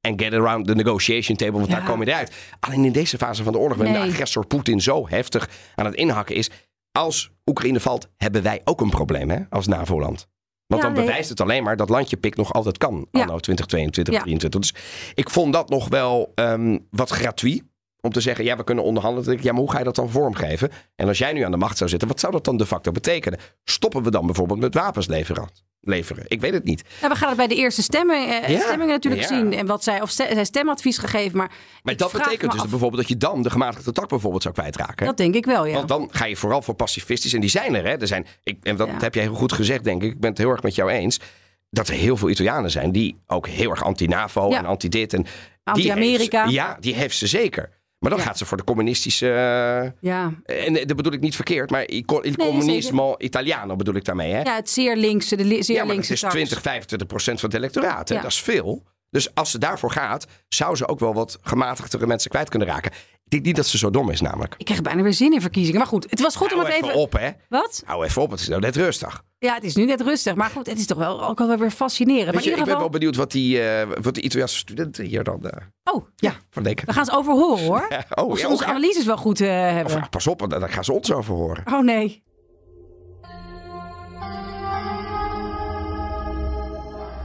en 0.00 0.18
get 0.20 0.32
around 0.32 0.66
the 0.66 0.74
negotiation 0.74 1.36
table, 1.36 1.52
want 1.58 1.68
Ja. 1.68 1.74
daar 1.78 1.88
kom 1.90 2.02
je 2.02 2.08
eruit. 2.08 2.34
Alleen 2.60 2.84
in 2.84 2.92
deze 2.92 3.18
fase 3.18 3.42
van 3.42 3.52
de 3.52 3.58
oorlog, 3.58 3.76
waarin 3.76 3.94
Nee. 3.94 4.04
de 4.06 4.12
agressor 4.12 4.46
Poetin 4.46 4.80
zo 4.80 5.08
heftig 5.08 5.48
aan 5.74 5.84
het 5.86 5.94
inhakken 5.94 6.36
is. 6.36 6.50
Als 6.98 7.30
Oekraïne 7.46 7.80
valt, 7.80 8.08
hebben 8.16 8.42
wij 8.42 8.60
ook 8.64 8.80
een 8.80 8.90
probleem 8.90 9.30
hè, 9.30 9.38
als 9.50 9.66
NAVO-land. 9.66 10.28
Want 10.66 10.82
Ja, 10.82 10.88
dan 10.88 10.96
nee. 10.96 11.06
bewijst 11.06 11.28
het 11.28 11.40
alleen 11.40 11.62
maar 11.62 11.76
dat 11.76 11.88
landje 11.88 12.16
pik 12.16 12.36
nog 12.36 12.52
altijd 12.52 12.78
kan. 12.78 12.94
Ja. 13.10 13.20
Anno 13.20 13.38
2022, 13.38 14.14
Ja. 14.14 14.20
2023. 14.20 14.60
Dus 14.60 15.12
ik 15.14 15.30
vond 15.30 15.52
dat 15.52 15.68
nog 15.68 15.88
wel 15.88 16.32
ehm, 16.34 16.78
wat 16.90 17.10
gratuit. 17.10 17.62
Om 18.04 18.12
te 18.12 18.20
zeggen, 18.20 18.44
ja, 18.44 18.56
we 18.56 18.64
kunnen 18.64 18.84
onderhandelen. 18.84 19.38
Ja, 19.42 19.52
maar 19.52 19.60
hoe 19.60 19.70
ga 19.70 19.78
je 19.78 19.84
dat 19.84 19.94
dan 19.94 20.10
vormgeven? 20.10 20.70
En 20.96 21.08
als 21.08 21.18
jij 21.18 21.32
nu 21.32 21.40
aan 21.42 21.50
de 21.50 21.56
macht 21.56 21.76
zou 21.78 21.90
zitten, 21.90 22.08
wat 22.08 22.20
zou 22.20 22.32
dat 22.32 22.44
dan 22.44 22.56
de 22.56 22.66
facto 22.66 22.92
betekenen? 22.92 23.38
Stoppen 23.64 24.02
we 24.02 24.10
dan 24.10 24.26
bijvoorbeeld 24.26 24.60
met 24.60 24.74
wapens 24.74 25.06
leveren? 25.06 25.48
leveren? 25.80 26.24
Ik 26.28 26.40
weet 26.40 26.52
het 26.52 26.64
niet. 26.64 26.82
Ja, 27.00 27.08
we 27.08 27.14
gaan 27.14 27.28
het 27.28 27.36
bij 27.36 27.46
de 27.46 27.54
eerste 27.54 27.82
stemming, 27.82 28.30
eh, 28.30 28.48
Ja, 28.48 28.60
stemmingen 28.60 28.94
natuurlijk 28.94 29.22
ja. 29.22 29.28
zien. 29.28 29.52
En 29.52 29.66
wat 29.66 29.82
zij, 29.84 30.00
of 30.02 30.10
zij 30.10 30.44
stemadvies 30.44 30.98
gegeven. 30.98 31.36
Maar, 31.36 31.50
Maar 31.82 31.96
dat 31.96 32.12
betekent 32.12 32.52
dus 32.52 32.60
af- 32.60 32.68
bijvoorbeeld 32.68 33.00
dat 33.00 33.10
je 33.10 33.16
dan 33.16 33.42
de 33.42 33.50
gematigde 33.50 33.92
tak 33.92 34.08
bijvoorbeeld 34.08 34.42
zou 34.42 34.54
kwijtraken. 34.54 35.06
Dat 35.06 35.16
denk 35.16 35.34
ik 35.34 35.44
wel, 35.44 35.66
ja. 35.66 35.74
Want 35.74 35.88
dan 35.88 36.08
ga 36.10 36.24
je 36.24 36.36
vooral 36.36 36.62
voor 36.62 36.74
pacifistisch. 36.74 37.32
En 37.32 37.40
die 37.40 37.50
zijn 37.50 37.74
er, 37.74 37.84
hè? 37.84 37.96
Er 37.96 38.06
zijn, 38.06 38.26
ik, 38.42 38.58
en 38.62 38.76
dat 38.76 38.88
heb 38.98 39.14
jij 39.14 39.22
heel 39.22 39.34
goed 39.34 39.52
gezegd, 39.52 39.84
denk 39.84 40.02
ik. 40.02 40.12
Ik 40.12 40.20
ben 40.20 40.30
het 40.30 40.38
heel 40.38 40.50
erg 40.50 40.62
met 40.62 40.74
jou 40.74 40.90
eens. 40.90 41.20
Dat 41.70 41.88
er 41.88 41.94
heel 41.94 42.16
veel 42.16 42.30
Italianen 42.30 42.70
zijn 42.70 42.92
die 42.92 43.16
ook 43.26 43.48
heel 43.48 43.70
erg 43.70 43.84
anti-NAVO 43.84 44.50
en 44.50 44.64
anti-dit. 44.66 45.12
En 45.12 45.26
Anti-Amerika. 45.64 46.44
Ja, 46.44 46.76
die 46.80 46.94
heeft 46.94 47.16
ze 47.16 47.26
zeker. 47.26 47.70
Maar 48.04 48.12
dan 48.12 48.22
Ja. 48.22 48.26
gaat 48.28 48.38
ze 48.38 48.44
voor 48.46 48.56
de 48.56 48.64
communistische. 48.64 49.26
eh, 49.28 49.90
ja. 50.10 50.32
en 50.44 50.76
eh, 50.76 50.86
dat 50.86 50.96
bedoel 50.96 51.12
ik 51.12 51.20
niet 51.20 51.34
verkeerd, 51.34 51.70
maar 51.70 51.88
il, 51.88 52.04
Nee, 52.22 52.36
communismo 52.36 53.14
italiano 53.18 53.76
bedoel 53.76 53.94
ik 53.94 54.04
daarmee. 54.04 54.32
Hè? 54.32 54.40
ja, 54.42 54.54
het 54.54 54.70
zeer 54.70 54.96
linkse, 54.96 55.36
de 55.36 55.44
li- 55.44 55.62
zeer 55.62 55.76
Ja, 55.76 55.84
maar 55.84 55.96
het 55.96 56.10
is 56.10 56.20
tak. 56.20 56.30
20, 56.30 56.60
25 56.62 57.06
procent 57.08 57.40
van 57.40 57.48
het 57.48 57.58
electoraat. 57.58 58.08
Hè? 58.08 58.14
Ja. 58.14 58.20
Dat 58.20 58.30
is 58.30 58.40
veel. 58.42 58.82
Dus 59.10 59.34
als 59.34 59.50
ze 59.50 59.58
daarvoor 59.58 59.90
gaat, 59.90 60.26
zou 60.48 60.76
ze 60.76 60.88
ook 60.88 60.98
wel 61.00 61.14
wat 61.14 61.38
gematigdere 61.42 62.06
mensen 62.06 62.30
kwijt 62.30 62.48
kunnen 62.48 62.68
raken. 62.68 62.92
Ik 63.34 63.42
denk 63.42 63.56
niet 63.56 63.64
dat 63.64 63.72
ze 63.72 63.78
zo 63.78 63.90
dom 63.90 64.10
is, 64.10 64.20
namelijk. 64.20 64.54
Ik 64.58 64.64
krijg 64.64 64.82
bijna 64.82 65.02
weer 65.02 65.12
zin 65.12 65.32
in 65.32 65.40
verkiezingen. 65.40 65.78
Maar 65.78 65.88
goed, 65.88 66.06
het 66.10 66.20
was 66.20 66.36
goed 66.36 66.52
om 66.52 66.58
het 66.58 66.68
even 66.68 66.88
even... 66.88 67.00
op, 67.00 67.12
hè? 67.12 67.30
Wat? 67.48 67.82
Hou 67.84 68.04
even 68.04 68.22
op, 68.22 68.30
het 68.30 68.40
is 68.40 68.48
nou 68.48 68.60
net 68.60 68.76
rustig. 68.76 69.22
Ja, 69.38 69.54
het 69.54 69.64
is 69.64 69.74
nu 69.74 69.84
net 69.84 70.00
rustig. 70.00 70.34
Maar 70.34 70.50
goed, 70.50 70.66
het 70.66 70.78
is 70.78 70.86
toch 70.86 70.98
wel 70.98 71.24
ook 71.28 71.38
wel 71.38 71.56
weer 71.56 71.70
fascinerend. 71.70 72.34
Maar 72.34 72.42
je, 72.42 72.50
in 72.50 72.54
ik 72.54 72.58
ieder 72.58 72.64
ben 72.64 72.64
geval... 72.64 72.80
wel 72.80 72.90
benieuwd 72.90 73.16
wat 73.16 73.30
die, 73.30 73.60
eh, 73.60 73.88
wat 74.02 74.14
die 74.14 74.22
Italiaanse 74.22 74.56
studenten 74.56 75.04
hier 75.04 75.24
dan 75.24 75.50
eh, 75.50 75.94
Oh, 75.94 76.06
ja. 76.16 76.34
van 76.50 76.62
denken. 76.62 76.86
We 76.86 76.92
gaan 76.92 77.04
ze 77.04 77.12
over 77.12 77.32
horen 77.32 77.64
hoor. 77.64 77.88
Oh, 78.14 78.28
of 78.28 78.38
ze 78.38 78.44
ja, 78.44 78.50
onze 78.50 78.62
oh, 78.62 78.68
ja. 78.68 78.74
analyses 78.74 79.04
wel 79.04 79.16
goed 79.16 79.40
eh, 79.40 79.48
hebben. 79.48 79.94
Of, 79.94 80.02
ah, 80.02 80.08
pas 80.10 80.26
op, 80.26 80.50
daar 80.50 80.68
gaan 80.68 80.84
ze 80.84 80.92
ons 80.92 81.12
over 81.12 81.34
horen. 81.34 81.62
Oh 81.66 81.80
nee. 81.80 82.22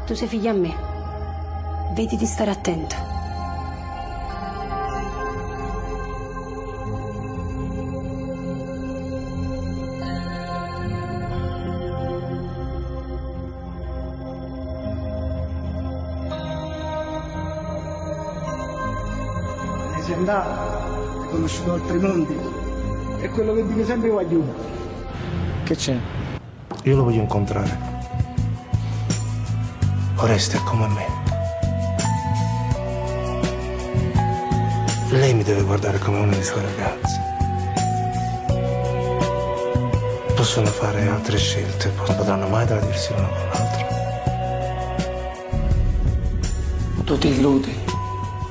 Tu 0.06 0.16
sei 0.16 0.28
figlia 0.28 0.52
a 0.52 0.54
me. 0.54 0.74
Vedi 1.96 2.18
di 2.18 2.26
stare 2.26 2.52
attenta. 2.52 3.19
Andato, 20.30 21.22
hai 21.22 21.30
conosciuto 21.32 21.74
altri 21.74 21.98
mondi. 21.98 22.38
È 23.20 23.30
quello 23.30 23.56
che 23.56 23.66
dico 23.66 23.84
sempre 23.84 24.10
Guagliù. 24.10 24.54
Che 25.64 25.76
c'è? 25.76 25.98
Io 26.84 26.96
lo 26.96 27.04
voglio 27.04 27.22
incontrare. 27.22 27.78
Oreste 30.18 30.58
è 30.58 30.60
come 30.62 30.88
me. 30.88 31.08
Lei 35.10 35.34
mi 35.34 35.42
deve 35.42 35.64
guardare 35.64 35.98
come 35.98 36.20
una 36.20 36.30
delle 36.30 36.44
sue 36.44 36.62
ragazze. 36.62 37.22
Possono 40.36 40.68
fare 40.68 41.08
altre 41.08 41.38
scelte, 41.38 41.92
non 42.06 42.16
potranno 42.16 42.48
mai 42.48 42.68
tradirsi 42.68 43.14
l'uno 43.16 43.30
con 43.30 43.48
l'altro. 43.52 43.88
Tu 47.04 47.18
ti 47.18 47.30
illudi. 47.30 47.76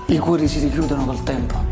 I 0.06 0.18
cuori 0.18 0.48
si 0.48 0.58
richiudono 0.58 1.04
col 1.04 1.22
tempo. 1.22 1.67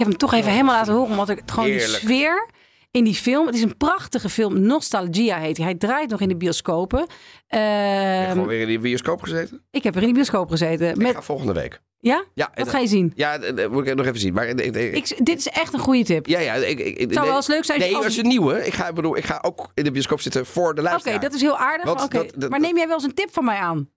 Heb 0.00 0.08
hem 0.08 0.16
toch 0.16 0.32
even 0.34 0.50
helemaal 0.50 0.74
laten 0.74 0.92
horen, 0.92 1.10
omdat 1.10 1.28
ik 1.28 1.38
het 1.38 1.50
gewoon 1.50 1.64
die 1.68 1.78
Heerlijk. 1.78 2.02
sfeer 2.02 2.48
in 2.90 3.04
die 3.04 3.14
film. 3.14 3.46
Het 3.46 3.54
is 3.54 3.62
een 3.62 3.76
prachtige 3.76 4.28
film. 4.28 4.60
Nostalgia 4.60 5.38
heet 5.38 5.56
hij. 5.56 5.66
Hij 5.66 5.74
draait 5.74 6.10
nog 6.10 6.20
in 6.20 6.28
de 6.28 6.36
bioscopen. 6.36 7.06
Ehm, 7.46 8.30
Gewoon 8.30 8.46
weer 8.46 8.60
in 8.60 8.66
die 8.66 8.78
bioscoop 8.78 9.22
gezeten? 9.22 9.62
ik 9.70 9.82
heb 9.82 9.94
er 9.96 10.02
in 10.02 10.08
de 10.08 10.14
bioscoop 10.14 10.50
gezeten. 10.50 10.88
Ik 10.90 10.96
Met, 10.96 11.14
ga 11.14 11.22
volgende 11.22 11.52
week. 11.52 11.80
ja? 12.00 12.24
Ja, 12.34 12.50
Wat 12.54 12.68
ga 12.68 12.78
je 12.78 12.86
zien? 12.86 13.12
Ja, 13.14 13.38
dat 13.38 13.70
moet 13.70 13.86
ik 13.86 13.94
nog 13.94 14.06
even 14.06 14.20
zien. 14.20 14.32
Maar, 14.34 14.46
ik, 14.48 14.60
ik- 14.60 14.94
Ik, 14.94 15.26
dit 15.26 15.38
is 15.38 15.48
echt 15.48 15.72
een 15.72 15.80
goede 15.80 16.04
tip. 16.04 16.26
ja, 16.26 16.38
ja, 16.38 16.54
ik, 16.54 16.78
ik, 16.78 17.12
zou 17.12 17.26
wel 17.26 17.36
eens 17.36 17.46
leuk 17.46 17.64
zijn 17.64 17.78
als 17.78 17.86
Nee, 17.86 17.96
je- 17.96 18.02
dat 18.02 18.10
is 18.12 18.16
een 18.18 18.26
nieuwe. 18.28 18.66
Ik 18.66 18.72
ga, 18.74 18.88
ik 18.88 18.94
bedoel, 18.94 19.16
ik 19.16 19.24
ga 19.24 19.38
ook 19.42 19.70
in 19.74 19.84
de 19.84 19.90
bioscoop 19.90 20.20
zitten 20.20 20.46
voor 20.46 20.74
de 20.74 20.80
Oké, 20.80 20.90
luisteraar. 20.90 21.20
dat 21.20 21.34
is 21.34 21.40
heel 21.40 21.56
aardig. 21.56 21.84
Want 21.86 22.02
Oké, 22.02 22.16
dat- 22.16 22.32
dat- 22.36 22.50
maar 22.50 22.60
neem 22.60 22.76
jij 22.76 22.86
wel 22.86 22.94
eens 22.96 23.04
een 23.04 23.14
tip 23.14 23.32
van 23.32 23.44
mij 23.44 23.56
aan? 23.58 23.88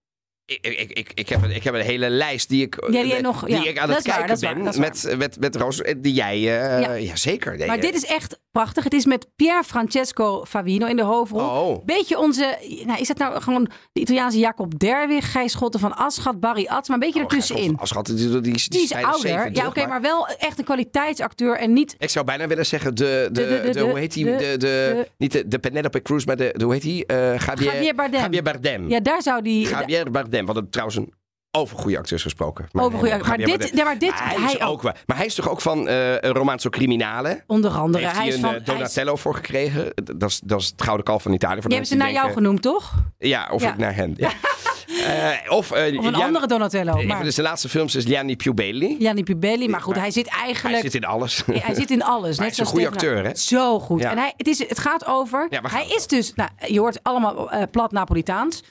Ik, 0.46 0.60
ik, 0.62 0.92
ik, 0.92 1.12
ik, 1.14 1.30
heb 1.30 1.44
een, 1.44 1.52
ik 1.56 1.64
heb 1.64 1.74
een 1.74 1.82
hele 1.82 2.10
lijst 2.10 2.50
die 2.50 2.62
ik, 2.66 2.88
die 2.92 3.08
jij 3.08 3.22
nog- 3.22 3.46
die 3.46 3.56
ja, 3.56 3.64
ik 3.70 3.78
aan 3.80 3.90
het 3.90 4.04
kijken 4.04 4.40
waar, 4.40 4.54
ben. 4.56 4.64
waar. 4.64 4.80
met, 4.80 5.14
met, 5.18 5.40
met 5.40 5.56
Roos, 5.56 5.82
eh, 5.82 5.96
die 5.98 6.14
jij... 6.14 6.36
eh 6.36 6.82
Ja. 6.82 6.94
ja. 6.94 7.16
zeker. 7.16 7.58
Nee, 7.58 7.68
Maar 7.68 7.80
dit 7.80 7.96
is 7.96 8.06
echt 8.06 8.40
prachtig. 8.54 8.84
Het 8.84 8.94
is 8.94 9.06
met 9.06 9.28
Pier 9.36 9.64
Francesco 9.64 10.46
Favino 10.48 10.86
in 10.88 10.96
de 10.96 11.04
hoofdrol. 11.04 11.40
Oh. 11.40 11.86
Beetje 11.86 12.20
onze, 12.20 12.58
nou, 12.86 13.00
is 13.00 13.08
dat 13.08 13.18
nou 13.18 13.42
gewoon 13.42 13.70
de 13.94 14.02
Italiaanse 14.02 14.38
Jacob 14.40 14.80
Derwig, 14.80 15.32
Gijs 15.32 15.52
Schotten 15.52 15.80
van 15.80 15.96
Aschat, 15.96 16.40
Barry 16.40 16.66
Atsma, 16.68 16.94
een 16.94 17.00
beetje 17.00 17.20
Oh, 17.20 17.32
ertussenin. 17.32 17.78
Die, 18.04 18.16
die, 18.16 18.42
die, 18.42 18.70
Die 18.70 18.82
is 18.84 18.94
ouder. 18.94 19.20
70, 19.20 19.62
ja, 19.62 19.68
oké, 19.68 19.88
maar 19.88 20.02
wel 20.02 20.28
echt 20.28 20.58
een 20.60 20.64
kwaliteitsacteur 20.66 21.58
en 21.58 21.74
niet 21.74 21.96
Ik 22.00 22.10
zou 22.10 22.26
bijna 22.26 22.48
willen 22.48 22.66
zeggen, 22.66 22.96
de, 22.96 23.30
de, 23.32 23.42
De- 23.42 23.48
de, 23.48 23.62
de- 23.68 23.72
de- 23.72 23.80
hoe 23.80 24.00
heet 24.00 24.14
die? 24.14 24.26
de- 24.26 24.56
De, 24.58 25.08
niet 25.18 25.32
de, 25.32 25.48
de 25.48 25.60
Penelope 25.60 26.02
Cruz, 26.02 26.26
maar 26.26 26.38
de, 26.38 26.56
hoe 26.64 26.74
heet 26.74 26.82
die? 26.82 27.06
Eh 27.06 27.38
Javier, 27.40 27.74
Javier 27.74 27.96
Bardem. 27.96 28.20
Javier 28.22 28.44
Bardem. 28.44 28.90
Ja, 28.90 29.00
daar 29.00 29.22
zou 29.22 29.42
die. 29.42 29.68
Javier 29.68 30.12
Bardem, 30.12 30.46
wat 30.46 30.56
een, 30.56 30.70
trouwens 30.70 30.98
een 30.98 31.14
over 31.58 31.78
goede 31.78 31.98
acteurs 31.98 32.22
gesproken. 32.22 32.68
Maar, 32.72 32.84
Over 32.86 33.00
goede- 33.00 33.18
maar 33.28 33.38
dit- 33.38 33.84
maar 33.84 33.98
dit- 33.98 34.14
hij, 34.16 34.62
ook. 34.66 34.82
wel. 34.82 34.94
Maar 35.06 35.18
hij 35.18 35.26
is 35.26 35.36
toch 35.36 35.50
ook 35.50 35.62
van 35.62 35.88
eh 35.88 36.18
Romanzo 36.20 36.70
Criminale? 36.70 37.44
Onder 37.48 37.72
andere. 37.72 38.04
Heeft 38.04 38.18
hij 38.18 38.28
is 38.28 38.36
een 38.36 38.42
van. 38.42 38.50
eh, 38.54 38.56
is- 38.60 38.64
Donatello 38.64 39.16
voor 39.16 39.36
gekregen? 39.36 39.94
Dat 40.18 40.30
is, 40.30 40.42
dat 40.44 40.62
is 40.62 40.68
het 40.68 40.82
gouden 40.84 41.06
kalf 41.06 41.22
van 41.24 41.34
Italië. 41.34 41.62
Voor 41.62 41.70
die 41.70 41.78
hebben 41.80 41.98
ze 41.98 42.04
naar 42.04 42.12
jou 42.12 42.32
genoemd, 42.32 42.62
toch? 42.62 42.94
Ja, 43.20 43.50
of 43.52 43.62
Ja. 43.62 43.70
ik 43.72 43.78
naar 43.78 43.96
hen. 43.96 44.14
Ja. 44.18 44.32
Eh, 44.88 45.52
of 45.52 45.72
eh, 45.72 45.98
Of 45.98 46.06
een 46.06 46.16
andere 46.16 46.48
Donatello. 46.48 46.98
Een 47.00 47.08
Maar 47.08 47.16
van 47.18 47.26
de 47.26 47.32
zijn 47.32 47.46
laatste 47.48 47.70
films 47.70 47.96
is 47.96 48.06
Gianni 48.06 48.36
Pubelli. 48.36 48.96
Gianni 49.00 49.24
Pubelli. 49.24 49.68
Maar 49.70 49.82
goed, 49.82 49.96
hij 49.96 50.12
zit 50.12 50.30
Hij 50.30 50.44
eigenlijk. 50.46 50.82
zit 50.82 50.96
in 50.96 51.06
alles. 51.06 51.44
Hij 51.46 51.76
zit 51.76 51.92
in 51.92 52.04
alles. 52.14 52.38
hij 52.38 52.46
net 52.46 52.54
is 52.54 52.60
een 52.60 52.66
goede 52.66 52.88
acteur, 52.88 53.24
hè? 53.24 53.36
Zo 53.36 53.80
goed. 53.80 54.02
Ja. 54.02 54.12
En 54.12 54.18
hij, 54.18 54.34
het, 54.38 54.48
is, 54.48 54.68
het 54.68 54.80
gaat 54.80 55.06
over. 55.06 55.48
Ja, 55.50 55.62
hij 55.64 55.88
is 55.88 56.08
dus. 56.08 56.34
Nou, 56.34 56.50
je 56.68 56.80
hoort 56.80 57.04
allemaal 57.04 57.52
eh, 57.52 57.62
plat 57.72 57.92
Napolitaans. 57.92 58.64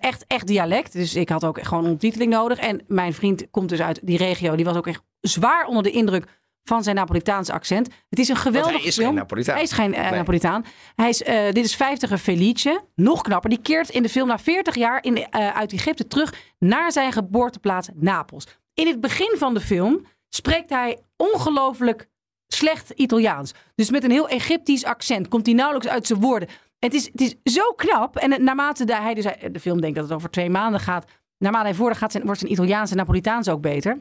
Echt, 0.00 0.24
echt 0.26 0.46
dialect. 0.46 0.92
Dus 0.92 1.14
ik 1.14 1.28
had 1.28 1.44
ook 1.44 1.62
gewoon 1.62 1.78
een 1.78 1.90
ondertiteling 1.90 2.32
nodig. 2.32 2.58
En 2.58 2.80
mijn 2.86 3.14
vriend 3.14 3.46
komt 3.50 3.68
dus 3.68 3.80
uit 3.80 4.00
die 4.02 4.16
regio. 4.16 4.56
Die 4.56 4.64
was 4.64 4.76
ook 4.76 4.86
echt 4.86 5.00
zwaar 5.20 5.66
onder 5.66 5.82
de 5.82 5.90
indruk 5.90 6.24
van 6.68 6.82
zijn 6.82 6.96
Napolitaanse 6.96 7.52
accent. 7.52 7.88
Het 8.08 8.18
is 8.18 8.28
een 8.28 8.36
geweldige 8.36 8.76
hij 8.76 8.86
is 8.86 8.94
film. 8.94 9.06
geen 9.06 9.16
Napolitaan. 9.16 9.54
Hij 9.54 9.64
is 9.64 9.72
geen 9.72 9.94
eh, 9.94 10.02
Nee. 10.02 10.18
Napolitaan. 10.18 10.64
Hij 10.94 11.08
is, 11.08 11.22
eh, 11.22 11.44
dit 11.52 11.64
is 11.64 11.76
50 11.76 12.20
Felice. 12.20 12.84
Nog 12.94 13.22
knapper. 13.22 13.50
Die 13.50 13.60
keert 13.62 13.88
in 13.88 14.02
de 14.02 14.08
film 14.08 14.28
na 14.28 14.38
40 14.38 14.74
jaar 14.74 15.04
in, 15.04 15.16
eh, 15.16 15.56
uit 15.56 15.72
Egypte 15.72 16.06
terug 16.06 16.34
naar 16.58 16.92
zijn 16.92 17.12
geboorteplaats 17.12 17.88
Napels. 17.94 18.46
In 18.74 18.86
het 18.86 19.00
begin 19.00 19.34
van 19.38 19.54
de 19.54 19.60
film 19.60 20.06
spreekt 20.28 20.70
hij 20.70 20.98
ongelooflijk 21.16 22.08
slecht 22.46 22.90
Italiaans. 22.90 23.54
Dus 23.74 23.90
met 23.90 24.04
een 24.04 24.10
heel 24.10 24.28
Egyptisch 24.28 24.84
accent 24.84 25.28
komt 25.28 25.46
hij 25.46 25.54
nauwelijks 25.54 25.88
uit 25.88 26.06
zijn 26.06 26.20
woorden. 26.20 26.48
Het 26.78 26.94
is, 26.94 27.04
het 27.04 27.20
is 27.20 27.54
zo 27.54 27.72
knap. 27.72 28.16
En 28.16 28.44
naarmate 28.44 28.84
de, 28.84 28.94
hij 28.94 29.14
dus, 29.14 29.24
de 29.52 29.60
film 29.60 29.80
denkt 29.80 29.96
dat 29.96 30.04
het 30.04 30.14
over 30.14 30.30
twee 30.30 30.50
maanden 30.50 30.80
gaat. 30.80 31.04
Naarmate 31.38 31.66
hij 31.66 31.74
voordat 31.74 31.98
gaat, 31.98 32.12
zijn, 32.12 32.24
wordt 32.24 32.40
zijn 32.40 32.52
Italiaans 32.52 32.90
en 32.90 32.96
Napolitaans 32.96 33.48
ook 33.48 33.60
beter. 33.60 33.98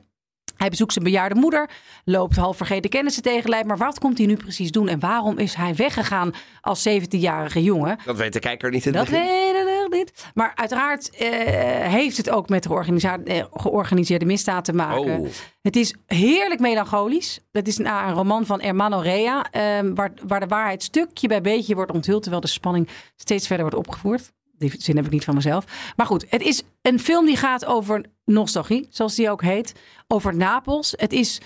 Hij 0.58 0.70
bezoekt 0.70 0.93
zijn 0.93 1.05
bejaarde 1.05 1.36
moeder, 1.36 1.70
loopt 2.05 2.36
half 2.36 2.58
vergeten 2.58 2.89
kennissen 2.89 3.24
tegen 3.24 3.49
lijf. 3.49 3.66
Maar 3.66 3.78
wat 3.78 3.99
komt 3.99 4.18
hij 4.18 4.28
nu 4.28 4.36
precies 4.36 4.72
doen 4.72 4.88
en 4.88 4.99
waarom 4.99 5.38
is 5.38 5.53
hij 5.53 5.76
weggegaan 5.76 6.32
als 6.62 6.88
17-jarige 6.89 7.64
jongen? 7.64 7.99
Dat 8.05 8.18
weet 8.18 8.34
de 8.34 8.39
kijker 8.39 8.72
niet 8.72 8.86
in 8.86 8.93
het 8.95 9.01
Dat 9.05 9.20
begin. 9.20 9.28
weet 9.66 9.86
ik 9.86 9.93
niet. 9.93 10.26
Maar 10.34 10.51
uiteraard 10.55 11.10
eh, 11.10 11.30
heeft 11.91 12.18
het 12.18 12.30
ook 12.30 12.49
met 12.49 12.66
georganisa- 12.66 13.20
eh, 13.26 13.43
georganiseerde 13.53 14.26
misdaad 14.26 14.66
te 14.66 14.74
maken. 14.74 15.20
Oh. 15.20 15.28
Het 15.62 15.76
is 15.76 15.93
heerlijk 16.05 16.60
melancholisch. 16.60 17.39
Het 17.51 17.68
is 17.68 17.78
een, 17.78 17.86
een 17.88 18.14
roman 18.14 18.45
van 18.45 18.62
Hermano 18.62 18.99
Rea, 18.99 19.45
ehm, 19.51 19.93
waar, 19.93 20.12
waar 20.28 20.39
de 20.39 20.47
waarheid 20.47 20.84
stukje 20.84 21.28
bij 21.28 21.41
beetje 21.41 21.76
wordt 21.76 21.91
onthuld, 21.91 22.22
terwijl 22.22 22.41
de 22.41 22.47
spanning 22.47 22.88
steeds 23.16 23.47
verder 23.47 23.66
wordt 23.70 23.88
opgevoerd. 23.88 24.32
Die 24.58 24.74
zin 24.78 24.95
heb 24.95 25.05
ik 25.05 25.12
niet 25.12 25.24
van 25.24 25.36
mezelf. 25.36 25.66
Maar 25.95 26.05
goed, 26.05 26.26
het 26.30 26.41
is 26.41 26.64
een 26.82 26.99
film 26.99 27.26
die 27.26 27.38
gaat 27.38 27.66
over 27.66 28.05
nostalgie, 28.32 28.88
zoals 28.90 29.16
die 29.16 29.30
ook 29.30 29.42
heet. 29.42 29.74
Over 30.08 30.36
Napels. 30.36 30.94
Het 30.98 31.14
is, 31.14 31.42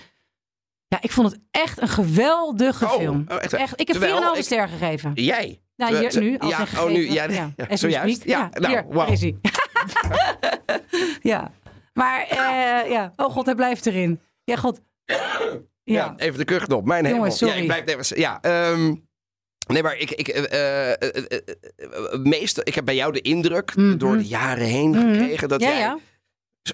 ja, 0.86 0.98
ik 1.00 1.10
vond 1.12 1.30
het 1.32 1.40
echt 1.50 1.80
een 1.80 1.88
geweldige 1.88 2.84
Oh, 2.84 2.92
film. 2.92 3.24
oh, 3.28 3.42
echt, 3.42 3.52
echt, 3.52 3.80
ik 3.80 3.88
heb 3.88 3.96
4,5 3.96 4.02
Terwijl 4.02 4.36
ik- 4.36 4.42
ster 4.44 4.68
gegeven. 4.68 5.12
Jij? 5.14 5.60
Nou, 5.76 5.96
hier, 5.96 6.20
nu, 6.20 6.38
als 6.38 6.50
ja, 6.50 6.82
oh, 6.84 6.90
nu, 6.90 7.10
ja, 7.10 7.24
ja, 7.30 7.52
ja, 7.68 7.76
zojuist. 7.76 8.20
speak. 8.20 8.28
Ja, 8.28 8.50
nou, 8.52 9.12
is 9.12 9.20
hij. 9.20 9.36
ja, 11.32 11.52
maar 11.92 12.26
eh, 12.28 12.90
ja, 12.90 13.12
oh 13.16 13.32
god, 13.32 13.46
hij 13.46 13.54
blijft 13.54 13.86
erin. 13.86 14.20
Ja, 14.44 14.56
god. 14.56 14.80
Ja. 15.04 15.16
Ja, 15.84 16.14
even 16.16 16.38
de 16.38 16.44
kuchknop. 16.44 16.84
Mijn 16.84 17.04
hemel. 17.04 17.18
Jongens, 17.20 17.38
Ja, 17.40 17.46
sorry. 17.46 17.60
ik 17.60 17.66
blijf 17.84 17.86
even... 18.00 18.20
Ja, 18.20 18.40
ehm, 18.40 18.94
nee, 19.66 19.82
maar 19.82 19.96
ik... 19.98 20.10
ik 20.10 20.28
eh, 20.28 20.92
eh, 20.92 21.12
meestal, 22.22 22.62
ik 22.66 22.74
heb 22.74 22.84
bij 22.84 22.94
jou 22.94 23.12
de 23.12 23.20
indruk, 23.20 23.72
door 23.98 24.16
de 24.16 24.26
jaren 24.26 24.66
heen 24.66 24.94
gekregen, 24.94 25.48
dat 25.48 25.60
Mhm. 25.60 25.70
ja, 25.70 25.78
jij... 25.78 25.96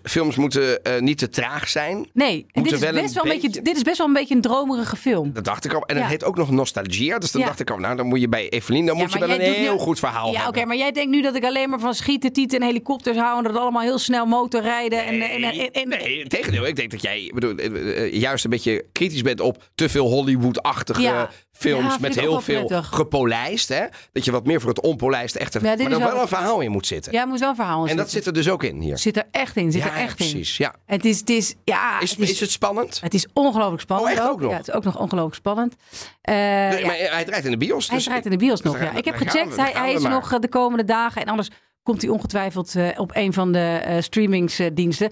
Films 0.03 0.37
moeten 0.37 0.83
eh, 0.83 1.01
niet 1.01 1.19
te 1.19 1.29
traag 1.29 1.69
zijn. 1.69 2.09
Nee, 2.13 2.47
en 2.53 2.63
dit 2.63 2.73
is, 2.73 2.79
wel 2.79 2.93
best 2.93 3.15
wel 3.15 3.23
een 3.25 3.31
beetje, 3.31 3.47
beetje- 3.47 3.63
dit 3.63 3.77
is 3.77 3.83
best 3.83 3.99
wel 3.99 4.07
een 4.07 4.13
beetje 4.13 4.35
een 4.35 4.41
dromerige 4.41 4.97
film. 4.97 5.33
Dat 5.33 5.45
dacht 5.45 5.65
ik 5.65 5.73
al. 5.73 5.83
En 5.87 5.95
Ja. 5.97 6.01
het 6.03 6.11
heet 6.11 6.25
ook 6.25 6.37
nog 6.37 6.51
Nostalgia. 6.51 7.19
Dus 7.19 7.31
dan 7.33 7.41
Ja. 7.41 7.47
dacht 7.47 7.61
ik 7.61 7.71
al, 7.71 7.77
nou, 7.79 7.97
dan 7.97 8.07
moet 8.07 8.21
je 8.21 8.29
bij 8.29 8.49
Evelien, 8.49 8.87
dan 8.87 8.97
Ja, 8.97 9.03
moet 9.03 9.13
je 9.13 9.19
wel 9.19 9.31
een 9.31 9.41
heel 9.41 9.73
nu- 9.73 9.79
goed 9.79 9.99
verhaal 9.99 10.33
Ja, 10.33 10.49
oké, 10.49 10.65
maar 10.65 10.77
jij 10.77 10.93
denkt 10.93 11.11
nu 11.11 11.23
dat 11.23 11.35
ik 11.35 11.45
alleen 11.45 11.71
maar 11.71 11.79
van 11.81 11.95
schieten, 11.95 12.33
tieten 12.33 12.61
en 12.61 12.67
helikopters 12.67 13.17
hou 13.17 13.39
en 13.39 13.53
dat 13.53 13.57
allemaal 13.63 13.83
heel 13.83 13.99
snel 13.99 14.27
motorrijden. 14.27 15.05
En, 15.07 15.21
en, 15.21 15.43
en, 15.43 15.71
en- 15.73 15.89
Nee, 15.89 16.27
tegendeel. 16.27 16.67
Ik 16.67 16.77
denk 16.77 16.91
dat 16.91 17.03
jij 17.03 17.31
bedoel, 17.35 17.55
eh, 17.57 18.05
eh, 18.05 18.13
juist 18.13 18.45
een 18.45 18.51
beetje 18.51 18.85
kritisch 18.93 19.23
bent 19.23 19.41
op 19.41 19.69
te 19.75 19.89
veel 19.89 20.07
Hollywood-achtige. 20.09 21.29
Films 21.59 21.93
Ja, 21.93 21.99
met 22.01 22.21
heel 22.21 22.41
veel 22.41 22.65
prettig. 22.65 22.89
gepolijst. 22.95 23.69
Hè? 23.69 23.85
Dat 24.13 24.25
je 24.25 24.31
wat 24.31 24.47
meer 24.47 24.61
voor 24.61 24.69
het 24.71 24.81
onpolijst. 24.81 25.39
Ja, 25.39 25.45
dit 25.45 25.63
maar 25.63 25.77
dan 25.77 25.89
wel 25.99 25.99
wel- 26.13 26.21
een 26.23 26.29
verhaal 26.29 26.61
in 26.61 26.71
moet 26.71 26.87
zitten. 26.87 27.13
Ja, 27.13 27.25
moet 27.27 27.41
wel 27.41 27.49
een 27.49 27.55
verhaal 27.55 27.85
in 27.85 27.91
en 27.91 27.97
dat 27.97 28.11
zit 28.11 28.27
er 28.27 28.33
dus 28.33 28.49
ook 28.49 28.63
in 28.63 28.81
hier. 28.81 28.99
Zit 28.99 29.17
er 29.17 29.25
echt 29.31 29.57
in, 29.57 29.73
zit 29.73 29.83
ja, 29.83 29.89
er 29.89 29.95
echt 29.97 30.21
in. 30.21 30.31
precies. 30.31 30.57
Ja. 30.57 30.75
Het 30.87 31.05
is, 31.05 31.19
het 31.21 31.31
is, 31.31 31.55
ja, 31.65 32.01
Is, 32.01 32.11
het 32.11 32.21
is, 32.21 32.31
is 32.31 32.41
het 32.41 32.51
spannend? 32.51 33.01
het 33.01 33.15
is 33.15 33.27
ongelooflijk 33.33 33.83
spannend. 33.83 34.11
Oh, 34.13 34.19
echt 34.19 34.29
ook 34.31 34.41
nog? 34.41 34.51
Ja, 34.51 34.57
het 34.57 34.69
is 34.69 34.75
ook 34.75 34.85
nog 34.85 34.99
ongelooflijk 34.99 35.35
spannend. 35.37 35.75
Eh. 36.23 36.35
Maar 36.35 36.97
hij 36.97 37.25
draait 37.25 37.45
in 37.45 37.51
de 37.51 37.57
bios. 37.57 37.87
Hij 37.89 37.97
dus 37.97 38.07
draait 38.07 38.25
in 38.25 38.31
de 38.31 38.37
bios 38.37 38.63
nog, 38.63 38.79
ja. 38.81 38.93
Ik 38.97 39.05
heb 39.05 39.15
gecheckt, 39.17 39.55
we- 39.55 39.61
hij, 39.63 39.73
hij 39.75 39.93
is 39.93 40.03
maar. 40.03 40.11
nog 40.11 40.33
eh, 40.33 40.39
de 40.41 40.49
komende 40.49 40.85
dagen. 40.85 41.23
En 41.23 41.29
anders 41.29 41.49
komt 41.83 42.03
hij 42.03 42.11
ongetwijfeld 42.11 42.75
eh, 42.75 42.89
op 42.97 43.11
een 43.15 43.33
van 43.33 43.53
de 43.53 43.97
streamingsdiensten. 44.01 45.11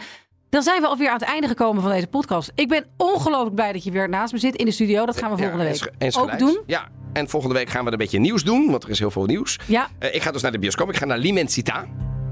Dan 0.51 0.63
zijn 0.63 0.81
we 0.81 0.87
alweer 0.87 1.09
aan 1.09 1.19
het 1.19 1.29
einde 1.29 1.49
gekomen 1.49 1.83
van 1.83 1.91
deze 1.91 2.07
podcast. 2.07 2.53
Ik 2.55 2.69
ben 2.69 2.85
ongelooflijk 2.97 3.55
blij 3.55 3.73
dat 3.73 3.85
je 3.85 3.91
weer 3.91 4.09
naast 4.09 4.33
me 4.33 4.39
zit 4.39 4.55
in 4.57 4.65
de 4.65 4.71
studio. 4.71 5.07
Dat 5.07 5.17
gaan 5.17 5.31
we 5.31 5.37
volgende 5.37 5.65
Ja, 5.65 5.71
week 5.99 6.17
ook 6.19 6.39
doen. 6.39 6.63
Ja, 6.67 6.89
en 7.13 7.29
volgende 7.29 7.55
week 7.55 7.69
gaan 7.69 7.85
we 7.85 7.91
een 7.93 7.99
beetje 7.99 8.19
nieuws 8.19 8.45
doen, 8.45 8.71
want 8.71 8.85
er 8.85 8.91
is 8.91 8.99
heel 8.99 9.11
veel 9.11 9.25
nieuws. 9.27 9.59
Ja, 9.67 9.89
Eh, 9.99 10.15
ik 10.15 10.23
ga 10.23 10.31
dus 10.31 10.43
naar 10.43 10.53
de 10.53 10.59
bioscoop. 10.59 10.89
Ik 10.89 10.97
ga 10.97 11.05
naar 11.05 11.19
L'Immensità. 11.19 11.75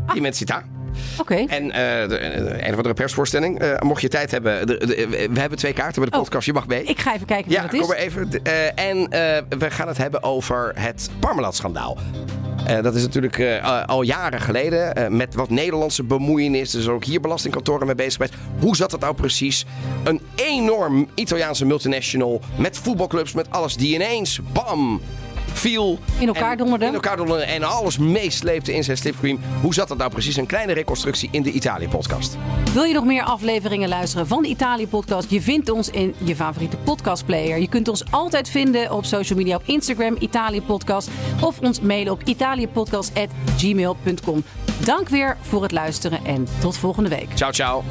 Ah. 0.07 0.15
Oké. 1.18 1.34
En 1.34 1.70
eh, 1.70 2.01
een 2.66 2.70
of 2.70 2.76
andere 2.76 2.95
persvoorstelling. 2.95 3.59
Eh, 3.59 3.80
mocht 3.80 4.01
je 4.01 4.09
tijd 4.09 4.30
hebben. 4.30 4.66
de- 4.66 4.78
de- 4.86 5.28
we 5.32 5.40
hebben 5.40 5.59
twee 5.59 5.72
kaarten 5.72 6.01
bij 6.03 6.11
de 6.11 6.16
Oh. 6.16 6.22
podcast. 6.22 6.47
Je 6.47 6.53
mag 6.53 6.66
mee. 6.66 6.82
Ik 6.84 7.01
ga 7.01 7.14
even 7.14 7.26
kijken 7.26 7.51
ja, 7.51 7.57
wat 7.62 7.64
het 7.64 7.72
is. 7.72 7.80
kom 7.80 7.88
maar 7.88 7.99
even. 7.99 8.42
En 8.74 9.09
we 9.59 9.70
gaan 9.70 9.88
het 9.88 9.97
hebben 9.99 10.22
over 10.22 10.72
het 10.74 11.11
Parmalat-schandaal. 11.20 11.99
Dat 12.82 12.95
is 12.95 13.03
natuurlijk 13.03 13.61
al 13.86 14.03
jaren 14.03 14.40
geleden. 14.40 15.16
met 15.16 15.34
wat 15.34 15.51
Nederlandse 15.51 16.03
bemoeienis. 16.03 16.70
Dus 16.70 16.88
ook 16.88 17.05
hier 17.05 17.20
belastingkantoren 17.20 17.86
mee 17.86 17.95
bezig 17.95 18.12
geweest. 18.12 18.34
Hoe 18.61 18.76
zat 18.76 18.90
dat 18.90 19.01
nou 19.01 19.14
precies? 19.14 19.64
Een 20.05 20.20
enorm 20.34 21.09
Italiaanse 21.14 21.64
multinational. 21.66 22.40
Met 22.57 22.78
voetbalclubs, 22.78 23.32
met 23.32 23.51
alles. 23.51 23.76
Die 23.76 23.95
ineens, 23.95 24.40
bam, 24.53 25.01
viel. 25.55 25.98
In 26.18 26.26
elkaar 26.26 26.50
en- 26.50 26.57
donderde. 26.59 26.84
In 26.86 26.94
elkaar 26.94 27.16
donderde 27.16 27.44
en 27.44 27.62
alles 27.62 27.98
meesleepte 27.98 28.74
in 28.74 28.84
zijn 28.84 28.96
slipstream. 28.96 29.38
Hoe 29.61 29.74
zat 29.74 29.88
dat 29.88 29.98
nou 29.98 30.11
precies? 30.11 30.36
Een 30.36 30.46
kleine 30.46 30.72
reconstructie 30.72 31.28
in 31.32 31.42
de 31.42 31.50
Italië-podcast. 31.50 32.36
Wil 32.72 32.82
je 32.82 32.94
nog 32.94 33.05
meer 33.05 33.22
afleveringen 33.22 33.88
luisteren 33.88 34.26
van 34.26 34.42
de 34.42 34.48
Italië 34.48 34.88
Podcast? 34.88 35.30
Je 35.30 35.42
vindt 35.42 35.70
ons 35.70 35.90
in 35.90 36.14
je 36.24 36.36
favoriete 36.36 36.76
podcastplayer. 36.76 37.59
Je 37.59 37.68
kunt 37.68 37.88
ons 37.88 38.02
altijd 38.11 38.48
vinden 38.48 38.92
op 38.92 39.05
social 39.05 39.38
media 39.38 39.57
op 39.57 39.62
Instagram 39.64 40.16
Italië 40.18 40.62
Podcast 40.62 41.09
of 41.40 41.59
ons 41.61 41.80
mailen 41.80 42.12
op 42.12 42.22
italiëpodcast@gmail.com. 42.24 44.44
Dank 44.84 45.09
weer 45.09 45.36
voor 45.40 45.62
het 45.62 45.72
luisteren 45.72 46.24
en 46.24 46.46
tot 46.61 46.76
volgende 46.76 47.09
week. 47.09 47.28
Ciao, 47.34 47.52
ciao. 47.52 47.82